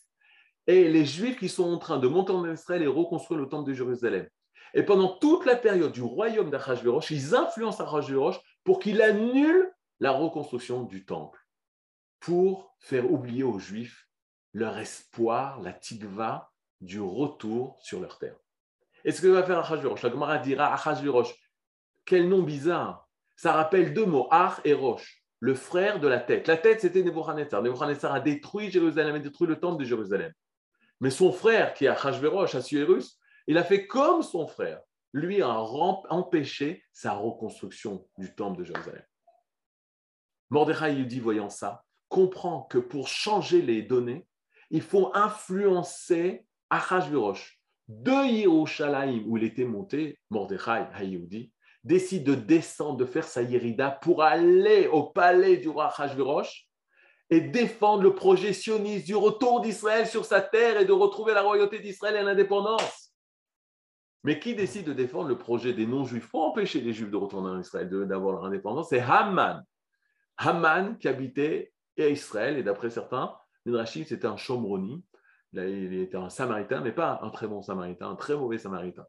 et 0.68 0.90
les 0.90 1.06
Juifs 1.06 1.38
qui 1.38 1.50
sont 1.50 1.72
en 1.72 1.78
train 1.78 2.00
de 2.00 2.08
monter 2.08 2.34
en 2.34 2.52
Israël 2.52 2.84
et 2.84 2.88
reconstruire 2.88 3.40
le 3.40 3.48
temple 3.48 3.70
de 3.70 3.74
Jérusalem. 3.74 4.28
Et 4.74 4.84
pendant 4.84 5.18
toute 5.20 5.46
la 5.46 5.56
période 5.56 5.94
du 5.94 6.02
royaume 6.02 6.50
d'Achashverosh, 6.50 7.12
ils 7.12 7.36
influencent 7.36 7.82
Achashverosh 7.82 8.40
pour 8.64 8.80
qu'il 8.80 9.02
annule 9.02 9.72
la 10.00 10.12
reconstruction 10.12 10.84
du 10.84 11.06
temple, 11.06 11.40
pour 12.26 12.76
faire 12.80 13.12
oublier 13.12 13.44
aux 13.44 13.60
Juifs 13.60 14.10
leur 14.52 14.80
espoir, 14.80 15.62
la 15.62 15.72
tikva 15.72 16.52
du 16.82 17.00
retour 17.00 17.78
sur 17.82 18.00
leur 18.00 18.18
terre. 18.18 18.36
Et 19.04 19.12
ce 19.12 19.22
que 19.22 19.28
va 19.28 19.44
faire 19.44 19.60
Achashverosh 19.60 20.02
La 20.02 20.10
Gemara 20.10 20.40
dira 20.40 20.74
Achashverosh. 20.74 21.36
Quel 22.04 22.28
nom 22.28 22.42
bizarre 22.42 23.08
Ça 23.36 23.54
rappelle 23.54 23.94
deux 23.94 24.08
mots, 24.08 24.28
Ar 24.32 24.60
et 24.66 24.74
Roche, 24.74 25.24
le 25.40 25.54
frère 25.54 26.00
de 26.00 26.08
la 26.08 26.20
tête. 26.20 26.48
La 26.48 26.58
tête, 26.58 26.82
c'était 26.82 27.04
Nebuchadnezzar. 27.04 27.62
Nebuchadnezzar 27.62 28.16
a 28.16 28.20
détruit 28.20 28.72
Jérusalem, 28.72 29.14
a 29.14 29.20
détruit 29.20 29.48
le 29.48 29.60
temple 29.60 29.80
de 29.84 29.86
Jérusalem. 29.86 30.34
Mais 31.02 31.12
son 31.12 31.32
frère, 31.32 31.76
qui 31.76 31.86
est 31.86 31.90
Achashverosh, 31.90 32.56
Assuérus, 32.56 33.20
il 33.46 33.60
a 33.60 33.64
fait 33.64 33.86
comme 33.86 34.24
son 34.24 34.48
frère. 34.48 34.82
Lui 35.14 35.44
a 35.44 35.60
empêché 36.10 36.84
sa 36.92 37.14
reconstruction 37.14 38.08
du 38.18 38.34
temple 38.34 38.58
de 38.58 38.64
Jérusalem. 38.64 39.04
Mordechai 40.50 41.06
dit, 41.06 41.20
voyant 41.20 41.50
ça, 41.50 41.85
comprend 42.16 42.62
que 42.62 42.78
pour 42.78 43.10
changer 43.10 43.62
les 43.62 43.82
données, 43.82 44.26
il 44.70 44.82
faut 44.82 45.12
influencer 45.14 46.46
Achashverosh 46.70 47.60
de 47.90 48.26
Yerushalayim, 48.32 49.26
où 49.28 49.36
il 49.36 49.44
était 49.44 49.66
monté, 49.66 50.18
Mordechai, 50.30 50.86
Hayoudi, 50.94 51.52
décide 51.84 52.24
de 52.24 52.34
descendre, 52.34 52.96
de 52.96 53.06
faire 53.06 53.26
sa 53.26 53.42
yérida 53.42 53.92
pour 53.92 54.24
aller 54.24 54.88
au 54.88 55.04
palais 55.04 55.58
du 55.58 55.68
roi 55.68 55.88
Achashverosh 55.88 56.70
et 57.30 57.42
défendre 57.42 58.04
le 58.04 58.16
projet 58.16 58.54
sioniste 58.54 59.08
du 59.08 59.16
retour 59.18 59.60
d'Israël 59.60 60.08
sur 60.08 60.24
sa 60.24 60.40
terre 60.40 60.80
et 60.80 60.86
de 60.86 60.94
retrouver 60.94 61.34
la 61.34 61.42
royauté 61.42 61.80
d'Israël 61.80 62.16
et 62.16 62.24
l'indépendance. 62.24 63.14
Mais 64.24 64.40
qui 64.40 64.56
décide 64.56 64.86
de 64.86 64.94
défendre 64.94 65.28
le 65.28 65.38
projet 65.38 65.74
des 65.74 65.86
non-juifs 65.86 66.30
pour 66.30 66.46
empêcher 66.46 66.80
les 66.80 66.94
juifs 66.94 67.12
de 67.12 67.18
retourner 67.18 67.50
en 67.50 67.60
Israël, 67.60 67.90
d'avoir 67.90 68.36
leur 68.36 68.46
indépendance? 68.46 68.88
C'est 68.90 69.02
Haman. 69.02 69.62
Haman 70.38 70.98
qui 70.98 71.10
habitait 71.10 71.74
à 72.04 72.10
Israël, 72.10 72.58
et 72.58 72.64
d'après 72.64 72.90
certains, 72.90 73.36
Midrashim, 73.66 74.04
c'était 74.06 74.28
un 74.28 74.38
Shomroni, 74.38 75.04
il 75.54 75.94
était 76.02 76.18
un 76.18 76.30
samaritain, 76.30 76.82
mais 76.82 76.92
pas 76.92 77.20
un 77.22 77.30
très 77.30 77.48
bon 77.48 77.62
samaritain, 77.62 78.10
un 78.10 78.16
très 78.16 78.36
mauvais 78.36 78.58
samaritain. 78.58 79.06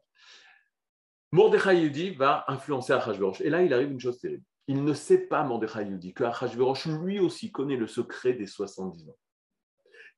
Mordechai 1.31 1.81
Yudi 1.81 2.11
va 2.11 2.45
influencer 2.47 2.93
Achashverosh. 2.93 3.41
Et 3.41 3.49
là, 3.49 3.61
il 3.61 3.73
arrive 3.73 3.91
une 3.91 3.99
chose 3.99 4.17
terrible. 4.19 4.43
Il 4.67 4.83
ne 4.83 4.93
sait 4.93 5.27
pas, 5.27 5.43
Mordechai 5.43 5.85
Yudi, 5.85 6.13
que 6.13 6.23
Achashverosh 6.23 6.85
lui 6.87 7.19
aussi 7.19 7.51
connaît 7.51 7.75
le 7.75 7.87
secret 7.87 8.33
des 8.33 8.47
70 8.47 9.09
ans. 9.09 9.17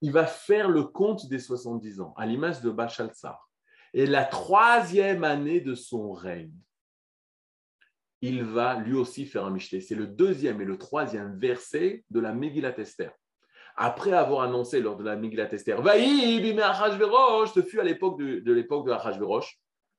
Il 0.02 0.12
va 0.12 0.26
faire 0.26 0.70
le 0.70 0.84
compte 0.84 1.28
des 1.28 1.40
70 1.40 2.02
ans, 2.02 2.14
à 2.16 2.26
l'image 2.26 2.62
de 2.62 2.70
Bachalsar. 2.70 3.50
Et 3.94 4.06
la 4.06 4.24
troisième 4.24 5.24
année 5.24 5.62
de 5.62 5.74
son 5.74 6.14
règne, 6.14 6.54
il 8.22 8.44
va 8.44 8.76
lui 8.76 8.96
aussi 8.96 9.26
faire 9.26 9.46
un 9.46 9.52
michté. 9.52 9.82
C'est 9.82 9.96
le 9.96 10.08
deuxième 10.08 10.62
et 10.62 10.66
le 10.66 10.78
troisième 10.78 11.38
verset 11.40 12.04
de 12.10 12.20
la 12.20 12.34
Megillat 12.34 12.78
Esther. 12.78 13.12
Après 13.76 14.12
avoir 14.12 14.42
annoncé 14.42 14.82
lors 14.82 14.98
de 14.98 15.04
la 15.04 15.16
Megillat 15.16 15.54
Esther, 15.54 15.82
ce 15.84 17.62
fut 17.62 17.80
à 17.80 17.84
l'époque 17.84 18.20
de, 18.20 18.40
de 18.40 18.54
l'époque 18.54 18.86
de. 18.86 18.94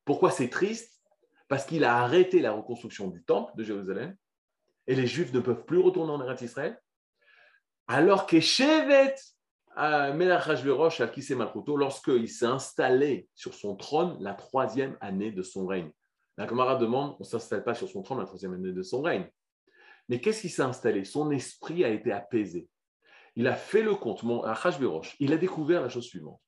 Pourquoi 0.04 0.30
c'est 0.30 0.48
triste? 0.48 1.00
Parce 1.48 1.64
qu'il 1.64 1.84
a 1.84 1.96
arrêté 1.96 2.40
la 2.40 2.52
reconstruction 2.52 3.08
du 3.08 3.22
temple 3.24 3.52
de 3.56 3.64
Jérusalem 3.64 4.14
et 4.86 4.94
les 4.94 5.06
Juifs 5.06 5.32
ne 5.32 5.40
peuvent 5.40 5.64
plus 5.64 5.78
retourner 5.78 6.12
en 6.12 6.22
Eretz 6.22 6.42
Israël. 6.42 6.78
Alors 7.88 8.26
que 8.26 8.38
Shevet 8.38 9.14
euh, 9.78 10.12
Melach 10.12 10.42
Achashverosh 10.42 11.00
al 11.00 11.12
Malchuto, 11.36 11.76
lorsqu'il 11.76 12.28
s'est 12.28 12.46
installé 12.46 13.28
sur 13.34 13.54
son 13.54 13.76
trône 13.76 14.16
la 14.20 14.34
troisième 14.34 14.96
année 15.00 15.30
de 15.30 15.42
son 15.42 15.66
règne. 15.66 15.90
La 16.36 16.46
camarade 16.46 16.80
demande, 16.80 17.16
on 17.18 17.24
ne 17.24 17.24
s'installe 17.24 17.64
pas 17.64 17.74
sur 17.74 17.88
son 17.88 18.02
trône 18.02 18.18
la 18.18 18.24
troisième 18.24 18.54
année 18.54 18.72
de 18.72 18.82
son 18.82 19.02
règne. 19.02 19.28
Mais 20.08 20.20
qu'est-ce 20.20 20.42
qui 20.42 20.48
s'est 20.48 20.62
installé? 20.62 21.04
Son 21.04 21.30
esprit 21.30 21.84
a 21.84 21.88
été 21.88 22.12
apaisé. 22.12 22.68
Il 23.36 23.46
a 23.46 23.54
fait 23.54 23.82
le 23.82 23.94
compte, 23.94 24.22
mon 24.22 24.42
il 25.20 25.32
a 25.32 25.36
découvert 25.36 25.82
la 25.82 25.88
chose 25.88 26.06
suivante. 26.06 26.40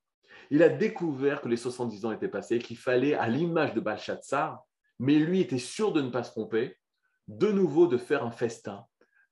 Il 0.49 0.61
a 0.61 0.69
découvert 0.69 1.41
que 1.41 1.47
les 1.47 1.57
70 1.57 2.05
ans 2.05 2.11
étaient 2.11 2.27
passés, 2.27 2.59
qu'il 2.59 2.77
fallait, 2.77 3.13
à 3.13 3.27
l'image 3.27 3.73
de 3.73 3.79
Balshazzar, 3.79 4.61
mais 4.99 5.15
lui 5.15 5.39
était 5.41 5.59
sûr 5.59 5.93
de 5.93 6.01
ne 6.01 6.09
pas 6.09 6.23
se 6.23 6.31
tromper, 6.31 6.77
de 7.27 7.51
nouveau 7.51 7.87
de 7.87 7.97
faire 7.97 8.25
un 8.25 8.31
festin, 8.31 8.85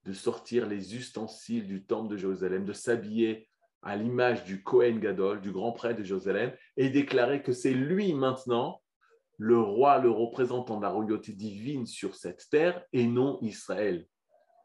de 0.06 0.14
sortir 0.14 0.66
les 0.66 0.96
ustensiles 0.96 1.68
du 1.68 1.86
temple 1.86 2.10
de 2.10 2.18
Jérusalem, 2.18 2.66
de 2.66 2.74
s'habiller 2.74 3.50
à 3.82 3.96
l'image 3.96 4.44
du 4.46 4.64
Kohen 4.64 5.00
Gadol, 5.00 5.42
du 5.42 5.52
grand 5.52 5.74
prêtre 5.74 6.00
de 6.00 6.04
Jérusalem, 6.04 6.56
et 6.78 6.90
déclarer 6.90 7.44
que 7.44 7.52
c'est 7.52 7.74
lui 7.74 8.14
maintenant 8.14 8.82
le 9.42 9.60
roi, 9.60 9.98
le 9.98 10.12
représentant 10.12 10.78
de 10.78 10.84
la 10.84 10.92
royauté 10.92 11.34
divine 11.34 11.88
sur 11.88 12.14
cette 12.14 12.48
terre 12.52 12.86
et 12.94 13.08
non 13.08 13.40
Israël. 13.42 14.06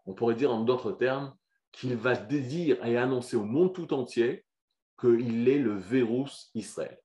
On 0.05 0.13
pourrait 0.13 0.35
dire 0.35 0.53
en 0.53 0.65
d'autres 0.65 0.93
termes 0.93 1.35
qu'il 1.73 1.97
va 1.97 2.15
dire 2.15 2.85
et 2.85 2.99
annoncer 2.99 3.37
au 3.37 3.45
monde 3.45 3.75
tout 3.75 3.95
entier 3.95 4.45
qu'il 5.01 5.49
est 5.49 5.59
le 5.59 5.75
virus 5.75 6.51
Israël. 6.55 7.01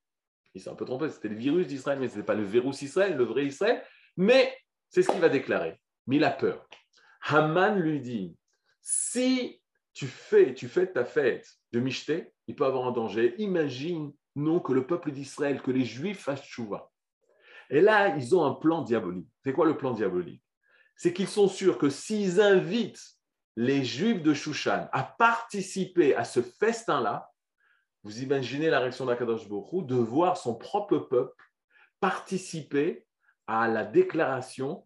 Il 0.54 0.62
s'est 0.62 0.70
un 0.70 0.76
peu 0.76 0.84
trompé, 0.84 1.08
c'était 1.08 1.30
le 1.30 1.38
virus 1.38 1.66
d'Israël, 1.66 1.98
mais 1.98 2.10
ce 2.10 2.18
n'est 2.18 2.26
pas 2.26 2.36
le 2.36 2.44
virus 2.44 2.82
Israël, 2.82 3.16
le 3.16 3.24
vrai 3.24 3.46
Israël, 3.46 3.82
mais 4.18 4.54
c'est 4.90 5.02
ce 5.02 5.10
qu'il 5.10 5.22
va 5.22 5.30
déclarer. 5.30 5.80
Mais 6.08 6.18
il 6.18 6.26
a 6.26 6.32
peur. 6.32 6.68
Haman 7.22 7.80
lui 7.80 8.02
dit, 8.02 8.36
si 8.82 9.62
tu 9.94 10.08
fais, 10.08 10.54
tu 10.54 10.68
fais 10.68 10.92
ta 10.92 11.06
fête 11.06 11.48
de 11.72 11.80
Michté, 11.80 12.34
il 12.48 12.56
peut 12.56 12.66
avoir 12.66 12.86
un 12.86 12.92
danger. 12.92 13.34
Imagine, 13.38 14.12
non, 14.36 14.60
que 14.60 14.74
le 14.74 14.86
peuple 14.86 15.12
d'Israël, 15.12 15.62
que 15.62 15.72
les 15.72 15.86
Juifs 15.86 16.20
fassent 16.20 16.44
chouva. 16.44 16.92
Et 17.72 17.80
là, 17.82 18.16
ils 18.18 18.36
ont 18.36 18.46
un 18.46 18.54
plan 18.54 18.82
diabolique. 18.82 19.30
C'est 19.44 19.54
quoi 19.54 19.66
le 19.66 19.78
plan 19.78 19.94
diabolique? 19.94 20.44
C'est 20.96 21.14
qu'ils 21.14 21.28
sont 21.28 21.48
sûrs 21.48 21.78
que 21.78 21.90
s'ils 21.90 22.40
invitent 22.40 23.18
les 23.56 23.84
Juifs 23.84 24.22
de 24.22 24.34
Shushan 24.34 24.88
à 24.92 25.04
participer 25.04 26.14
à 26.16 26.26
ce 26.26 26.42
festin-là, 26.42 27.32
vous 28.04 28.22
imaginez 28.22 28.70
la 28.70 28.80
réaction 28.80 29.06
d'Akadosh 29.06 29.48
Bokhu 29.48 29.84
de 29.86 29.96
voir 29.96 30.38
son 30.38 30.56
propre 30.56 30.98
peuple 30.98 31.44
participer 32.00 33.06
à 33.48 33.68
la 33.68 33.86
déclaration 33.86 34.86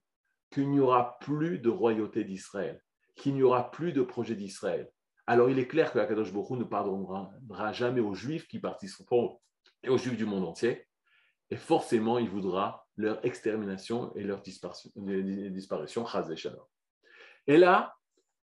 qu'il 0.52 0.70
n'y 0.70 0.80
aura 0.80 1.18
plus 1.20 1.60
de 1.60 1.70
royauté 1.70 2.24
d'Israël, 2.24 2.82
qu'il 3.16 3.34
n'y 3.34 3.44
aura 3.44 3.72
plus 3.72 3.94
de 3.94 4.02
projet 4.02 4.36
d'Israël. 4.36 4.92
Alors 5.28 5.50
il 5.50 5.58
est 5.58 5.68
clair 5.68 5.92
que 5.92 6.00
Akadosh 6.00 6.32
Baruch 6.32 6.52
ne 6.52 6.64
pardonnera 6.64 7.74
jamais 7.74 8.02
aux 8.02 8.14
Juifs 8.14 8.48
qui 8.48 8.60
participeront 8.60 9.40
et 9.82 9.90
aux 9.90 9.98
Juifs 9.98 10.18
du 10.18 10.26
monde 10.26 10.46
entier, 10.46 10.86
et 11.50 11.58
forcément 11.58 12.18
il 12.18 12.30
voudra 12.30 12.86
leur 12.98 13.24
extermination 13.26 14.14
et 14.16 14.24
leur 14.24 14.42
disparition, 14.42 16.06
Et 17.48 17.58
là, 17.58 17.96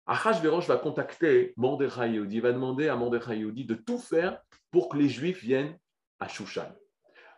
Achashverosh 0.07 0.67
va 0.67 0.77
contacter 0.77 1.55
Mordechai 1.57 2.11
Yehudi, 2.11 2.41
va 2.41 2.53
demander 2.53 2.89
à 2.89 2.97
Mordechai 2.97 3.39
Yehudi 3.39 3.65
de 3.65 3.75
tout 3.75 3.99
faire 3.99 4.41
pour 4.71 4.89
que 4.89 4.97
les 4.97 5.09
Juifs 5.09 5.43
viennent 5.43 5.79
à 6.19 6.29
Shushan. 6.29 6.73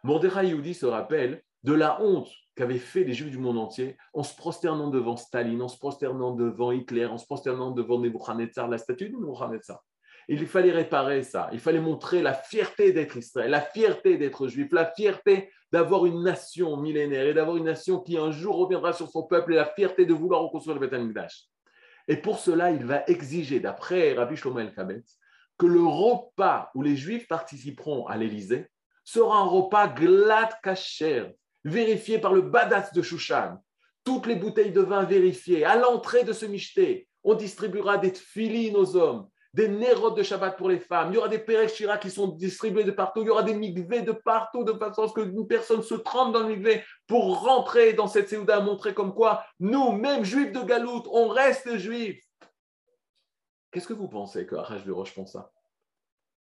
Mordechai 0.03 0.49
Yehudi 0.49 0.75
se 0.75 0.87
rappelle 0.87 1.43
de 1.63 1.73
la 1.73 2.01
honte 2.03 2.31
qu'avaient 2.55 2.79
fait 2.79 3.05
les 3.05 3.15
Juifs 3.15 3.31
du 3.31 3.39
monde 3.39 3.59
entier 3.59 3.97
en 4.13 4.23
se 4.23 4.35
prosternant 4.37 4.89
devant 4.89 5.17
Staline, 5.17 5.63
en 5.63 5.69
se 5.69 5.79
prosternant 5.79 6.35
devant 6.35 6.73
Hitler, 6.73 7.07
en 7.07 7.19
se 7.19 7.27
prosternant 7.27 7.71
devant 7.71 7.99
Nebuchadnezzar, 7.99 8.69
la 8.69 8.79
statue 8.79 9.09
de 9.09 9.17
Nebuchadnezzar. 9.17 9.83
Il 10.29 10.47
fallait 10.47 10.73
réparer 10.73 11.23
ça. 11.23 11.49
Il 11.53 11.61
fallait 11.61 11.81
montrer 11.81 12.23
la 12.23 12.35
fierté 12.35 12.93
d'être 12.93 13.17
Israël, 13.17 13.51
la 13.51 13.61
fierté 13.61 14.17
d'être 14.17 14.49
juif, 14.49 14.73
la 14.73 14.87
fierté 14.87 15.51
d'avoir 15.73 16.07
une 16.07 16.23
nation 16.23 16.77
millénaire 16.77 17.27
et 17.27 17.35
d'avoir 17.35 17.57
une 17.57 17.65
nation 17.65 18.01
qui 18.01 18.17
un 18.17 18.31
jour 18.31 18.57
reviendra 18.57 18.93
sur 18.93 19.09
son 19.09 19.25
peuple 19.25 19.53
et 19.53 19.57
la 19.57 19.67
fierté 19.67 20.07
de 20.07 20.15
vouloir 20.15 20.43
reconstruire 20.43 20.79
le 20.79 20.87
Beth 20.87 20.95
Amikdash. 20.95 21.45
Et 22.09 22.17
pour 22.17 22.39
cela, 22.39 22.71
il 22.71 22.85
va 22.85 23.03
exiger, 23.07 23.61
d'après 23.61 24.13
Rabbi 24.15 24.37
Shlomo 24.37 24.61
El 24.61 24.73
que 25.59 25.67
le 25.67 25.85
repas 25.85 26.71
où 26.75 26.83
les 26.83 26.97
Juifs 26.97 27.29
participeront 27.29 28.07
à 28.07 28.17
l'Élysée 28.17 28.67
sera 29.05 29.39
un 29.39 29.45
repas 29.45 29.89
glad 29.89 30.51
kasher, 30.63 31.37
vérifié 31.65 32.19
par 32.19 32.33
le 32.33 32.43
Badatz 32.43 32.93
de 32.93 33.03
Shushan. 33.03 33.59
Toutes 34.05 34.27
les 34.27 34.37
bouteilles 34.37 34.73
de 34.73 34.81
vin 34.81 35.05
vérifiées. 35.05 35.65
À 35.65 35.77
l'entrée 35.77 36.25
de 36.25 36.33
ce 36.33 36.47
michté, 36.47 37.09
on 37.23 37.35
distribuera 37.35 37.99
des 37.99 38.13
tfilines 38.13 38.77
aux 38.77 38.97
hommes, 38.97 39.29
des 39.55 39.69
nérodes 39.69 40.17
de 40.17 40.25
Shabbat 40.25 40.57
pour 40.59 40.69
les 40.69 40.81
femmes. 40.81 41.13
Il 41.13 41.15
y 41.15 41.19
aura 41.19 41.29
des 41.29 41.39
Perek 41.39 41.73
qui 42.01 42.11
sont 42.11 42.27
distribués 42.27 42.83
de 42.83 42.91
partout. 42.91 43.23
Il 43.23 43.29
y 43.29 43.31
aura 43.31 43.45
des 43.45 43.55
mikvés 43.55 44.03
de 44.03 44.11
partout, 44.11 44.65
de 44.65 44.73
façon 44.73 45.05
à 45.05 45.09
ce 45.09 45.13
que 45.13 45.43
personne 45.45 45.81
se 45.81 45.95
trempe 45.95 46.35
dans 46.35 46.41
le 46.41 46.57
mikvé 46.57 46.83
pour 47.07 47.41
rentrer 47.41 47.93
dans 47.93 48.09
cette 48.09 48.29
Séouda, 48.29 48.59
montrer 48.61 48.95
comme 48.95 49.15
quoi 49.15 49.47
nous, 49.61 49.93
même 49.93 50.25
juifs 50.25 50.51
de 50.51 50.61
Galout, 50.61 51.05
on 51.13 51.29
reste 51.29 51.77
juifs. 51.77 52.21
Qu'est-ce 53.71 53.87
que 53.87 53.93
vous 53.93 54.09
pensez 54.09 54.45
que 54.45 54.57
Roche 54.91 55.15
pense 55.15 55.33
ça? 55.33 55.53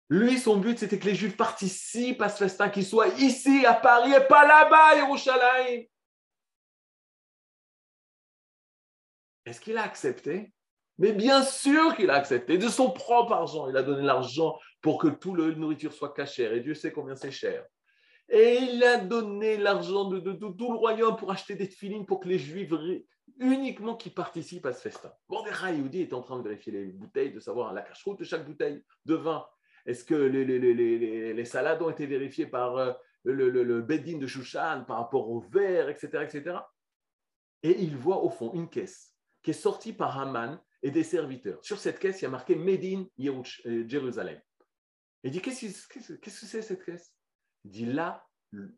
Lui, 0.07 0.39
son 0.39 0.57
but, 0.57 0.79
c'était 0.79 0.99
que 0.99 1.05
les 1.05 1.15
Juifs 1.15 1.35
participent 1.35 2.21
à 2.21 2.29
ce 2.29 2.37
festin, 2.37 2.69
qu'ils 2.69 2.85
soient 2.85 3.07
ici, 3.07 3.65
à 3.65 3.73
Paris, 3.73 4.13
et 4.13 4.25
pas 4.25 4.47
là-bas, 4.47 5.01
à. 5.01 5.89
Est-ce 9.45 9.59
qu'il 9.59 9.77
a 9.77 9.83
accepté? 9.83 10.54
Mais 10.97 11.11
bien 11.11 11.43
sûr 11.43 11.95
qu'il 11.95 12.09
a 12.09 12.15
accepté. 12.15 12.57
De 12.57 12.69
son 12.69 12.91
propre 12.91 13.33
argent, 13.33 13.69
il 13.69 13.75
a 13.75 13.83
donné 13.83 14.03
l'argent 14.03 14.57
pour 14.81 14.97
que 14.97 15.07
toute 15.07 15.37
la 15.37 15.53
nourriture 15.55 15.93
soit 15.93 16.13
cachère. 16.13 16.53
Et 16.53 16.61
Dieu 16.61 16.73
sait 16.73 16.91
combien 16.91 17.15
c'est 17.15 17.31
cher. 17.31 17.65
Et 18.29 18.55
il 18.55 18.83
a 18.83 18.97
donné 18.97 19.57
l'argent 19.57 20.05
de, 20.09 20.19
tout 20.19 20.71
le 20.71 20.77
royaume 20.77 21.15
pour 21.15 21.31
acheter 21.31 21.55
des 21.55 21.67
filines 21.67 22.05
pour 22.05 22.19
que 22.19 22.27
les 22.27 22.39
Juifs 22.39 22.71
uniquement 23.39 23.95
qui 23.95 24.09
participent 24.09 24.65
à 24.65 24.73
ce 24.73 24.81
festin. 24.81 25.11
Mordechai 25.29 25.75
Yehudi 25.75 26.01
est 26.01 26.13
en 26.13 26.21
train 26.21 26.37
de 26.37 26.43
vérifier 26.43 26.71
les 26.71 26.85
bouteilles, 26.85 27.33
de 27.33 27.39
savoir 27.39 27.73
la 27.73 27.81
cache-route 27.81 28.19
de 28.19 28.23
chaque 28.23 28.45
bouteille 28.45 28.83
de 29.05 29.15
vin. 29.15 29.45
Est-ce 29.85 30.03
que 30.03 30.15
les, 30.15 31.45
salades 31.45 31.81
ont 31.81 31.89
été 31.89 32.05
vérifiées 32.07 32.47
par 32.47 32.77
euh, 32.77 32.93
le, 33.23 33.49
le, 33.49 33.81
Bedin 33.81 34.17
de 34.17 34.25
Shushan 34.25 34.85
par 34.87 34.97
rapport 34.97 35.29
au 35.29 35.41
verre, 35.41 35.89
etc., 35.89 36.23
etc. 36.23 36.57
Et 37.61 37.79
il 37.81 37.95
voit 37.95 38.23
au 38.23 38.29
fond 38.29 38.51
une 38.53 38.69
caisse 38.69 39.13
qui 39.43 39.51
est 39.51 39.53
sortie 39.53 39.93
par 39.93 40.19
Haman 40.19 40.59
et 40.83 40.91
des 40.91 41.03
serviteurs. 41.03 41.63
Sur 41.63 41.79
cette 41.79 41.99
caisse, 41.99 42.21
il 42.21 42.25
y 42.25 42.27
a 42.27 42.31
marqué 42.31 42.55
Medin 42.55 43.05
euh, 43.19 43.87
Jérusalem. 43.87 44.39
Il 45.23 45.31
dit 45.31 45.41
Qu'est-ce 45.41 45.87
que 45.87 46.29
c'est 46.29 46.61
cette 46.61 46.85
caisse? 46.85 47.13
Il 47.63 47.71
dit 47.71 47.85
Là, 47.85 48.25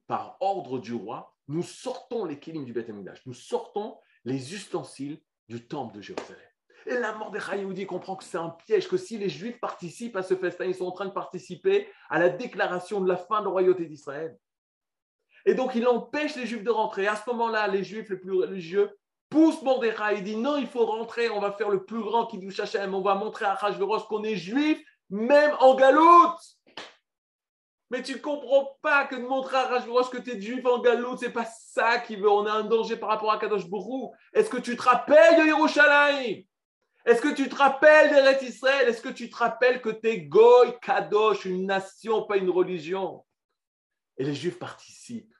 par 0.08 0.38
ordre 0.40 0.80
du 0.80 0.94
roi, 0.94 1.36
nous 1.48 1.64
sortons 1.64 2.26
les 2.26 2.40
kilim 2.40 2.66
du 2.66 2.74
Beth 2.74 2.90
nous 3.26 3.34
sortons 3.34 3.98
les 4.26 4.54
ustensiles 4.54 5.22
du 5.48 5.68
temple 5.68 5.96
de 5.96 6.02
Jérusalem. 6.02 6.42
Et 6.86 6.98
la 6.98 7.14
mort 7.14 7.32
des 7.32 7.40
Hayoudi 7.40 7.86
comprend 7.86 8.16
que 8.16 8.24
c'est 8.24 8.38
un 8.38 8.50
piège, 8.50 8.88
que 8.88 8.98
si 8.98 9.18
les 9.18 9.30
Juifs 9.30 9.60
participent 9.60 10.16
à 10.16 10.24
ce 10.24 10.36
festin, 10.36 10.66
ils 10.66 10.76
sont 10.76 10.86
en 10.86 10.92
train 10.92 11.06
de 11.06 11.12
participer 11.12 11.90
à 12.10 12.20
la 12.20 12.30
déclaration 12.30 13.02
de 13.02 13.08
la 13.08 13.18
fin 13.18 13.40
de 13.40 13.46
la 13.46 13.52
royauté 13.52 13.86
d'Israël. 13.86 14.38
Et 15.46 15.54
donc, 15.54 15.76
il 15.76 15.88
empêche 15.88 16.36
les 16.36 16.46
Juifs 16.46 16.64
de 16.64 16.70
rentrer. 16.70 17.08
À 17.08 17.16
ce 17.16 17.30
moment-là, 17.30 17.68
les 17.68 17.84
Juifs 17.84 18.10
les 18.10 18.18
plus 18.18 18.34
religieux 18.34 18.90
poussent 19.30 19.62
Mordechai. 19.62 20.18
Il 20.18 20.24
dit 20.24 20.36
non, 20.36 20.58
il 20.58 20.68
faut 20.68 20.86
rentrer, 20.86 21.30
on 21.30 21.40
va 21.40 21.52
faire 21.52 21.70
le 21.70 21.84
plus 21.86 22.02
grand 22.02 22.26
qui 22.26 22.38
nous. 22.38 22.52
On 22.94 23.02
va 23.02 23.16
montrer 23.16 23.46
à 23.46 23.54
Hachverosh 23.54 24.04
qu'on 24.04 24.24
est 24.24 24.36
juif, 24.36 24.80
même 25.10 25.56
en 25.60 25.76
galoute. 25.76 26.40
Mais 27.90 28.04
tu 28.04 28.14
ne 28.14 28.18
comprends 28.18 28.78
pas 28.82 29.06
que 29.06 29.16
de 29.16 29.22
montrer 29.22 29.58
à 29.58 29.74
Hachverosh 29.74 30.10
que 30.10 30.18
tu 30.18 30.32
es 30.32 30.42
juif 30.42 30.66
en 30.66 30.80
galoute, 30.80 31.20
c'est 31.20 31.32
pas 31.32 31.46
ça 31.46 32.00
qui 32.00 32.18
veut. 32.18 32.30
On 32.30 32.46
a 32.46 32.52
un 32.52 32.64
danger 32.64 32.98
par 32.98 33.10
rapport 33.10 33.32
à 33.32 33.40
Kadosh 33.40 33.68
Bourou. 33.68 34.14
Est-ce 34.34 34.50
que 34.50 34.58
tu 34.58 34.76
te 34.76 34.82
rappelles 34.82 35.40
de 35.40 35.46
Yerushalayim? 35.48 36.44
Est-ce 37.06 37.22
que 37.22 37.34
tu 37.34 37.48
te 37.48 37.56
rappelles 37.56 38.10
d'Eretz 38.10 38.42
Israël? 38.42 38.90
Est-ce 38.90 39.02
que 39.02 39.08
tu 39.08 39.30
te 39.30 39.36
rappelles 39.38 39.82
que 39.82 39.90
tu 39.90 40.10
es 40.10 40.22
Goy, 40.24 40.78
Kadosh, 40.82 41.46
une 41.46 41.66
nation, 41.66 42.24
pas 42.24 42.36
une 42.36 42.50
religion? 42.50 43.26
Et 44.18 44.26
les 44.26 44.36
Juifs 44.36 44.60
participent. 44.60 45.34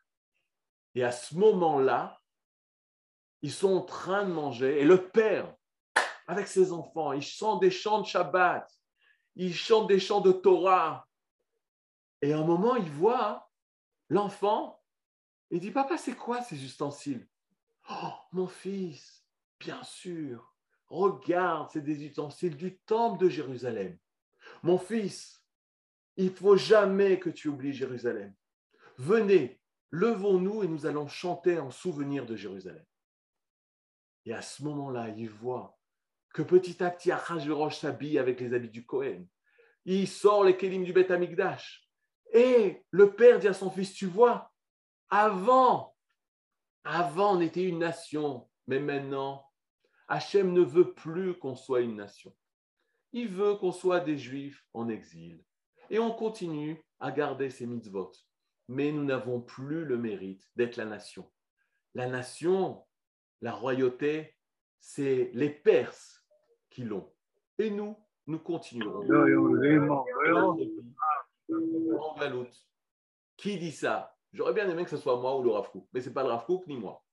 Et 0.96 1.04
à 1.04 1.12
ce 1.12 1.36
moment-là, 1.36 2.18
ils 3.42 3.52
sont 3.52 3.76
en 3.76 3.82
train 3.82 4.26
de 4.26 4.32
manger. 4.32 4.82
Et 4.82 4.86
le 4.86 5.10
père, 5.10 5.54
avec 6.28 6.48
ses 6.48 6.72
enfants, 6.72 7.14
il 7.14 7.22
chante 7.22 7.62
des 7.62 7.72
chants 7.72 8.02
de 8.02 8.06
Shabbat. 8.06 8.70
Il 9.36 9.54
chante 9.54 9.88
des 9.88 10.00
chants 10.00 10.22
de 10.22 10.32
Torah. 10.32 11.08
Et 12.22 12.34
à 12.34 12.40
un 12.40 12.46
moment, 12.46 12.76
il 12.76 12.90
voit 12.90 13.50
l'enfant. 14.10 14.82
Il 15.52 15.60
dit, 15.60 15.72
papa, 15.72 15.98
c'est 15.98 16.16
quoi 16.16 16.42
ces 16.42 16.64
ustensiles? 16.64 17.28
Oh, 17.90 18.12
mon 18.32 18.48
fils, 18.48 19.24
bien 19.60 19.82
sûr, 19.84 20.54
Regarde, 20.90 21.70
c'est 21.72 21.82
des 21.82 22.06
ustensiles 22.06 22.56
du 22.56 22.78
temple 22.80 23.24
de 23.24 23.30
Jérusalem. 23.30 23.98
Mon 24.64 24.78
fils, 24.78 25.44
il 26.16 26.32
faut 26.32 26.56
jamais 26.56 27.20
que 27.20 27.30
tu 27.30 27.50
oublies 27.50 27.74
Jérusalem. 27.74 28.34
Venez, 28.98 29.60
levons-nous 29.92 30.64
et 30.64 30.68
nous 30.68 30.86
allons 30.86 31.08
chanter 31.08 31.60
en 31.60 31.72
souvenir 31.72 32.26
de 32.26 32.36
Jérusalem. 32.36 32.84
Et 34.28 34.34
à 34.34 34.42
ce 34.42 34.62
moment-là, 34.64 35.08
il 35.16 35.30
voit 35.30 35.80
que 36.34 36.42
petit 36.42 36.84
à 36.84 36.92
petit, 36.92 37.14
Achashverosh 37.14 37.80
s'habille 37.80 38.20
avec 38.20 38.42
les 38.42 38.54
habits 38.54 38.70
du 38.70 38.86
Cohen. 38.86 39.26
Il 39.86 40.06
sort 40.06 40.44
les 40.44 40.58
kélim 40.58 40.84
du 40.84 40.92
Beth 40.92 41.12
Amikdash. 41.12 41.88
Et 42.34 42.84
le 42.92 43.14
père 43.14 43.40
dit 43.40 43.48
à 43.48 43.54
son 43.54 43.72
fils, 43.72 43.94
tu 43.94 44.06
vois, 44.06 44.52
avant, 45.10 45.96
avant 46.84 47.38
on 47.38 47.40
était 47.40 47.64
une 47.64 47.80
nation, 47.80 48.50
mais 48.68 48.82
maintenant 48.82 49.50
Hachem 50.10 50.52
ne 50.52 50.62
veut 50.62 50.94
plus 50.94 51.40
qu'on 51.40 51.56
soit 51.56 51.80
une 51.80 51.96
nation. 51.96 52.36
Il 53.14 53.30
veut 53.30 53.56
qu'on 53.56 53.72
soit 53.72 54.02
des 54.02 54.18
juifs 54.18 54.62
en 54.74 54.90
exil. 54.90 55.42
Et 55.90 56.00
on 56.00 56.12
continue 56.12 56.84
à 57.00 57.14
garder 57.14 57.50
ces 57.50 57.66
mitzvot. 57.66 58.12
Mais 58.68 58.92
nous 58.92 59.06
n'avons 59.06 59.40
plus 59.40 59.86
le 59.86 59.98
mérite 59.98 60.44
d'être 60.58 60.76
la 60.76 60.84
nation. 60.84 61.32
La 61.94 62.08
nation, 62.08 62.86
la 63.42 63.52
royauté, 63.52 64.36
c'est 64.80 65.32
les 65.34 65.50
Perses 65.50 66.26
qui 66.70 66.84
l'ont. 66.84 67.12
Et 67.60 67.70
nous, 67.70 67.96
nous 68.28 68.40
continuerons. 68.40 69.04
Qui 73.36 73.58
dit 73.58 73.72
ça? 73.72 74.16
J'aurais 74.34 74.54
bien 74.54 74.70
aimé 74.70 74.84
que 74.84 74.90
ce 74.90 74.98
soit 74.98 75.20
moi 75.20 75.38
ou 75.38 75.44
le 75.44 75.52
Rav 75.52 75.70
mais 75.94 76.02
ce 76.02 76.08
n'est 76.08 76.14
pas 76.14 76.24
le 76.24 76.30
Rav 76.30 76.46
ni 76.68 76.78
moi. 76.78 77.04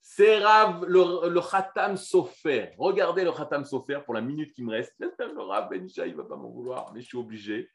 C'est 0.00 0.38
Rav, 0.38 0.84
le, 0.86 1.28
le 1.28 1.40
Khatam 1.40 1.96
Sofer. 1.96 2.70
Regardez 2.78 3.24
le 3.24 3.32
Khatam 3.32 3.64
Sofer 3.64 4.00
pour 4.04 4.14
la 4.14 4.22
minute 4.22 4.54
qui 4.54 4.62
me 4.62 4.70
reste. 4.70 4.94
Le 5.18 5.42
Rav 5.42 5.68
Benisha, 5.68 6.06
il 6.06 6.12
ne 6.12 6.16
va 6.16 6.24
pas 6.24 6.36
m'en 6.36 6.48
vouloir, 6.48 6.92
mais 6.94 7.02
je 7.02 7.06
suis 7.06 7.18
obligé. 7.18 7.70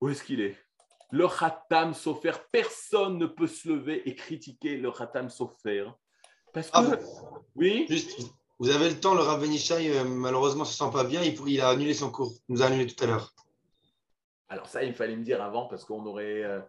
Où 0.00 0.10
est-ce 0.10 0.22
qu'il 0.22 0.40
est, 0.40 0.56
Le 1.10 1.26
Khatam 1.26 1.94
Sofer. 1.94 2.32
Personne 2.52 3.16
ne 3.16 3.26
peut 3.26 3.46
se 3.46 3.68
lever 3.68 4.06
et 4.08 4.14
critiquer 4.14 4.76
le 4.76 4.92
Khatam 4.92 5.30
Sofer. 5.30 5.90
Parce 6.52 6.70
que. 6.70 6.76
Ah, 6.76 6.98
oui 7.54 7.86
Juste, 7.88 8.20
vous 8.58 8.70
avez 8.70 8.90
le 8.90 8.98
temps, 8.98 9.14
le 9.14 9.20
Rav 9.20 9.40
Benishai, 9.40 9.96
euh, 9.96 10.04
malheureusement, 10.04 10.64
ne 10.64 10.68
se 10.68 10.76
sent 10.76 10.90
pas 10.92 11.04
bien. 11.04 11.22
Il, 11.22 11.36
il, 11.46 11.60
a 11.60 11.68
annulé 11.68 11.94
son 11.94 12.10
cours. 12.10 12.32
Il 12.48 12.54
nous 12.54 12.62
a 12.62 12.66
annulé 12.66 12.86
tout 12.86 13.02
à 13.04 13.06
l'heure. 13.06 13.32
Alors, 14.48 14.66
ça, 14.66 14.82
il 14.82 14.94
fallait 14.94 15.16
me 15.16 15.24
dire 15.24 15.42
avant 15.42 15.66
parce 15.66 15.84
qu'on 15.84 16.04
aurait. 16.06 16.42
Euh, 16.42 16.60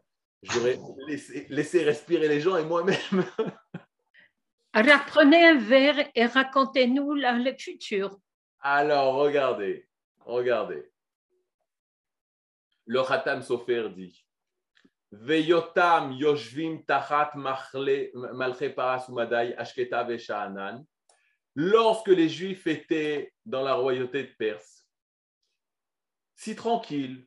j'aurais 0.43 0.79
laissé, 1.07 1.47
laissé 1.49 1.83
respirer 1.83 2.27
les 2.27 2.41
gens 2.41 2.57
et 2.57 2.65
moi-même. 2.65 2.97
Reprenez 4.73 5.47
un 5.47 5.57
verre 5.57 6.09
et 6.13 6.25
racontez-nous 6.25 7.15
le 7.15 7.57
futur. 7.57 8.19
Alors, 8.61 9.15
regardez, 9.15 9.87
regardez. 10.19 10.91
Le 12.85 13.03
Khatam 13.03 13.41
Sofer 13.41 13.89
dit 13.95 14.25
Veyotam 15.11 16.11
yoshvim 16.13 16.83
ashketa. 19.57 20.07
Lorsque 21.55 22.07
les 22.07 22.29
Juifs 22.29 22.67
étaient 22.67 23.33
dans 23.45 23.63
la 23.63 23.73
royauté 23.73 24.23
de 24.23 24.31
Perse, 24.37 24.87
si 26.35 26.55
tranquille, 26.55 27.25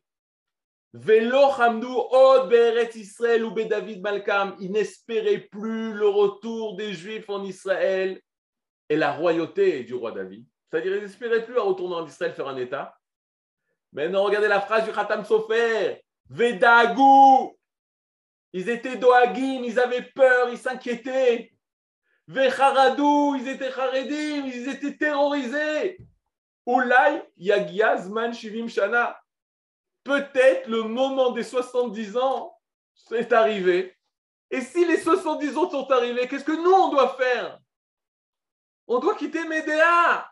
od 0.94 2.52
Israël 2.94 3.44
ou 3.44 3.50
David 3.50 4.02
Malkam. 4.02 4.56
Ils 4.60 4.70
n'espéraient 4.70 5.40
plus 5.40 5.92
le 5.92 6.06
retour 6.06 6.76
des 6.76 6.92
Juifs 6.92 7.28
en 7.28 7.44
Israël 7.44 8.20
et 8.88 8.96
la 8.96 9.12
royauté 9.12 9.84
du 9.84 9.94
roi 9.94 10.12
David. 10.12 10.46
C'est-à-dire, 10.70 10.96
ils 10.96 11.02
n'espéraient 11.02 11.44
plus 11.44 11.58
à 11.58 11.62
retourner 11.62 11.96
en 11.96 12.06
Israël 12.06 12.32
faire 12.32 12.48
un 12.48 12.56
État. 12.56 12.96
Maintenant, 13.92 14.24
regardez 14.24 14.48
la 14.48 14.60
phrase 14.60 14.84
du 14.84 14.92
Khatam 14.92 15.24
Sofer. 15.24 16.02
Vedagou. 16.28 17.56
Ils 18.52 18.68
étaient 18.68 18.96
doagim, 18.96 19.62
ils 19.64 19.78
avaient 19.80 20.02
peur, 20.02 20.50
ils 20.50 20.58
s'inquiétaient. 20.58 21.52
Vecharadou, 22.26 23.36
ils 23.36 23.48
étaient 23.48 23.72
charedim, 23.72 24.46
ils 24.46 24.68
étaient 24.68 24.96
terrorisés. 24.96 25.98
Oulai 26.66 27.22
yagiazman 27.36 28.32
shivim 28.32 28.68
shana. 28.68 29.18
Peut-être 30.04 30.68
le 30.68 30.82
moment 30.82 31.30
des 31.30 31.42
70 31.42 32.16
ans 32.16 32.56
est 33.10 33.32
arrivé. 33.32 33.96
Et 34.50 34.60
si 34.60 34.84
les 34.84 34.98
70 34.98 35.56
ans 35.56 35.70
sont 35.70 35.90
arrivés, 35.90 36.28
qu'est-ce 36.28 36.44
que 36.44 36.52
nous, 36.52 36.70
on 36.70 36.88
doit 36.90 37.16
faire? 37.16 37.58
On 38.86 38.98
doit 38.98 39.14
quitter 39.14 39.44
Médéa, 39.44 40.30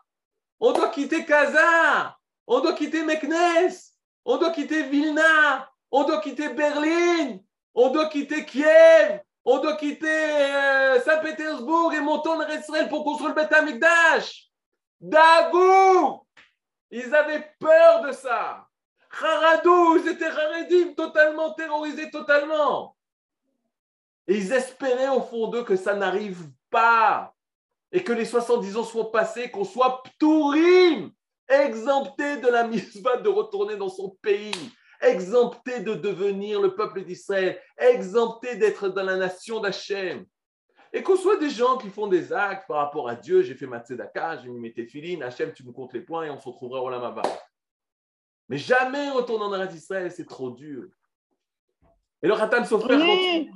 on 0.59 0.73
doit 0.73 0.89
quitter 0.89 1.25
Kaza, 1.25 2.17
on 2.45 2.59
doit 2.59 2.73
quitter 2.73 3.03
Meknes, 3.03 3.73
on 4.25 4.37
doit 4.37 4.51
quitter 4.51 4.83
Vilna, 4.83 5.71
on 5.89 6.03
doit 6.03 6.21
quitter 6.21 6.49
Berlin, 6.49 7.39
on 7.73 7.89
doit 7.89 8.09
quitter 8.09 8.45
Kiev, 8.45 9.21
on 9.43 9.59
doit 9.59 9.75
quitter 9.75 10.07
euh, 10.07 11.01
Saint-Pétersbourg 11.01 11.93
et 11.93 12.01
monter 12.01 12.29
en 12.29 12.47
Israël 12.49 12.89
pour 12.89 13.03
construire 13.03 13.29
le 13.29 13.35
Beth 13.35 13.53
Amikdash. 13.53 14.49
Dagou 14.99 16.25
Ils 16.91 17.13
avaient 17.15 17.51
peur 17.59 18.01
de 18.03 18.11
ça. 18.11 18.67
Haradou, 19.19 19.97
ils 19.97 20.09
étaient 20.09 20.25
Haredim, 20.25 20.93
totalement 20.93 21.53
terrorisés, 21.53 22.09
totalement. 22.11 22.95
Et 24.27 24.37
ils 24.37 24.53
espéraient 24.53 25.09
au 25.09 25.21
fond 25.21 25.47
d'eux 25.47 25.63
que 25.63 25.75
ça 25.75 25.95
n'arrive 25.95 26.49
pas 26.69 27.33
et 27.91 28.03
que 28.03 28.13
les 28.13 28.25
70 28.25 28.77
ans 28.77 28.83
soient 28.83 29.11
passés, 29.11 29.51
qu'on 29.51 29.65
soit 29.65 30.01
ptourim, 30.03 31.11
exempté 31.49 32.37
de 32.37 32.47
la 32.47 32.65
misva 32.65 33.17
de 33.17 33.27
retourner 33.27 33.75
dans 33.75 33.89
son 33.89 34.11
pays, 34.21 34.71
exempté 35.01 35.81
de 35.81 35.93
devenir 35.93 36.61
le 36.61 36.75
peuple 36.75 37.03
d'Israël, 37.03 37.61
exempté 37.77 38.55
d'être 38.55 38.89
dans 38.89 39.03
la 39.03 39.17
nation 39.17 39.59
d'Hachem. 39.59 40.25
Et 40.93 41.03
qu'on 41.03 41.15
soit 41.15 41.37
des 41.37 41.49
gens 41.49 41.77
qui 41.77 41.89
font 41.89 42.07
des 42.07 42.33
actes 42.33 42.67
par 42.67 42.77
rapport 42.77 43.07
à 43.07 43.15
Dieu, 43.15 43.41
j'ai 43.41 43.55
fait 43.55 43.67
ma 43.67 43.79
tzedaka, 43.79 44.37
j'ai 44.37 44.49
mis 44.49 44.59
mes 44.59 44.73
téfilines, 44.73 45.23
Hachem, 45.23 45.53
tu 45.53 45.65
me 45.65 45.71
comptes 45.71 45.93
les 45.93 46.01
points 46.01 46.25
et 46.25 46.29
on 46.29 46.39
se 46.39 46.47
retrouvera 46.47 46.81
au 46.81 46.89
Lamaba. 46.89 47.21
Mais 48.49 48.57
jamais 48.57 49.09
retourner 49.09 49.45
en 49.45 49.53
Eretz 49.53 49.73
Israël, 49.73 50.11
c'est 50.11 50.25
trop 50.25 50.51
dur. 50.51 50.89
Et 52.21 52.27
le 52.27 52.35
Khatam 52.35 52.65
Sofer 52.65 52.95
oui. 52.95 53.49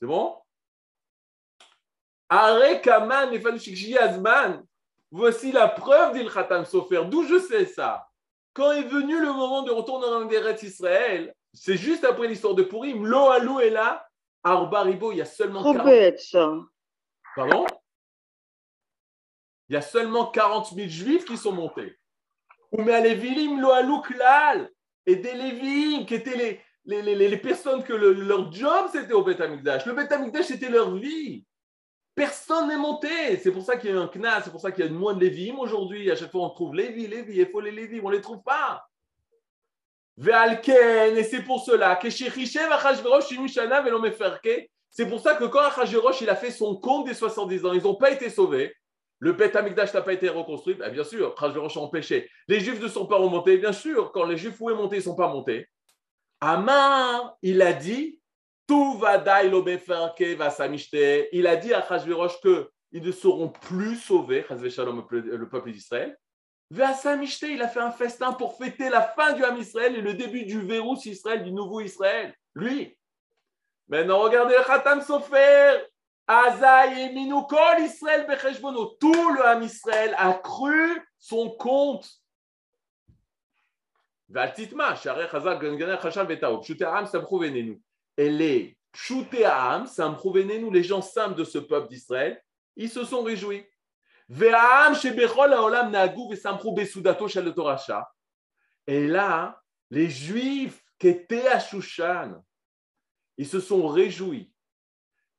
C'est 0.00 0.06
bon? 0.06 0.36
Arekaman 2.28 3.32
Azman. 4.00 4.67
Voici 5.10 5.52
la 5.52 5.68
preuve, 5.68 6.14
dit 6.14 6.22
le 6.22 6.30
Khatam 6.30 6.64
Sofer. 6.64 7.02
D'où 7.06 7.24
je 7.24 7.38
sais 7.38 7.66
ça? 7.66 8.08
Quand 8.52 8.72
est 8.72 8.82
venu 8.82 9.20
le 9.20 9.32
moment 9.32 9.62
de 9.62 9.70
retourner 9.70 10.06
dans 10.06 10.20
les 10.20 10.64
Israël, 10.64 11.34
c'est 11.52 11.76
juste 11.76 12.04
après 12.04 12.28
l'histoire 12.28 12.54
de 12.54 12.62
Purim, 12.62 13.06
Lo 13.06 13.30
Alou 13.30 13.60
est 13.60 13.70
là, 13.70 14.06
à 14.44 14.52
Arbaribo, 14.52 15.12
il 15.12 15.18
y 15.18 15.22
a 15.22 15.24
seulement 15.24 15.60
Trop 15.60 15.72
40... 15.72 15.86
bête, 15.86 16.20
ça. 16.20 16.52
Pardon? 17.34 17.66
Il 19.68 19.74
y 19.74 19.76
a 19.76 19.82
seulement 19.82 20.26
40 20.26 20.74
000 20.74 20.88
juifs 20.88 21.24
qui 21.24 21.36
sont 21.36 21.52
montés. 21.52 21.98
Ou 22.72 22.82
mais 22.82 23.00
les 23.00 23.14
Vilim 23.14 23.60
Lo 23.60 23.70
Alou 23.70 24.00
Klal, 24.00 24.70
et 25.06 25.16
des 25.16 25.34
Lévim, 25.34 26.04
qui 26.04 26.14
étaient 26.14 26.36
les, 26.36 26.60
les, 26.84 27.02
les, 27.14 27.28
les 27.28 27.36
personnes 27.38 27.82
que 27.82 27.94
le- 27.94 28.12
leur 28.12 28.52
job 28.52 28.88
c'était 28.92 29.14
au 29.14 29.22
Beth. 29.22 29.38
Le 29.40 29.92
Beth 29.92 30.42
c'était 30.42 30.68
leur 30.68 30.94
vie. 30.94 31.46
Personne 32.18 32.66
n'est 32.66 32.76
monté. 32.76 33.36
C'est 33.36 33.52
pour 33.52 33.62
ça 33.62 33.76
qu'il 33.76 33.90
y 33.90 33.92
a 33.92 34.00
un 34.00 34.08
knas, 34.08 34.42
c'est 34.42 34.50
pour 34.50 34.60
ça 34.60 34.72
qu'il 34.72 34.84
y 34.84 34.88
a 34.88 34.90
moins 34.90 35.14
de 35.14 35.20
Lévim 35.20 35.56
aujourd'hui. 35.60 36.10
À 36.10 36.16
chaque 36.16 36.32
fois 36.32 36.46
on 36.46 36.50
trouve 36.50 36.74
Lévi, 36.74 37.06
Lévi, 37.06 37.38
il 37.38 37.46
faut 37.46 37.60
les 37.60 37.70
Lévim, 37.70 38.00
on 38.02 38.10
ne 38.10 38.16
les 38.16 38.20
trouve 38.20 38.42
pas. 38.42 38.84
Et 40.20 41.22
c'est 41.22 41.42
pour 41.44 41.60
cela 41.60 41.96
c'est 44.90 45.08
pour 45.08 45.20
ça 45.20 45.34
que 45.36 45.44
quand 45.44 45.60
Achashverosh 45.60 46.20
il 46.22 46.28
a 46.28 46.34
fait 46.34 46.50
son 46.50 46.74
compte 46.74 47.06
des 47.06 47.14
70 47.14 47.64
ans, 47.64 47.72
ils 47.72 47.82
n'ont 47.84 47.94
pas 47.94 48.10
été 48.10 48.30
sauvés. 48.30 48.74
Le 49.20 49.32
Beth 49.32 49.54
Amikdash 49.54 49.94
n'a 49.94 50.02
pas 50.02 50.12
été 50.12 50.28
reconstruit, 50.28 50.74
Ben, 50.74 50.90
bien 50.90 51.04
sûr, 51.04 51.34
Achashverosh 51.36 51.76
a 51.76 51.80
empêché. 51.80 52.28
Les 52.48 52.58
Juifs 52.58 52.80
ne 52.80 52.88
sont 52.88 53.06
pas 53.06 53.18
remontés, 53.18 53.58
bien 53.58 53.72
sûr. 53.72 54.10
Quand 54.10 54.24
les 54.24 54.36
Juifs 54.36 54.58
voulaient 54.58 54.74
monter, 54.74 54.96
ils 54.96 55.00
ne 55.00 55.04
sont 55.04 55.14
pas 55.14 55.28
montés. 55.28 55.68
Amar, 56.40 57.36
il 57.42 57.62
a 57.62 57.72
dit, 57.72 58.18
tout 58.68 58.98
va 58.98 59.18
beferke 59.18 60.22
va. 60.36 60.54
Il 61.32 61.46
a 61.48 61.56
dit 61.56 61.74
à 61.74 61.78
Achashverosh 61.78 62.40
que 62.40 62.70
ils 62.92 63.02
ne 63.02 63.12
seront 63.12 63.48
plus 63.48 63.96
sauvés, 63.96 64.46
le 64.48 65.48
peuple 65.48 65.72
d'Israël. 65.72 66.16
Samishte, 66.94 67.42
il 67.42 67.62
a 67.62 67.68
fait 67.68 67.80
un 67.80 67.90
festin 67.90 68.32
pour 68.32 68.56
fêter 68.56 68.90
la 68.90 69.02
fin 69.02 69.32
du 69.32 69.44
Ham 69.44 69.56
Israël 69.56 69.96
et 69.96 70.02
le 70.02 70.14
début 70.14 70.44
du 70.44 70.60
Vérus 70.60 71.06
Israël, 71.06 71.42
du 71.42 71.50
nouveau 71.50 71.80
Israël. 71.80 72.34
Lui. 72.54 72.96
Maintenant, 73.88 74.18
regardez 74.20 74.54
le 74.56 74.64
Khatam 74.64 75.00
Sofer. 75.00 75.78
Azaï 76.26 77.00
et 77.00 77.12
Minukol 77.14 77.80
Israël 77.80 78.26
Becheshbono. 78.26 78.96
Tout 79.00 79.32
le 79.32 79.46
Ham 79.46 79.62
Israël 79.62 80.14
a 80.18 80.34
cru 80.34 81.02
son 81.18 81.50
compte. 81.52 82.06
Valtitma, 84.28 84.94
Sharech 84.94 85.32
Hazak 85.32 85.62
Ganganer 85.62 85.96
Chashal 86.02 86.26
Betaob. 86.26 86.60
Pshute 86.60 86.82
Ham 86.82 87.06
Et 88.18 88.28
les 88.28 88.76
Pshute 88.92 89.42
Ham 89.44 89.86
Venenu, 89.86 90.70
les 90.72 90.82
gens 90.82 91.00
simples 91.00 91.36
de 91.36 91.44
ce 91.44 91.58
peuple 91.58 91.88
d'Israël, 91.88 92.42
ils 92.76 92.90
se 92.90 93.04
sont 93.04 93.22
réjouis. 93.22 93.64
Et 98.86 99.06
là, 99.06 99.62
les 99.90 100.10
Juifs 100.10 100.82
qui 100.98 101.08
étaient 101.08 101.48
à 101.48 101.60
Shushan, 101.60 102.44
ils 103.36 103.46
se 103.46 103.60
sont 103.60 103.86
réjouis 103.86 104.52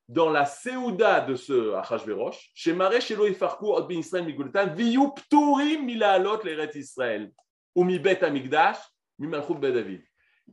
dans 0.08 0.32
la 0.32 0.46
Séouda 0.46 1.22
de 1.22 1.36
ce 1.36 1.74
Achashverosh, 1.76 2.52
chez 2.56 2.74
Maré 2.74 3.00
Shelo 3.00 3.28
Ifarku 3.28 3.68
od 3.68 3.88
ben 3.88 4.00
Israël 4.00 4.26
migultan, 4.26 4.74
viyu 4.74 5.12
pturim 5.16 5.86
milalot 5.86 6.42
l'eret 6.44 6.72
Israël, 6.74 7.32
ou 7.76 7.84
mi 7.84 8.00
bet 8.00 8.24
amigdash, 8.24 8.78
mi 9.20 9.28
malchut 9.28 9.60
bet 9.60 9.72
David. 9.72 10.02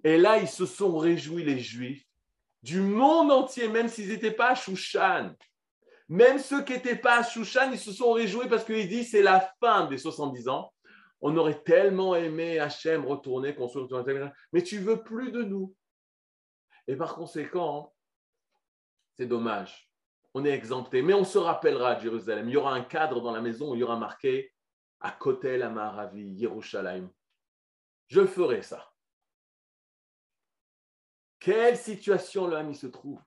Et 0.05 0.19
là, 0.19 0.37
ils 0.39 0.49
se 0.49 0.67
sont 0.67 0.99
réjouis, 0.99 1.43
les 1.43 1.59
Juifs, 1.59 2.06
du 2.67 2.81
monde 2.81 3.31
entier, 3.31 3.69
même 3.69 3.89
s'ils 3.89 4.09
n'étaient 4.09 4.33
pas 4.33 4.51
à 4.51 4.55
Shushan. 4.57 5.33
Même 6.09 6.41
ceux 6.41 6.65
qui 6.65 6.73
n'étaient 6.73 6.97
pas 6.97 7.19
à 7.19 7.23
Shushan, 7.23 7.71
ils 7.71 7.79
se 7.79 7.93
sont 7.93 8.13
réjouis 8.13 8.49
parce 8.49 8.65
qu'ils 8.65 8.89
disent 8.89 9.13
c'est 9.13 9.23
la 9.23 9.53
fin 9.61 9.87
des 9.87 9.99
70 9.99 10.49
ans. 10.49 10.73
On 11.21 11.37
aurait 11.37 11.63
tellement 11.63 12.17
aimé 12.17 12.59
Hachem 12.59 13.07
retourner, 13.07 13.55
construire 13.55 13.87
intégration, 13.95 14.35
mais 14.53 14.63
tu 14.63 14.79
veux 14.79 15.05
plus 15.05 15.31
de 15.31 15.45
nous. 15.45 15.75
Et 16.89 16.97
par 16.97 17.15
conséquent, 17.15 17.95
c'est 19.17 19.27
dommage. 19.27 19.89
On 20.35 20.45
est 20.45 20.51
exempté, 20.51 21.03
mais 21.03 21.15
on 21.15 21.25
se 21.25 21.39
rappellera 21.39 22.01
Jérusalem. 22.01 22.49
Il 22.49 22.53
y 22.53 22.57
aura 22.57 22.75
un 22.75 22.83
cadre 22.83 23.21
dans 23.21 23.33
la 23.33 23.41
maison 23.41 23.71
où 23.71 23.75
il 23.77 23.81
y 23.81 23.85
aura 23.85 23.97
marqué 23.97 24.53
à 25.01 25.13
Kotel 25.13 25.63
Amaravi, 25.63 26.33
Yerushalayim. 26.33 27.09
Je 28.09 28.27
ferai 28.27 28.63
ça. 28.63 28.91
Quelle 31.47 31.79
situation 31.79 32.49
le 32.49 32.57
Ham 32.57 32.75
se 32.75 32.89
trouve 32.89 33.23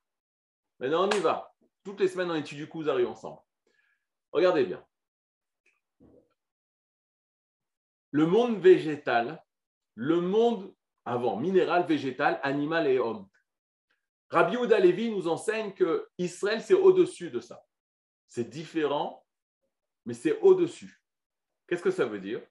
Maintenant, 0.78 1.08
on 1.08 1.12
y 1.12 1.22
va. 1.22 1.56
Toutes 1.86 2.02
les 2.02 2.10
semaines, 2.10 2.30
on 2.30 2.36
étudie 2.36 2.68
Kuzari 2.68 3.06
ensemble. 3.06 3.40
Regardez 4.34 4.66
bien. 4.66 4.86
Le 8.12 8.26
monde 8.26 8.60
végétal, 8.60 9.42
le 9.96 10.20
monde 10.20 10.76
avant, 11.06 11.38
minéral, 11.38 11.86
végétal, 11.88 12.42
animal 12.44 12.88
et 12.88 13.00
homme. 13.00 13.26
Rabbi 14.32 14.56
Yehuda 14.56 14.82
Levi 14.82 15.12
nous 15.12 15.30
enseigne 15.30 15.74
que 15.74 16.10
Israël, 16.18 16.62
c'est 16.62 16.74
au-dessus 16.74 17.32
de 17.32 17.40
ça. 17.40 17.66
C'est 18.28 18.50
différent, 18.50 19.26
mais 20.06 20.14
c'est 20.14 20.38
au-dessus. 20.42 21.02
Qu'est-ce 21.68 21.84
que 21.84 21.90
ça 21.90 22.06
veut 22.06 22.20
dire 22.20 22.42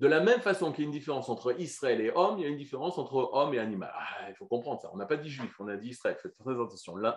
De 0.00 0.08
la 0.08 0.20
même 0.20 0.40
façon 0.40 0.72
qu'il 0.72 0.82
y 0.82 0.86
a 0.86 0.88
une 0.88 0.92
différence 0.92 1.28
entre 1.28 1.58
Israël 1.60 2.00
et 2.00 2.10
homme, 2.10 2.38
il 2.38 2.42
y 2.42 2.44
a 2.44 2.48
une 2.48 2.56
différence 2.56 2.98
entre 2.98 3.14
homme 3.32 3.54
et 3.54 3.58
animal. 3.60 3.92
Ah, 3.94 4.28
il 4.28 4.34
faut 4.34 4.46
comprendre 4.46 4.80
ça. 4.80 4.90
On 4.92 4.96
n'a 4.96 5.06
pas 5.06 5.16
dit 5.16 5.30
juif, 5.30 5.54
on 5.60 5.68
a 5.68 5.76
dit 5.76 5.90
Israël. 5.90 6.16
Faites 6.20 6.36
très 6.36 6.52
attention. 6.52 6.96
La, 6.96 7.16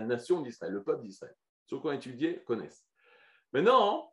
nation 0.00 0.40
d'Israël, 0.40 0.72
le 0.72 0.82
peuple 0.82 1.02
d'Israël. 1.04 1.34
Ceux 1.66 1.78
qui 1.78 1.86
ont 1.86 1.92
étudié 1.92 2.42
connaissent. 2.42 2.84
Maintenant, 3.52 4.12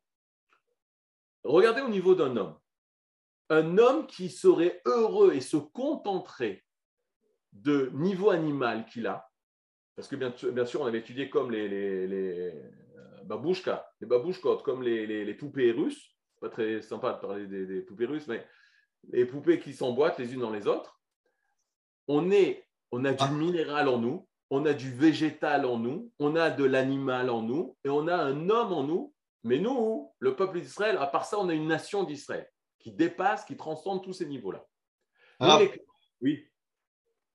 regardez 1.44 1.82
au 1.82 1.90
niveau 1.90 2.14
d'un 2.16 2.38
homme. 2.38 2.58
Un 3.50 3.78
homme 3.78 4.06
qui 4.08 4.30
serait 4.30 4.82
heureux 4.86 5.34
et 5.34 5.42
se 5.42 5.58
contenterait 5.58 6.64
de 7.54 7.90
niveau 7.94 8.30
animal 8.30 8.86
qu'il 8.86 9.08
a, 9.08 9.30
parce 9.96 10.08
que 10.08 10.16
bien, 10.16 10.32
sûr- 10.66 10.82
on 10.82 10.86
avait 10.86 11.00
étudié 11.00 11.30
comme 11.30 11.52
les, 11.52 11.68
les, 11.70 12.08
les 12.08 12.40
euh, 12.50 13.24
babouchkas, 13.24 13.88
les 14.02 14.08
babouchkotes, 14.08 14.62
comme 14.64 14.84
les, 14.84 15.06
les- 15.08 15.24
les 15.26 15.34
poupées 15.34 15.72
russes. 15.72 16.15
Pas 16.46 16.52
très 16.52 16.80
sympa 16.84 17.14
de 17.14 17.20
parler 17.20 17.48
des, 17.48 17.66
des 17.66 17.82
poupées 17.82 18.06
russes, 18.06 18.28
mais 18.28 18.46
les 19.12 19.26
poupées 19.26 19.60
qui 19.60 19.74
s'emboîtent 19.74 20.20
les 20.20 20.32
unes 20.32 20.42
dans 20.42 20.52
les 20.52 20.68
autres. 20.68 21.00
On, 22.08 22.30
est, 22.30 22.68
on 22.92 23.04
a 23.04 23.14
du 23.14 23.24
Ah. 23.24 23.32
minéral 23.32 23.88
en 23.90 23.98
nous, 23.98 24.28
on 24.52 24.64
a 24.68 24.74
du 24.74 24.92
végétal 24.94 25.66
en 25.66 25.80
nous, 25.80 26.12
on 26.20 26.36
a 26.36 26.52
de 26.52 26.64
l'animal 26.64 27.32
en 27.32 27.42
nous, 27.42 27.76
et 27.84 27.90
on 27.90 28.08
a 28.08 28.16
un 28.16 28.48
homme 28.52 28.74
en 28.74 28.84
nous. 28.84 29.12
Mais 29.44 29.58
nous, 29.58 30.12
le 30.20 30.36
peuple 30.36 30.62
d'Israël, 30.62 30.98
à 31.00 31.08
part 31.08 31.26
ça, 31.26 31.40
on 31.40 31.50
a 31.50 31.54
une 31.56 31.66
nation 31.68 32.04
d'Israël 32.04 32.48
qui 32.78 32.92
dépasse, 32.92 33.44
qui 33.46 33.58
transcende 33.58 34.04
tous 34.04 34.14
ces 34.14 34.28
niveaux-là. 34.28 34.64
Ah. 35.40 35.58
les- 35.60 35.72
Oui. 36.22 36.46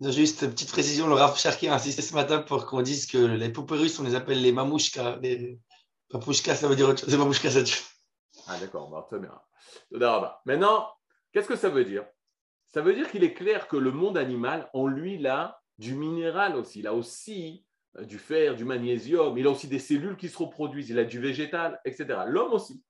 Juste 0.03 0.43
une 0.43 0.53
petite 0.53 0.71
précision, 0.71 1.09
le 1.09 1.15
Rav 1.15 1.37
Cherki 1.37 1.67
a 1.67 1.75
insisté 1.75 2.01
ce 2.01 2.15
matin 2.15 2.43
pour 2.43 2.65
qu'on 2.67 2.81
dise 2.83 3.07
que 3.07 3.19
les 3.19 3.51
poupées 3.51 3.75
russes, 3.75 3.99
on 3.99 4.05
les 4.05 4.15
appelle 4.15 4.41
les 4.41 4.53
mamouchkas. 4.53 5.19
Les 5.21 5.59
papouchkas, 6.11 6.55
ça 6.55 6.69
veut 6.69 6.77
dire 6.77 6.89
autre 6.89 7.01
chose. 7.01 7.11
Les 7.11 7.17
mamouchkas, 7.19 7.51
ça 7.51 7.63
dit. 7.63 7.75
Ah 8.53 8.59
d'accord, 8.59 8.91
bah, 8.91 9.07
très 9.09 9.21
bien. 9.21 9.33
Todarabah. 9.93 10.43
Maintenant, 10.45 10.89
qu'est-ce 11.33 11.47
que 11.47 11.55
ça 11.55 11.69
veut 11.69 11.85
dire? 11.85 12.05
Ça 12.67 12.83
veut 12.83 12.95
dire 12.95 13.09
qu'il 13.09 13.23
est 13.23 13.33
clair 13.33 13.69
que 13.69 13.77
le 13.77 13.93
monde 13.93 14.19
animal, 14.19 14.69
en 14.73 14.89
lui, 14.89 15.25
a 15.25 15.61
du 15.79 15.95
minéral 15.95 16.57
aussi. 16.57 16.81
Il 16.81 16.89
a 16.89 16.95
aussi 16.95 17.65
euh, 17.97 18.05
du 18.05 18.19
fer, 18.19 18.57
du 18.57 18.65
magnésium, 18.65 19.39
il 19.39 19.47
a 19.47 19.51
aussi 19.51 19.69
des 19.69 19.79
cellules 19.79 20.17
qui 20.17 20.29
se 20.29 20.37
reproduisent, 20.37 20.91
il 20.91 20.99
a 20.99 21.05
du 21.05 21.21
végétal, 21.21 21.81
etc. 21.85 22.25
L'homme 22.27 22.53
aussi. 22.53 22.83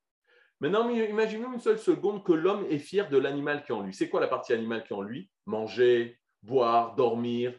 Maintenant, 0.60 0.88
imaginons 0.88 1.52
une 1.52 1.60
seule 1.60 1.78
seconde 1.78 2.24
que 2.24 2.32
l'homme 2.32 2.64
est 2.70 2.78
fier 2.78 3.10
de 3.10 3.18
l'animal 3.18 3.62
qui 3.62 3.72
est 3.72 3.74
en 3.74 3.82
lui. 3.82 3.92
C'est 3.92 4.08
quoi 4.08 4.20
la 4.20 4.28
partie 4.28 4.54
animale 4.54 4.84
qui 4.84 4.94
est 4.94 4.96
en 4.96 5.02
lui? 5.02 5.30
Manger, 5.44 6.18
boire, 6.42 6.94
dormir, 6.94 7.54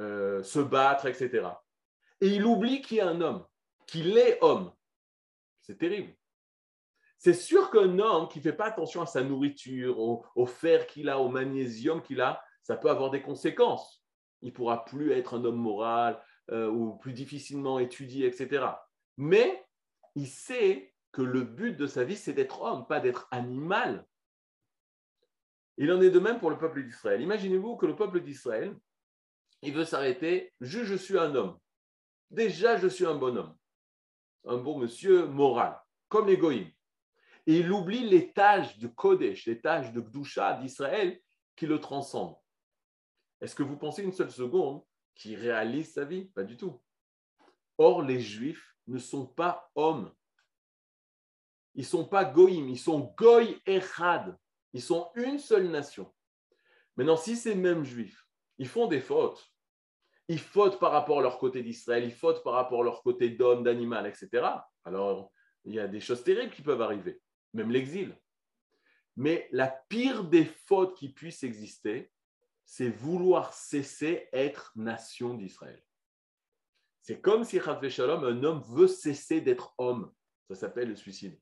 euh, 0.00 0.42
se 0.42 0.58
battre, 0.58 1.06
etc. 1.06 1.46
Et 2.20 2.28
il 2.28 2.44
oublie 2.44 2.80
qu'il 2.80 2.96
y 2.96 3.00
a 3.00 3.08
un 3.08 3.20
homme, 3.20 3.44
qu'il 3.86 4.18
est 4.18 4.38
homme. 4.40 4.72
C'est 5.60 5.78
terrible. 5.78 6.14
C'est 7.24 7.32
sûr 7.32 7.70
qu'un 7.70 7.98
homme 8.00 8.28
qui 8.28 8.36
ne 8.38 8.42
fait 8.42 8.52
pas 8.52 8.66
attention 8.66 9.00
à 9.00 9.06
sa 9.06 9.24
nourriture, 9.24 9.98
au, 9.98 10.44
fer 10.44 10.86
qu'il 10.86 11.08
a, 11.08 11.18
au 11.18 11.30
magnésium 11.30 12.02
qu'il 12.02 12.20
a, 12.20 12.44
ça 12.62 12.76
peut 12.76 12.90
avoir 12.90 13.10
des 13.10 13.22
conséquences. 13.22 14.04
Il 14.42 14.48
ne 14.48 14.52
pourra 14.52 14.84
plus 14.84 15.10
être 15.12 15.38
un 15.38 15.44
homme 15.46 15.56
moral 15.56 16.22
euh, 16.50 16.68
ou 16.68 16.98
plus 16.98 17.14
difficilement 17.14 17.78
étudié, 17.78 18.26
etc. 18.26 18.66
Mais 19.16 19.64
il 20.14 20.26
sait 20.26 20.92
que 21.12 21.22
le 21.22 21.44
but 21.44 21.74
de 21.74 21.86
sa 21.86 22.04
vie, 22.04 22.14
c'est 22.14 22.34
d'être 22.34 22.60
homme, 22.60 22.86
pas 22.86 23.00
d'être 23.00 23.26
animal. 23.30 24.06
Il 25.78 25.90
en 25.92 26.02
est 26.02 26.10
de 26.10 26.20
même 26.20 26.38
pour 26.38 26.50
le 26.50 26.58
peuple 26.58 26.84
d'Israël. 26.84 27.22
Imaginez-vous 27.22 27.76
que 27.76 27.86
le 27.86 27.96
peuple 27.96 28.20
d'Israël, 28.20 28.76
il 29.62 29.72
veut 29.72 29.86
s'arrêter, 29.86 30.52
je, 30.60 30.94
suis 30.94 31.18
un 31.18 31.34
homme. 31.34 31.58
Déjà, 32.30 32.76
je 32.76 32.86
suis 32.86 33.06
un 33.06 33.14
bon 33.14 33.38
homme, 33.38 33.56
un 34.44 34.58
bon 34.58 34.78
monsieur 34.78 35.24
moral, 35.24 35.80
comme 36.10 36.26
les 36.26 36.36
goïms. 36.36 36.70
Et 37.46 37.58
il 37.58 37.70
oublie 37.70 38.08
les 38.08 38.32
tâches 38.32 38.78
de 38.78 38.86
Kodesh, 38.88 39.46
les 39.46 39.60
tâches 39.60 39.92
de 39.92 40.00
Gdusha 40.00 40.54
d'Israël 40.54 41.20
qui 41.56 41.66
le 41.66 41.78
transcendent. 41.78 42.36
Est-ce 43.40 43.54
que 43.54 43.62
vous 43.62 43.76
pensez 43.76 44.02
une 44.02 44.12
seule 44.12 44.30
seconde 44.30 44.82
qu'il 45.14 45.36
réalise 45.36 45.92
sa 45.92 46.04
vie? 46.04 46.26
Pas 46.26 46.44
du 46.44 46.56
tout. 46.56 46.80
Or, 47.76 48.02
les 48.02 48.20
Juifs 48.20 48.74
ne 48.86 48.98
sont 48.98 49.26
pas 49.26 49.70
hommes. 49.74 50.12
Ils 51.74 51.82
ne 51.82 51.86
sont 51.86 52.06
pas 52.06 52.24
goïm, 52.24 52.68
ils 52.68 52.78
sont 52.78 53.12
goy 53.16 53.60
echad. 53.66 54.38
Ils 54.72 54.82
sont 54.82 55.10
une 55.14 55.38
seule 55.38 55.68
nation. 55.68 56.12
Maintenant, 56.96 57.16
si 57.16 57.36
ces 57.36 57.54
mêmes 57.54 57.84
juifs, 57.84 58.26
ils 58.58 58.68
font 58.68 58.86
des 58.86 59.00
fautes, 59.00 59.52
ils 60.28 60.38
fautent 60.38 60.78
par 60.78 60.92
rapport 60.92 61.18
à 61.18 61.22
leur 61.22 61.38
côté 61.38 61.62
d'Israël, 61.62 62.04
ils 62.04 62.12
fautent 62.12 62.42
par 62.42 62.54
rapport 62.54 62.80
à 62.80 62.84
leur 62.84 63.02
côté 63.02 63.30
d'homme, 63.30 63.64
d'animal, 63.64 64.06
etc. 64.06 64.46
Alors, 64.84 65.32
il 65.64 65.74
y 65.74 65.80
a 65.80 65.88
des 65.88 66.00
choses 66.00 66.22
terribles 66.22 66.52
qui 66.52 66.62
peuvent 66.62 66.80
arriver, 66.80 67.20
même 67.54 67.70
l'exil. 67.70 68.16
Mais 69.16 69.48
la 69.52 69.68
pire 69.88 70.24
des 70.24 70.44
fautes 70.44 70.96
qui 70.96 71.08
puissent 71.08 71.44
exister, 71.44 72.10
c'est 72.64 72.88
vouloir 72.88 73.52
cesser 73.52 74.28
être 74.32 74.72
nation 74.74 75.34
d'Israël. 75.34 75.82
C'est 77.00 77.20
comme 77.20 77.44
si, 77.44 77.60
Shalom, 77.60 78.24
un 78.24 78.42
homme 78.44 78.62
veut 78.70 78.88
cesser 78.88 79.40
d'être 79.40 79.74
homme. 79.78 80.12
Ça 80.48 80.54
s'appelle 80.54 80.88
le 80.88 80.96
suicide. 80.96 81.38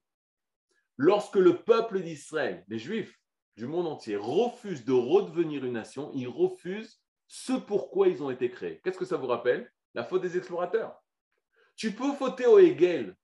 Lorsque 0.97 1.37
le 1.37 1.63
peuple 1.63 2.01
d'Israël, 2.01 2.65
les 2.69 2.79
Juifs 2.79 3.19
du 3.57 3.67
monde 3.67 3.87
entier, 3.87 4.17
refusent 4.17 4.85
de 4.85 4.93
redevenir 4.93 5.65
une 5.65 5.75
nation, 5.75 6.11
ils 6.15 6.29
refusent 6.29 7.03
ce 7.27 7.53
pourquoi 7.53 8.09
ils 8.09 8.23
ont 8.23 8.31
été 8.31 8.51
créés. 8.51 8.81
Qu'est-ce 8.83 8.99
que 8.99 9.05
ça 9.05 9.17
vous 9.17 9.27
rappelle? 9.27 9.71
La 9.95 10.05
faute 10.05 10.23
des 10.23 10.37
explorateurs. 10.37 11.03
Tu 11.77 11.93
peux 11.93 12.13
fauter 12.13 12.47
au 12.47 12.59
Hegel. 12.59 13.17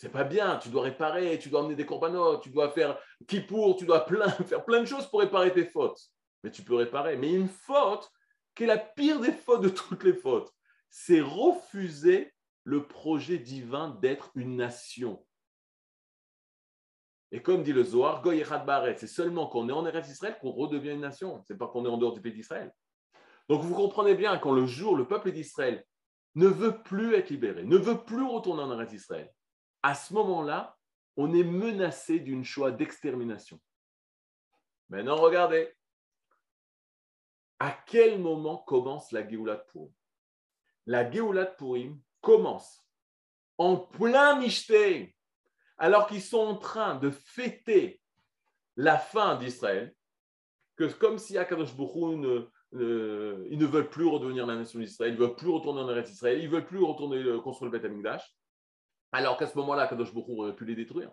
C'est 0.00 0.08
pas 0.08 0.24
bien, 0.24 0.56
tu 0.56 0.70
dois 0.70 0.84
réparer, 0.84 1.38
tu 1.38 1.50
dois 1.50 1.60
emmener 1.60 1.74
des 1.74 1.84
corbanotes, 1.84 2.42
tu 2.42 2.48
dois 2.48 2.70
faire 2.70 2.98
pour, 3.46 3.76
tu 3.76 3.84
dois 3.84 4.06
faire 4.46 4.64
plein 4.64 4.80
de 4.80 4.86
choses 4.86 5.06
pour 5.06 5.20
réparer 5.20 5.52
tes 5.52 5.66
fautes. 5.66 6.00
Mais 6.42 6.50
tu 6.50 6.62
peux 6.62 6.74
réparer. 6.74 7.18
Mais 7.18 7.30
une 7.34 7.48
faute 7.50 8.10
qui 8.54 8.62
est 8.62 8.66
la 8.66 8.78
pire 8.78 9.20
des 9.20 9.30
fautes 9.30 9.60
de 9.60 9.68
toutes 9.68 10.02
les 10.04 10.14
fautes, 10.14 10.50
c'est 10.88 11.20
refuser 11.20 12.32
le 12.64 12.86
projet 12.86 13.36
divin 13.36 13.90
d'être 14.00 14.30
une 14.36 14.56
nation. 14.56 15.22
Et 17.30 17.42
comme 17.42 17.62
dit 17.62 17.74
le 17.74 17.84
Zohar, 17.84 18.22
c'est 18.96 19.06
seulement 19.06 19.48
quand 19.48 19.58
on 19.58 19.68
est 19.68 19.72
en 19.72 19.84
Eretz 19.84 20.08
Israël 20.08 20.38
qu'on 20.40 20.52
redevient 20.52 20.92
une 20.92 21.00
nation. 21.00 21.42
C'est 21.46 21.58
pas 21.58 21.66
qu'on 21.66 21.84
est 21.84 21.90
en 21.90 21.98
dehors 21.98 22.14
du 22.14 22.22
pays 22.22 22.32
d'Israël. 22.32 22.72
Donc 23.50 23.60
vous 23.60 23.74
comprenez 23.74 24.14
bien 24.14 24.38
quand 24.38 24.52
le 24.52 24.64
jour, 24.64 24.96
le 24.96 25.06
peuple 25.06 25.30
d'Israël 25.30 25.84
ne 26.36 26.46
veut 26.46 26.82
plus 26.82 27.16
être 27.16 27.28
libéré, 27.28 27.64
ne 27.64 27.76
veut 27.76 28.02
plus 28.02 28.24
retourner 28.24 28.62
en 28.62 28.72
Eretz 28.72 28.94
Israël, 28.94 29.30
à 29.82 29.94
ce 29.94 30.12
moment-là, 30.14 30.76
on 31.16 31.34
est 31.34 31.44
menacé 31.44 32.18
d'une 32.20 32.44
choix 32.44 32.70
d'extermination. 32.70 33.60
Maintenant, 34.88 35.16
regardez. 35.16 35.72
À 37.58 37.72
quel 37.86 38.18
moment 38.18 38.58
commence 38.58 39.12
la 39.12 39.28
Géoula 39.28 39.56
de 39.56 39.64
Purim? 39.70 39.92
La 40.86 41.10
Géoula 41.10 41.44
de 41.44 41.54
Purim 41.54 42.00
commence 42.22 42.82
en 43.58 43.76
plein 43.76 44.38
Mishté, 44.38 45.14
alors 45.76 46.06
qu'ils 46.06 46.22
sont 46.22 46.38
en 46.38 46.56
train 46.56 46.94
de 46.94 47.10
fêter 47.10 48.00
la 48.76 48.98
fin 48.98 49.36
d'Israël, 49.36 49.94
que 50.76 50.84
comme 50.84 51.18
si 51.18 51.36
Akadosh 51.36 51.76
Baruch 51.76 52.16
ne, 52.16 52.48
ils 53.50 53.58
ne 53.58 53.66
veulent 53.66 53.90
plus 53.90 54.06
redevenir 54.06 54.46
la 54.46 54.56
nation 54.56 54.78
d'Israël, 54.78 55.12
ils 55.12 55.20
ne 55.20 55.26
veulent 55.26 55.36
plus 55.36 55.50
retourner 55.50 55.82
en 55.82 55.90
Eretz 55.90 56.10
Israël, 56.10 56.38
ils 56.38 56.48
ne 56.48 56.50
veulent 56.50 56.66
plus 56.66 56.82
retourner 56.82 57.18
euh, 57.18 57.40
construire 57.40 57.70
le 57.70 57.78
Beth 57.78 57.84
Amikdash, 57.84 58.34
alors 59.12 59.36
qu'à 59.36 59.46
ce 59.46 59.56
moment-là, 59.58 59.82
Akadosh 59.82 60.14
Baruch 60.14 60.38
aurait 60.38 60.54
pu 60.56 60.64
les 60.64 60.74
détruire. 60.74 61.12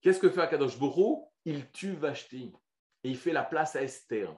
Qu'est-ce 0.00 0.18
que 0.20 0.30
fait 0.30 0.42
Akadosh 0.42 0.78
Baruch 0.78 1.24
Il 1.44 1.70
tue 1.70 1.94
Vashti 1.94 2.52
et 3.02 3.10
il 3.10 3.16
fait 3.16 3.32
la 3.32 3.44
place 3.44 3.76
à 3.76 3.82
Esther. 3.82 4.34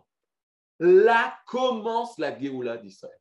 Là 0.78 1.40
commence 1.46 2.18
la 2.18 2.38
Géoula 2.38 2.76
d'Israël. 2.78 3.18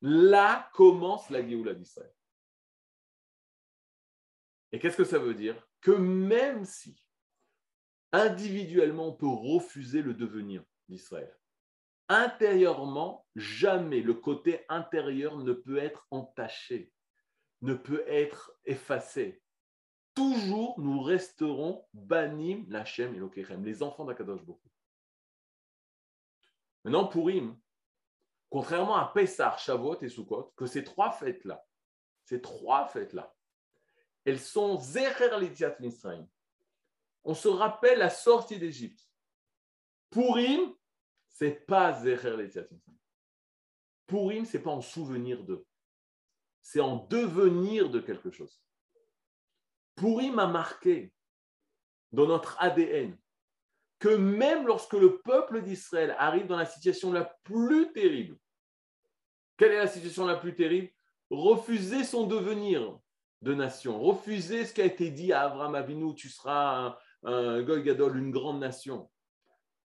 Là 0.00 0.70
commence 0.74 1.30
la 1.30 1.46
Géoula 1.46 1.74
d'Israël. 1.74 2.14
Et 4.72 4.78
qu'est-ce 4.78 4.96
que 4.96 5.04
ça 5.04 5.18
veut 5.18 5.34
dire? 5.34 5.66
Que 5.80 5.92
même 5.92 6.64
si 6.64 7.02
individuellement 8.12 9.08
on 9.08 9.16
peut 9.16 9.26
refuser 9.26 10.02
le 10.02 10.14
devenir 10.14 10.62
d'Israël, 10.88 11.34
intérieurement, 12.08 13.26
jamais 13.34 14.00
le 14.00 14.14
côté 14.14 14.64
intérieur 14.68 15.38
ne 15.38 15.52
peut 15.52 15.78
être 15.78 16.06
entaché, 16.10 16.92
ne 17.62 17.74
peut 17.74 18.04
être 18.06 18.52
effacé. 18.64 19.42
Toujours, 20.14 20.80
nous 20.80 21.00
resterons 21.00 21.86
banim, 21.92 22.64
Lachem 22.68 23.14
et 23.14 23.18
Lokechem, 23.18 23.64
les 23.64 23.82
enfants 23.82 24.04
d'Akadosh 24.04 24.42
Boko. 24.42 24.68
Maintenant, 26.84 27.06
Purim, 27.06 27.56
contrairement 28.50 28.96
à 28.96 29.12
Pessah, 29.12 29.56
Shavuot 29.58 30.00
et 30.00 30.08
Sukkot, 30.08 30.52
que 30.56 30.66
ces 30.66 30.84
trois 30.84 31.12
fêtes-là, 31.12 31.64
ces 32.24 32.40
trois 32.40 32.86
fêtes-là, 32.86 33.34
elles 34.24 34.40
sont 34.40 34.78
Zecher 34.78 35.38
Litziat 35.38 35.76
On 37.24 37.34
se 37.34 37.48
rappelle 37.48 37.98
la 37.98 38.10
sortie 38.10 38.58
d'Égypte. 38.58 39.08
Purim, 40.10 40.74
c'est 41.28 41.66
pas 41.66 41.92
Zecher 41.92 42.36
Litziat 42.36 42.64
Purim, 44.08 44.46
c'est 44.46 44.62
pas 44.62 44.70
en 44.70 44.80
souvenir 44.80 45.44
d'eux. 45.44 45.67
C'est 46.62 46.80
en 46.80 47.06
devenir 47.06 47.90
de 47.90 48.00
quelque 48.00 48.30
chose. 48.30 48.60
Purim 49.96 50.38
a 50.38 50.46
marqué 50.46 51.12
dans 52.12 52.26
notre 52.26 52.56
ADN 52.60 53.16
que 53.98 54.08
même 54.08 54.66
lorsque 54.66 54.92
le 54.92 55.20
peuple 55.22 55.62
d'Israël 55.62 56.14
arrive 56.18 56.46
dans 56.46 56.56
la 56.56 56.66
situation 56.66 57.12
la 57.12 57.24
plus 57.42 57.92
terrible, 57.92 58.38
quelle 59.56 59.72
est 59.72 59.78
la 59.78 59.88
situation 59.88 60.24
la 60.24 60.36
plus 60.36 60.54
terrible? 60.54 60.90
Refuser 61.30 62.04
son 62.04 62.26
devenir 62.26 62.98
de 63.42 63.54
nation, 63.54 64.00
refuser 64.00 64.64
ce 64.64 64.72
qui 64.72 64.80
a 64.80 64.86
été 64.86 65.10
dit 65.10 65.32
à 65.32 65.42
Abraham 65.42 65.74
Avinu, 65.74 66.14
tu 66.14 66.28
seras 66.28 66.96
un, 67.24 67.30
un 67.30 67.62
Gadol, 67.62 68.16
une 68.16 68.30
grande 68.30 68.60
nation. 68.60 69.10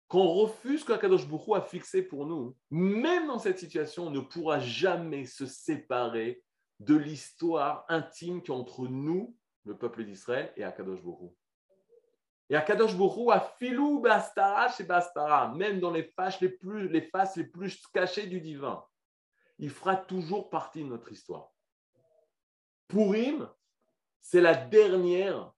Qu'on 0.07 0.27
refuse 0.27 0.81
ce 0.81 0.85
qu'Akadosh 0.85 1.25
Boukou 1.25 1.55
a 1.55 1.61
fixé 1.61 2.01
pour 2.01 2.25
nous, 2.25 2.55
même 2.69 3.27
dans 3.27 3.39
cette 3.39 3.59
situation, 3.59 4.07
on 4.07 4.11
ne 4.11 4.19
pourra 4.19 4.59
jamais 4.59 5.25
se 5.25 5.45
séparer 5.45 6.43
de 6.85 6.95
l'histoire 6.95 7.85
intime 7.89 8.41
qui 8.41 8.51
entre 8.51 8.87
nous, 8.87 9.35
le 9.65 9.77
peuple 9.77 10.03
d'Israël, 10.03 10.51
et 10.57 10.63
Akadosh 10.63 11.01
Boukou. 11.01 11.35
Et 12.49 12.55
Akadosh 12.55 12.95
Boukou 12.95 13.31
a 13.31 13.39
filou 13.39 13.99
bastara 13.99 14.67
chez 14.69 14.83
bastara, 14.83 15.53
même 15.53 15.79
dans 15.79 15.91
les 15.91 16.03
faces 16.03 16.41
les 16.41 16.49
plus, 16.49 17.87
cachées 17.93 18.25
du 18.25 18.41
divin. 18.41 18.83
Il 19.59 19.69
fera 19.69 19.95
toujours 19.95 20.49
partie 20.49 20.83
de 20.83 20.89
notre 20.89 21.11
histoire. 21.11 21.51
Purim, 22.87 23.47
c'est 24.19 24.41
la 24.41 24.55
dernière, 24.55 25.53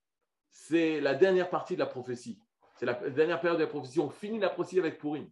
c'est 0.50 1.00
la 1.00 1.16
dernière 1.16 1.50
partie 1.50 1.76
de 1.76 1.80
la 1.80 1.86
prophétie. 1.86 2.38
C'est 2.76 2.86
la 2.86 2.96
dernière 2.96 3.40
période 3.40 3.60
de 3.60 3.64
la 3.64 3.70
prophétie. 3.70 4.02
On 4.02 4.10
finit 4.10 4.40
la 4.40 4.50
prophétie 4.50 4.80
avec 4.80 5.00
Purim. 5.00 5.30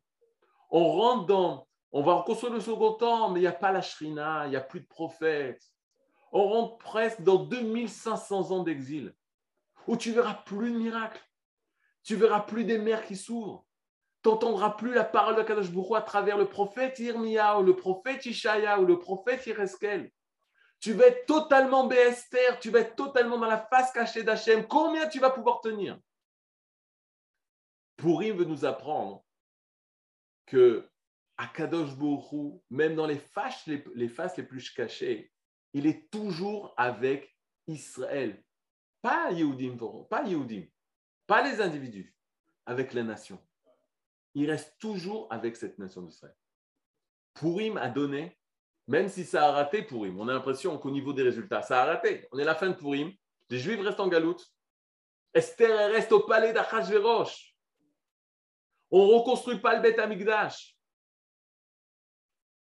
On 0.70 0.90
rentre 0.90 1.26
dans, 1.26 1.68
on 1.92 2.02
va 2.02 2.14
reconstruire 2.14 2.54
le 2.54 2.62
second 2.62 2.94
temps, 2.94 3.30
mais 3.30 3.40
il 3.40 3.44
n'y 3.44 3.48
a 3.48 3.52
pas 3.52 3.74
la 3.74 3.82
Shrina, 3.82 4.46
il 4.46 4.52
n'y 4.52 4.56
a 4.56 4.62
plus 4.62 4.80
de 4.80 4.88
prophètes. 4.88 5.62
On 6.32 6.48
rentre 6.48 6.78
presque 6.78 7.22
dans 7.22 7.44
2500 7.44 8.52
ans 8.52 8.64
d'exil, 8.64 9.14
où 9.88 9.98
tu 9.98 10.12
verras 10.12 10.36
plus 10.46 10.72
de 10.72 10.78
miracles. 10.78 11.22
Tu 12.04 12.16
verras 12.16 12.42
plus 12.42 12.64
des 12.64 12.78
mers 12.78 13.06
qui 13.06 13.16
s'ouvrent. 13.16 13.66
Tu 14.24 14.30
n'entendras 14.30 14.72
plus 14.72 14.94
la 14.94 15.04
parole 15.04 15.36
de 15.36 15.44
Kadosh 15.44 15.72
Baruch 15.72 15.98
à 15.98 16.02
travers 16.02 16.38
le 16.38 16.48
prophète 16.48 17.00
Irmia 17.00 17.60
ou 17.60 17.64
le 17.64 17.76
prophète 17.76 18.26
Ishaya 18.26 18.80
ou 18.80 18.86
le 18.86 19.00
prophète 19.00 19.46
Ireskel. 19.48 20.12
Tu 20.80 20.94
vas 20.94 21.08
être 21.08 21.26
totalement 21.26 21.86
béester, 21.88 22.40
tu 22.60 22.70
vas 22.70 22.80
être 22.80 22.96
totalement 22.96 23.38
dans 23.38 23.48
la 23.48 23.58
face 23.58 23.92
cachée 23.92 24.24
d'Hachem. 24.24 24.68
Combien 24.68 25.08
tu 25.08 25.20
vas 25.20 25.30
pouvoir 25.30 25.62
tenir? 25.62 26.00
Pourim 27.98 28.36
veut 28.36 28.46
nous 28.46 28.66
apprendre 28.66 29.24
que 30.46 30.88
à 31.38 31.48
Kadosh 31.48 31.96
Baruch 31.96 32.62
même 32.70 32.96
dans 32.96 33.06
les 33.06 33.22
les, 33.68 33.84
les 33.96 34.10
faces 34.10 34.38
les 34.38 34.44
plus 34.44 34.70
cachées, 34.72 35.31
il 35.74 35.88
est 35.88 36.10
toujours 36.12 36.74
avec 36.78 37.36
Israël. 37.68 38.44
Pas 39.02 39.32
Yehudim, 39.32 39.78
pas 41.28 41.42
les 41.44 41.62
individus, 41.62 42.16
avec 42.66 42.94
la 42.94 43.04
nation. 43.04 43.40
Il 44.34 44.50
reste 44.50 44.76
toujours 44.80 45.28
avec 45.32 45.58
cette 45.58 45.80
nation 45.80 46.02
d'Israël. 46.04 46.36
Purim 47.34 47.78
a 47.78 47.90
donné, 47.90 48.38
même 48.88 49.10
si 49.10 49.26
ça 49.26 49.48
a 49.48 49.52
raté 49.52 49.84
Purim, 49.84 50.20
on 50.20 50.28
a 50.28 50.34
l'impression 50.34 50.78
qu'au 50.78 50.92
niveau 50.92 51.14
des 51.14 51.24
résultats, 51.24 51.62
ça 51.62 51.82
a 51.82 51.86
raté. 51.86 52.28
On 52.32 52.40
est 52.40 52.44
à 52.44 52.46
la 52.46 52.56
fin 52.56 52.70
de 52.70 52.76
Purim, 52.76 53.12
les 53.50 53.58
Juifs 53.58 53.82
restent 53.82 54.00
en 54.00 54.08
galoute. 54.08 54.46
Esther 55.34 55.92
reste 55.92 56.12
au 56.12 56.22
palais 56.22 56.54
d'Achashverosh. 56.54 57.56
On 58.92 59.08
ne 59.08 59.14
reconstruit 59.14 59.60
pas 59.60 59.76
le 59.76 59.82
Beth 59.82 60.00
Amikdash. 60.00 60.76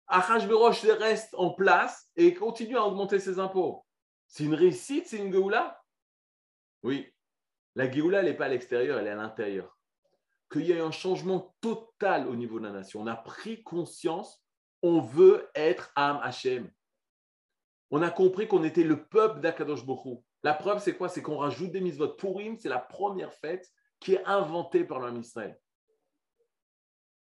Achashverosh 0.09 0.83
reste 0.85 1.35
en 1.35 1.51
place 1.51 2.11
et 2.17 2.35
continue 2.35 2.77
à 2.77 2.85
augmenter 2.85 3.21
ses 3.21 3.39
impôts. 3.39 3.85
C'est 4.27 4.45
une 4.45 4.55
réussite, 4.55 5.07
c'est 5.07 5.19
une 5.19 5.33
Géoula? 5.33 5.83
Oui, 6.83 7.13
la 7.75 7.91
Géoula, 7.91 8.21
elle 8.21 8.27
n'est 8.27 8.37
pas 8.37 8.47
à 8.47 8.49
l'extérieur, 8.49 8.99
elle 8.99 9.07
est 9.07 9.11
à 9.11 9.17
l'intérieur. 9.17 9.79
Qu'il 10.51 10.67
y 10.67 10.73
ait 10.73 10.81
un 10.81 10.91
changement 10.91 11.55
total 11.61 12.27
au 12.27 12.35
niveau 12.35 12.59
de 12.59 12.65
la 12.65 12.73
nation. 12.73 13.01
On 13.01 13.07
a 13.07 13.17
pris 13.17 13.63
conscience, 13.63 14.43
on 14.83 15.01
veut 15.01 15.49
être 15.55 15.93
Am 15.95 16.21
Hashem. 16.23 16.71
On 17.91 18.03
a 18.03 18.11
compris 18.11 18.49
qu'on 18.49 18.65
était 18.65 18.85
le 18.85 19.05
peuple 19.05 19.41
d'Akadosh 19.41 19.85
Bokhu. 19.85 20.17
La 20.43 20.55
preuve, 20.55 20.81
c'est 20.83 20.97
quoi? 20.97 21.09
C'est 21.09 21.23
qu'on 21.23 21.39
rajoute 21.39 21.71
des 21.71 21.81
mises 21.81 22.03
Purim, 22.19 22.57
c'est 22.59 22.69
la 22.69 22.79
première 22.79 23.33
fête 23.33 23.71
qui 24.01 24.15
est 24.15 24.25
inventée 24.25 24.85
par 24.85 25.01
l'homme 25.01 25.21
Israël. 25.21 25.59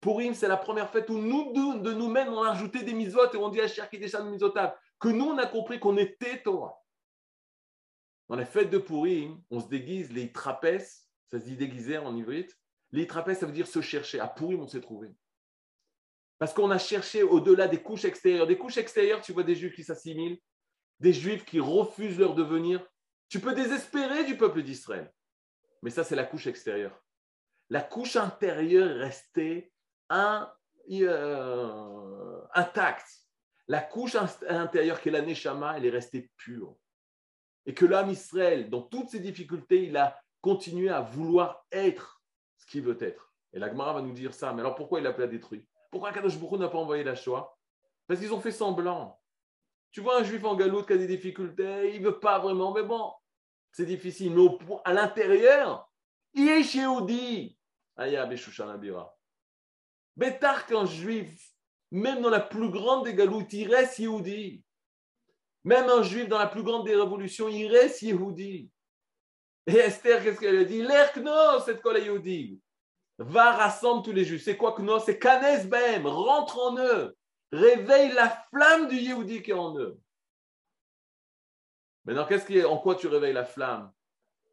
Purim, 0.01 0.33
c'est 0.33 0.47
la 0.47 0.57
première 0.57 0.89
fête 0.89 1.09
où 1.09 1.17
nous, 1.17 1.51
de 1.79 1.91
nous-mêmes, 1.93 2.29
on 2.29 2.43
a 2.43 2.51
ajouté 2.51 2.83
des 2.83 2.93
misotes 2.93 3.35
et 3.35 3.37
on 3.37 3.49
dit 3.49 3.59
à 3.59 3.67
Cher 3.67 3.89
qui 3.89 3.99
déjà 3.99 4.23
misotables, 4.23 4.73
que 4.99 5.09
nous, 5.09 5.25
on 5.25 5.37
a 5.37 5.45
compris 5.45 5.79
qu'on 5.79 5.97
était 5.97 6.41
Torah. 6.41 6.75
Dans 8.29 8.35
la 8.35 8.45
fête 8.45 8.69
de 8.69 8.77
Purim, 8.77 9.41
on 9.49 9.59
se 9.59 9.67
déguise, 9.67 10.11
les 10.11 10.31
trapèzes, 10.31 11.07
ça 11.31 11.39
se 11.39 11.45
dit 11.45 11.57
déguiser 11.57 11.97
en 11.97 12.15
ivrite. 12.15 12.55
Les 12.91 13.07
trapèzes, 13.07 13.39
ça 13.39 13.45
veut 13.45 13.51
dire 13.51 13.67
se 13.67 13.81
chercher. 13.81 14.19
À 14.19 14.27
Purim, 14.27 14.61
on 14.61 14.67
s'est 14.67 14.81
trouvé. 14.81 15.09
Parce 16.37 16.53
qu'on 16.53 16.71
a 16.71 16.77
cherché 16.77 17.21
au-delà 17.23 17.67
des 17.67 17.81
couches 17.81 18.05
extérieures. 18.05 18.47
Des 18.47 18.57
couches 18.57 18.77
extérieures, 18.77 19.21
tu 19.21 19.33
vois 19.33 19.43
des 19.43 19.55
juifs 19.55 19.75
qui 19.75 19.83
s'assimilent, 19.83 20.39
des 20.99 21.11
juifs 21.13 21.43
qui 21.43 21.59
refusent 21.59 22.19
leur 22.19 22.35
devenir. 22.35 22.85
Tu 23.27 23.39
peux 23.39 23.53
désespérer 23.53 24.23
du 24.23 24.37
peuple 24.37 24.63
d'Israël. 24.63 25.11
Mais 25.81 25.89
ça, 25.89 26.03
c'est 26.03 26.15
la 26.15 26.23
couche 26.23 26.47
extérieure. 26.47 26.97
La 27.69 27.81
couche 27.81 28.15
intérieure 28.15 29.03
est 29.03 29.71
restée 30.09 30.53
euh, 30.91 32.41
intacte. 32.53 33.07
La 33.67 33.81
couche 33.81 34.15
intérieure 34.47 34.99
qui 34.99 35.09
est 35.09 35.11
la 35.11 35.21
Neshama, 35.21 35.77
elle 35.77 35.85
est 35.85 35.91
restée 35.91 36.31
pure. 36.37 36.75
Et 37.65 37.73
que 37.73 37.85
l'homme 37.85 38.09
Israël, 38.09 38.69
dans 38.69 38.81
toutes 38.81 39.09
ses 39.09 39.19
difficultés, 39.19 39.83
il 39.83 39.95
a 39.95 40.19
continué 40.41 40.89
à 40.89 41.01
vouloir 41.01 41.65
être 41.71 42.23
ce 42.57 42.65
qu'il 42.65 42.81
veut 42.81 42.97
être. 43.01 43.31
Et 43.53 43.59
l'Agmara 43.59 43.93
va 43.93 44.01
nous 44.01 44.13
dire 44.13 44.33
ça. 44.33 44.53
Mais 44.53 44.61
alors 44.61 44.75
pourquoi 44.75 44.99
il 44.99 45.07
a 45.07 45.13
pas 45.13 45.27
détruit 45.27 45.67
Pourquoi 45.91 46.11
Kadosh 46.11 46.39
Baruch 46.39 46.59
n'a 46.59 46.69
pas 46.69 46.77
envoyé 46.79 47.03
la 47.03 47.15
Shoah? 47.15 47.55
Parce 48.07 48.19
qu'ils 48.19 48.33
ont 48.33 48.41
fait 48.41 48.51
semblant. 48.51 49.19
Tu 49.91 50.01
vois 50.01 50.19
un 50.19 50.23
juif 50.23 50.43
en 50.43 50.55
galoute 50.55 50.87
qui 50.87 50.93
a 50.93 50.97
des 50.97 51.07
difficultés, 51.07 51.95
il 51.95 52.01
ne 52.01 52.07
veut 52.07 52.19
pas 52.19 52.39
vraiment, 52.39 52.73
mais 52.73 52.83
bon, 52.83 53.11
c'est 53.71 53.85
difficile. 53.85 54.35
Mais 54.35 54.47
à 54.85 54.93
l'intérieur, 54.93 55.91
il 56.33 56.47
est 56.47 56.63
chez 56.63 56.85
Oudi. 56.85 57.57
Aya 57.95 58.23
Abira. 58.23 59.18
Bétar 60.19 60.65
qu'un 60.65 60.85
juif, 60.85 61.53
même 61.91 62.21
dans 62.21 62.29
la 62.29 62.41
plus 62.41 62.69
grande 62.69 63.05
des 63.05 63.13
galoutes, 63.13 63.53
il 63.53 63.73
reste 63.73 63.99
Yehudi. 63.99 64.61
Même 65.63 65.89
un 65.89 66.03
juif 66.03 66.27
dans 66.27 66.37
la 66.37 66.47
plus 66.47 66.61
grande 66.61 66.85
des 66.85 66.95
révolutions, 66.95 67.47
il 67.47 67.67
reste 67.67 68.01
Yehudi. 68.01 68.69
Et 69.65 69.75
Esther, 69.77 70.21
qu'est-ce 70.21 70.41
qu'elle 70.41 70.57
a 70.57 70.65
dit 70.65 70.81
L'Erkno, 70.81 71.61
cette 71.65 71.81
colle 71.81 72.03
Yehudi. 72.03 72.59
Va 73.17 73.53
rassemble 73.53 74.03
tous 74.03 74.11
les 74.11 74.25
juifs. 74.25 74.43
C'est 74.43 74.57
quoi 74.57 74.75
Kno 74.75 74.99
C'est 74.99 75.17
Kanes 75.19 75.69
Bem. 75.69 76.05
Rentre 76.05 76.59
en 76.59 76.77
eux. 76.77 77.15
Réveille 77.53 78.11
la 78.11 78.45
flamme 78.53 78.89
du 78.89 78.97
Yehudi 78.97 79.41
qui 79.41 79.51
est 79.51 79.53
en 79.53 79.77
eux. 79.77 79.97
Maintenant, 82.03 82.25
qu'est-ce 82.25 82.65
en 82.65 82.77
quoi 82.77 82.95
tu 82.95 83.07
réveilles 83.07 83.31
la 83.31 83.45
flamme? 83.45 83.89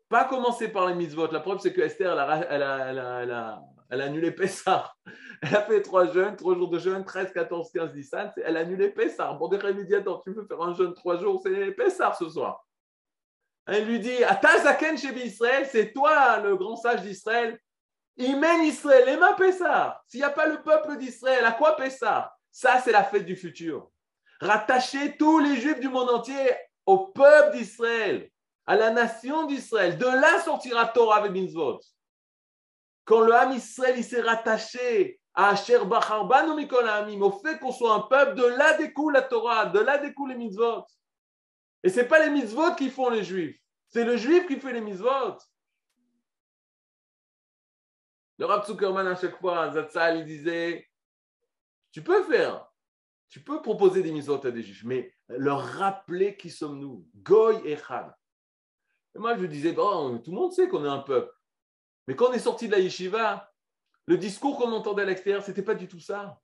Pas 0.09 0.27
commencer 0.27 0.69
par 0.69 0.87
les 0.87 0.95
mitzvot. 0.95 1.33
La 1.33 1.41
preuve, 1.41 1.59
c'est 1.59 1.73
que 1.73 1.81
Esther, 1.81 2.13
elle 2.51 2.63
a 2.63 3.63
annulé 3.91 4.31
Pessah. 4.31 4.95
Elle 5.43 5.57
a 5.57 5.63
fait 5.63 5.83
trois 5.83 6.07
jeûnes, 6.13 6.37
trois 6.37 6.55
jours 6.55 6.71
de 6.71 6.79
jeûne, 6.79 7.05
13, 7.05 7.33
14, 7.33 7.71
15, 7.73 7.93
17. 7.93 8.31
Elle 8.45 8.57
a 8.57 8.61
annulé 8.61 8.89
Pessah. 8.91 9.33
Bon, 9.35 9.49
des 9.49 9.59
immédiatement, 9.59 10.21
tu 10.25 10.33
veux 10.33 10.47
faire 10.47 10.63
un 10.63 10.75
jeûne 10.75 10.95
trois 10.95 11.19
jours, 11.19 11.41
c'est 11.43 11.73
Pessah 11.73 12.13
ce 12.19 12.29
soir. 12.29 12.67
Elle 13.67 13.87
lui 13.87 13.99
dit 13.99 14.23
Atazaken 14.25 14.97
chez 14.97 15.13
Israël, 15.25 15.69
c'est 15.71 15.93
toi 15.93 16.39
le 16.39 16.57
grand 16.57 16.77
sage 16.77 17.03
d'Israël. 17.03 17.59
Il 18.17 18.39
mène 18.39 18.63
Israël, 18.63 19.09
et 19.09 19.17
ma 19.17 19.35
Pessah. 19.35 20.01
S'il 20.07 20.21
n'y 20.21 20.25
a 20.25 20.31
pas 20.31 20.47
le 20.47 20.63
peuple 20.63 20.97
d'Israël, 20.97 21.45
à 21.45 21.53
quoi 21.53 21.77
Pessah 21.77 22.33
Ça, 22.51 22.81
c'est 22.83 22.93
la 22.93 23.05
fête 23.05 23.27
du 23.27 23.37
futur. 23.37 23.91
Rattacher 24.41 25.17
tous 25.17 25.39
les 25.41 25.57
juifs 25.57 25.81
du 25.81 25.89
monde 25.89 26.11
entier 26.11 26.51
au 26.87 27.09
peuple 27.09 27.57
d'Israël, 27.57 28.31
à 28.67 28.77
la 28.77 28.91
nation 28.91 29.47
d'Israël. 29.47 29.99
De 29.99 30.07
là 30.07 30.41
sortira 30.41 30.87
Torah 30.87 31.27
et 31.27 31.31
Mitzvot. 31.31 31.81
Quand 33.05 33.21
le 33.21 33.35
Ham 33.35 33.53
Israël 33.53 34.03
s'est 34.03 34.21
rattaché 34.21 35.21
au 37.23 37.31
fait 37.31 37.59
qu'on 37.59 37.73
soit 37.73 37.95
un 37.95 38.01
peuple, 38.01 38.35
de 38.35 38.45
là 38.45 38.77
découle 38.79 39.13
la 39.13 39.23
Torah, 39.23 39.67
de 39.67 39.81
là 39.81 39.99
découle 39.99 40.31
les 40.31 40.37
mitzvot. 40.37 40.85
Et 41.83 41.91
ce 41.91 42.01
n'est 42.01 42.09
pas 42.09 42.25
les 42.25 42.31
mitzvot 42.31 42.75
qui 42.75 42.91
font 42.91 43.11
les 43.11 43.23
juifs, 43.23 43.61
c'est 43.89 44.05
le 44.05 44.17
juif 44.17 44.47
qui 44.47 44.59
fait 44.59 44.73
les 44.73 44.81
mitzvot. 44.81 45.37
Le 48.39 48.45
Rav 48.45 48.67
Zuckerman, 48.67 49.07
à 49.07 49.17
chaque 49.17 49.39
fois, 49.39 49.73
Zatzal, 49.73 50.19
il 50.19 50.25
disait 50.25 50.87
Tu 51.93 52.03
peux 52.03 52.23
faire, 52.25 52.67
tu 53.29 53.43
peux 53.43 53.63
proposer 53.63 54.03
des 54.03 54.13
mitzvot 54.13 54.45
à 54.47 54.51
des 54.51 54.63
juifs, 54.63 54.85
mais 54.85 55.15
leur 55.29 55.63
rappeler 55.63 56.37
qui 56.37 56.51
sommes-nous 56.51 57.09
Goy 57.15 57.61
et 57.65 57.77
Chad. 57.77 58.15
Et 59.15 59.19
moi, 59.19 59.37
je 59.37 59.47
disais 59.47 59.73
bon, 59.73 60.19
Tout 60.19 60.31
le 60.31 60.37
monde 60.37 60.53
sait 60.53 60.69
qu'on 60.69 60.85
est 60.85 60.89
un 60.89 60.99
peuple. 60.99 61.33
Mais 62.07 62.15
quand 62.15 62.29
on 62.29 62.33
est 62.33 62.39
sorti 62.39 62.67
de 62.67 62.73
la 62.73 62.79
yeshiva, 62.79 63.51
le 64.07 64.17
discours 64.17 64.57
qu'on 64.57 64.73
entendait 64.73 65.03
à 65.03 65.07
l'extérieur, 65.07 65.43
ce 65.43 65.51
n'était 65.51 65.63
pas 65.63 65.75
du 65.75 65.89
tout 65.89 66.01
ça. 66.01 66.41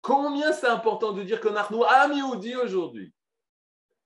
Combien 0.00 0.52
c'est 0.52 0.68
important 0.68 1.12
de 1.12 1.22
dire 1.22 1.40
qu'on 1.40 1.54
a 1.54 1.68
nous 1.70 1.84
Am 1.84 2.12
aujourd'hui? 2.62 3.12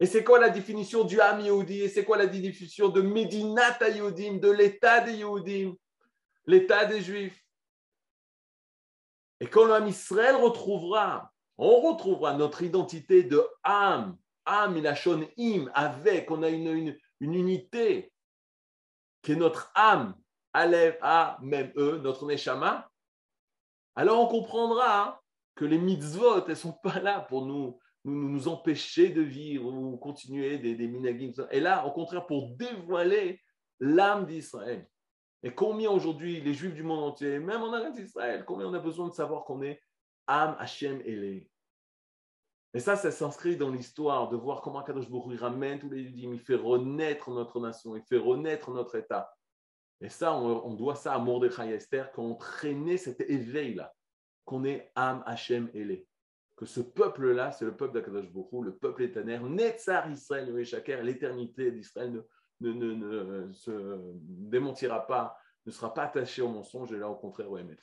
Et 0.01 0.07
c'est 0.07 0.25
quoi 0.25 0.41
la 0.41 0.51
définition 0.51 1.05
du 1.05 1.21
Am 1.21 1.41
Et 1.41 1.89
c'est 1.89 2.05
quoi 2.05 2.17
la 2.17 2.27
définition 2.27 2.89
de 2.89 3.03
Medinat 3.03 3.79
Yehudim, 3.89 4.39
de 4.39 4.51
l'état 4.51 5.01
des 5.01 5.15
Yehudim, 5.15 5.75
l'état 6.47 6.87
des 6.87 7.01
Juifs? 7.01 7.41
Et 9.39 9.47
quand 9.47 9.67
l'âme 9.67 9.87
Israël 9.87 10.37
retrouvera, 10.37 11.33
on 11.59 11.81
retrouvera 11.81 12.35
notre 12.35 12.63
identité 12.63 13.23
de 13.23 13.47
Am, 13.63 14.17
Am, 14.45 14.77
Ilachon, 14.77 15.29
Im, 15.39 15.71
avec, 15.75 16.31
on 16.33 16.43
a 16.43 16.49
une, 16.49 16.69
une, 16.69 16.99
une 17.21 17.35
unité 17.35 18.13
qui 19.23 19.33
est 19.33 19.37
notre 19.37 19.71
âme, 19.75 20.17
Aleph, 20.53 20.99
A, 21.01 21.39
même 21.43 21.73
E, 21.77 21.99
notre 21.99 22.27
Neshama, 22.27 22.91
alors 23.95 24.21
on 24.21 24.27
comprendra 24.27 25.09
hein, 25.09 25.19
que 25.55 25.65
les 25.65 25.79
mitzvot, 25.79 26.45
elles 26.45 26.51
ne 26.51 26.55
sont 26.55 26.73
pas 26.83 26.99
là 27.01 27.21
pour 27.21 27.47
nous, 27.47 27.79
nous, 28.05 28.29
nous 28.29 28.49
empêcher 28.49 29.11
de 29.11 29.23
vivre 29.23 29.67
ou 29.67 29.97
continuer 29.97 30.59
des, 30.59 30.75
des 30.75 30.89
minagim. 30.89 31.33
Et 31.51 31.61
là, 31.61 31.87
au 31.87 31.93
contraire, 31.93 32.27
pour 32.27 32.57
dévoiler 32.57 33.41
l'âme 33.81 34.27
d'Israël. 34.27 34.87
Et 35.43 35.53
combien 35.53 35.91
aujourd'hui, 35.91 36.41
les 36.41 36.55
juifs 36.55 36.75
du 36.75 36.83
monde 36.83 37.03
entier, 37.03 37.39
même 37.39 37.63
en 37.63 37.73
Arrêt 37.73 37.93
d'Israël, 37.93 38.45
combien 38.47 38.69
on 38.69 38.75
a 38.75 38.79
besoin 38.79 39.09
de 39.09 39.13
savoir 39.13 39.45
qu'on 39.45 39.63
est 39.63 39.81
âme 40.27 40.57
Hachem 40.59 41.01
Elé. 41.01 41.51
Et 42.75 42.81
ça, 42.81 42.97
ça 42.97 43.11
s'inscrit 43.11 43.57
dans 43.57 43.71
l'histoire 43.71 44.31
de 44.31 44.37
voir 44.37 44.63
comment 44.63 44.83
Kadosh 44.83 45.11
Baruch 45.11 45.39
ramène 45.41 45.79
tous 45.79 45.91
les 45.91 46.05
juifs, 46.05 46.15
il 46.17 46.41
fait 46.41 46.55
renaître 46.55 47.31
notre 47.31 47.61
nation, 47.61 47.97
il 47.97 48.03
fait 48.05 48.19
renaître 48.19 48.71
notre 48.71 48.95
État. 48.95 49.31
Et 50.03 50.09
ça, 50.09 50.35
on, 50.35 50.75
doit 50.75 50.97
ça 50.97 51.15
à 51.15 51.19
Mordechai 51.19 51.71
et 51.71 51.75
Esther, 51.75 52.11
qui 52.11 52.19
ont 52.19 52.35
traîné 52.35 52.97
cet 52.97 53.21
éveil-là, 53.21 53.95
qu'on 54.45 54.65
est 54.65 54.91
Am 54.97 55.23
Hashem 55.27 55.71
Elé. 55.75 56.09
Que 56.57 56.67
ce 56.67 56.81
peuple-là, 56.81 57.53
c'est 57.53 57.65
le 57.65 57.77
peuple 57.77 57.95
d'Akadosh 57.95 58.29
Bokhu, 58.31 58.65
le 58.65 58.77
peuple 58.77 59.05
éternel, 59.05 59.43
Netzar 59.43 60.11
Israël, 60.11 60.53
l'éternité 61.03 61.71
d'Israël 61.71 62.21
ne, 62.61 62.73
ne, 62.73 62.95
ne, 62.95 63.53
se 63.53 64.01
démentira 64.13 65.07
pas, 65.07 65.37
ne 65.65 65.71
sera 65.71 65.95
pas 65.95 66.05
attaché 66.05 66.43
au 66.43 66.49
mensonge, 66.49 66.93
et 66.93 66.99
là, 66.99 67.09
au 67.09 67.15
contraire, 67.15 67.51
au 67.51 67.57
Emet. 67.57 67.79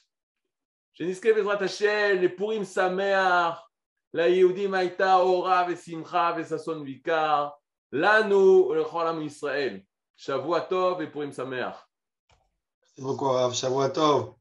Jeniske 0.94 1.34
Bezrat 1.34 1.64
Hashem, 1.64 2.20
les 2.20 2.30
Purim 2.30 2.66
Sameach, 2.66 3.58
la 4.12 4.28
Yehudim 4.28 4.74
Aïta, 4.74 5.24
Ora, 5.24 5.66
Vesimcha, 5.66 6.34
Vesason 6.34 6.84
Vikar, 6.84 7.58
Lanu, 7.94 8.74
le 8.74 8.84
Cholam 8.84 9.22
Israël. 9.22 9.86
Shavua 10.18 10.62
Tov 10.62 11.02
et 11.02 11.08
Purim 11.08 11.32
Sameach. 11.32 11.89
Merci 13.00 13.08
beaucoup, 13.14 13.32
Rav. 13.32 13.54
Tov. 13.94 14.39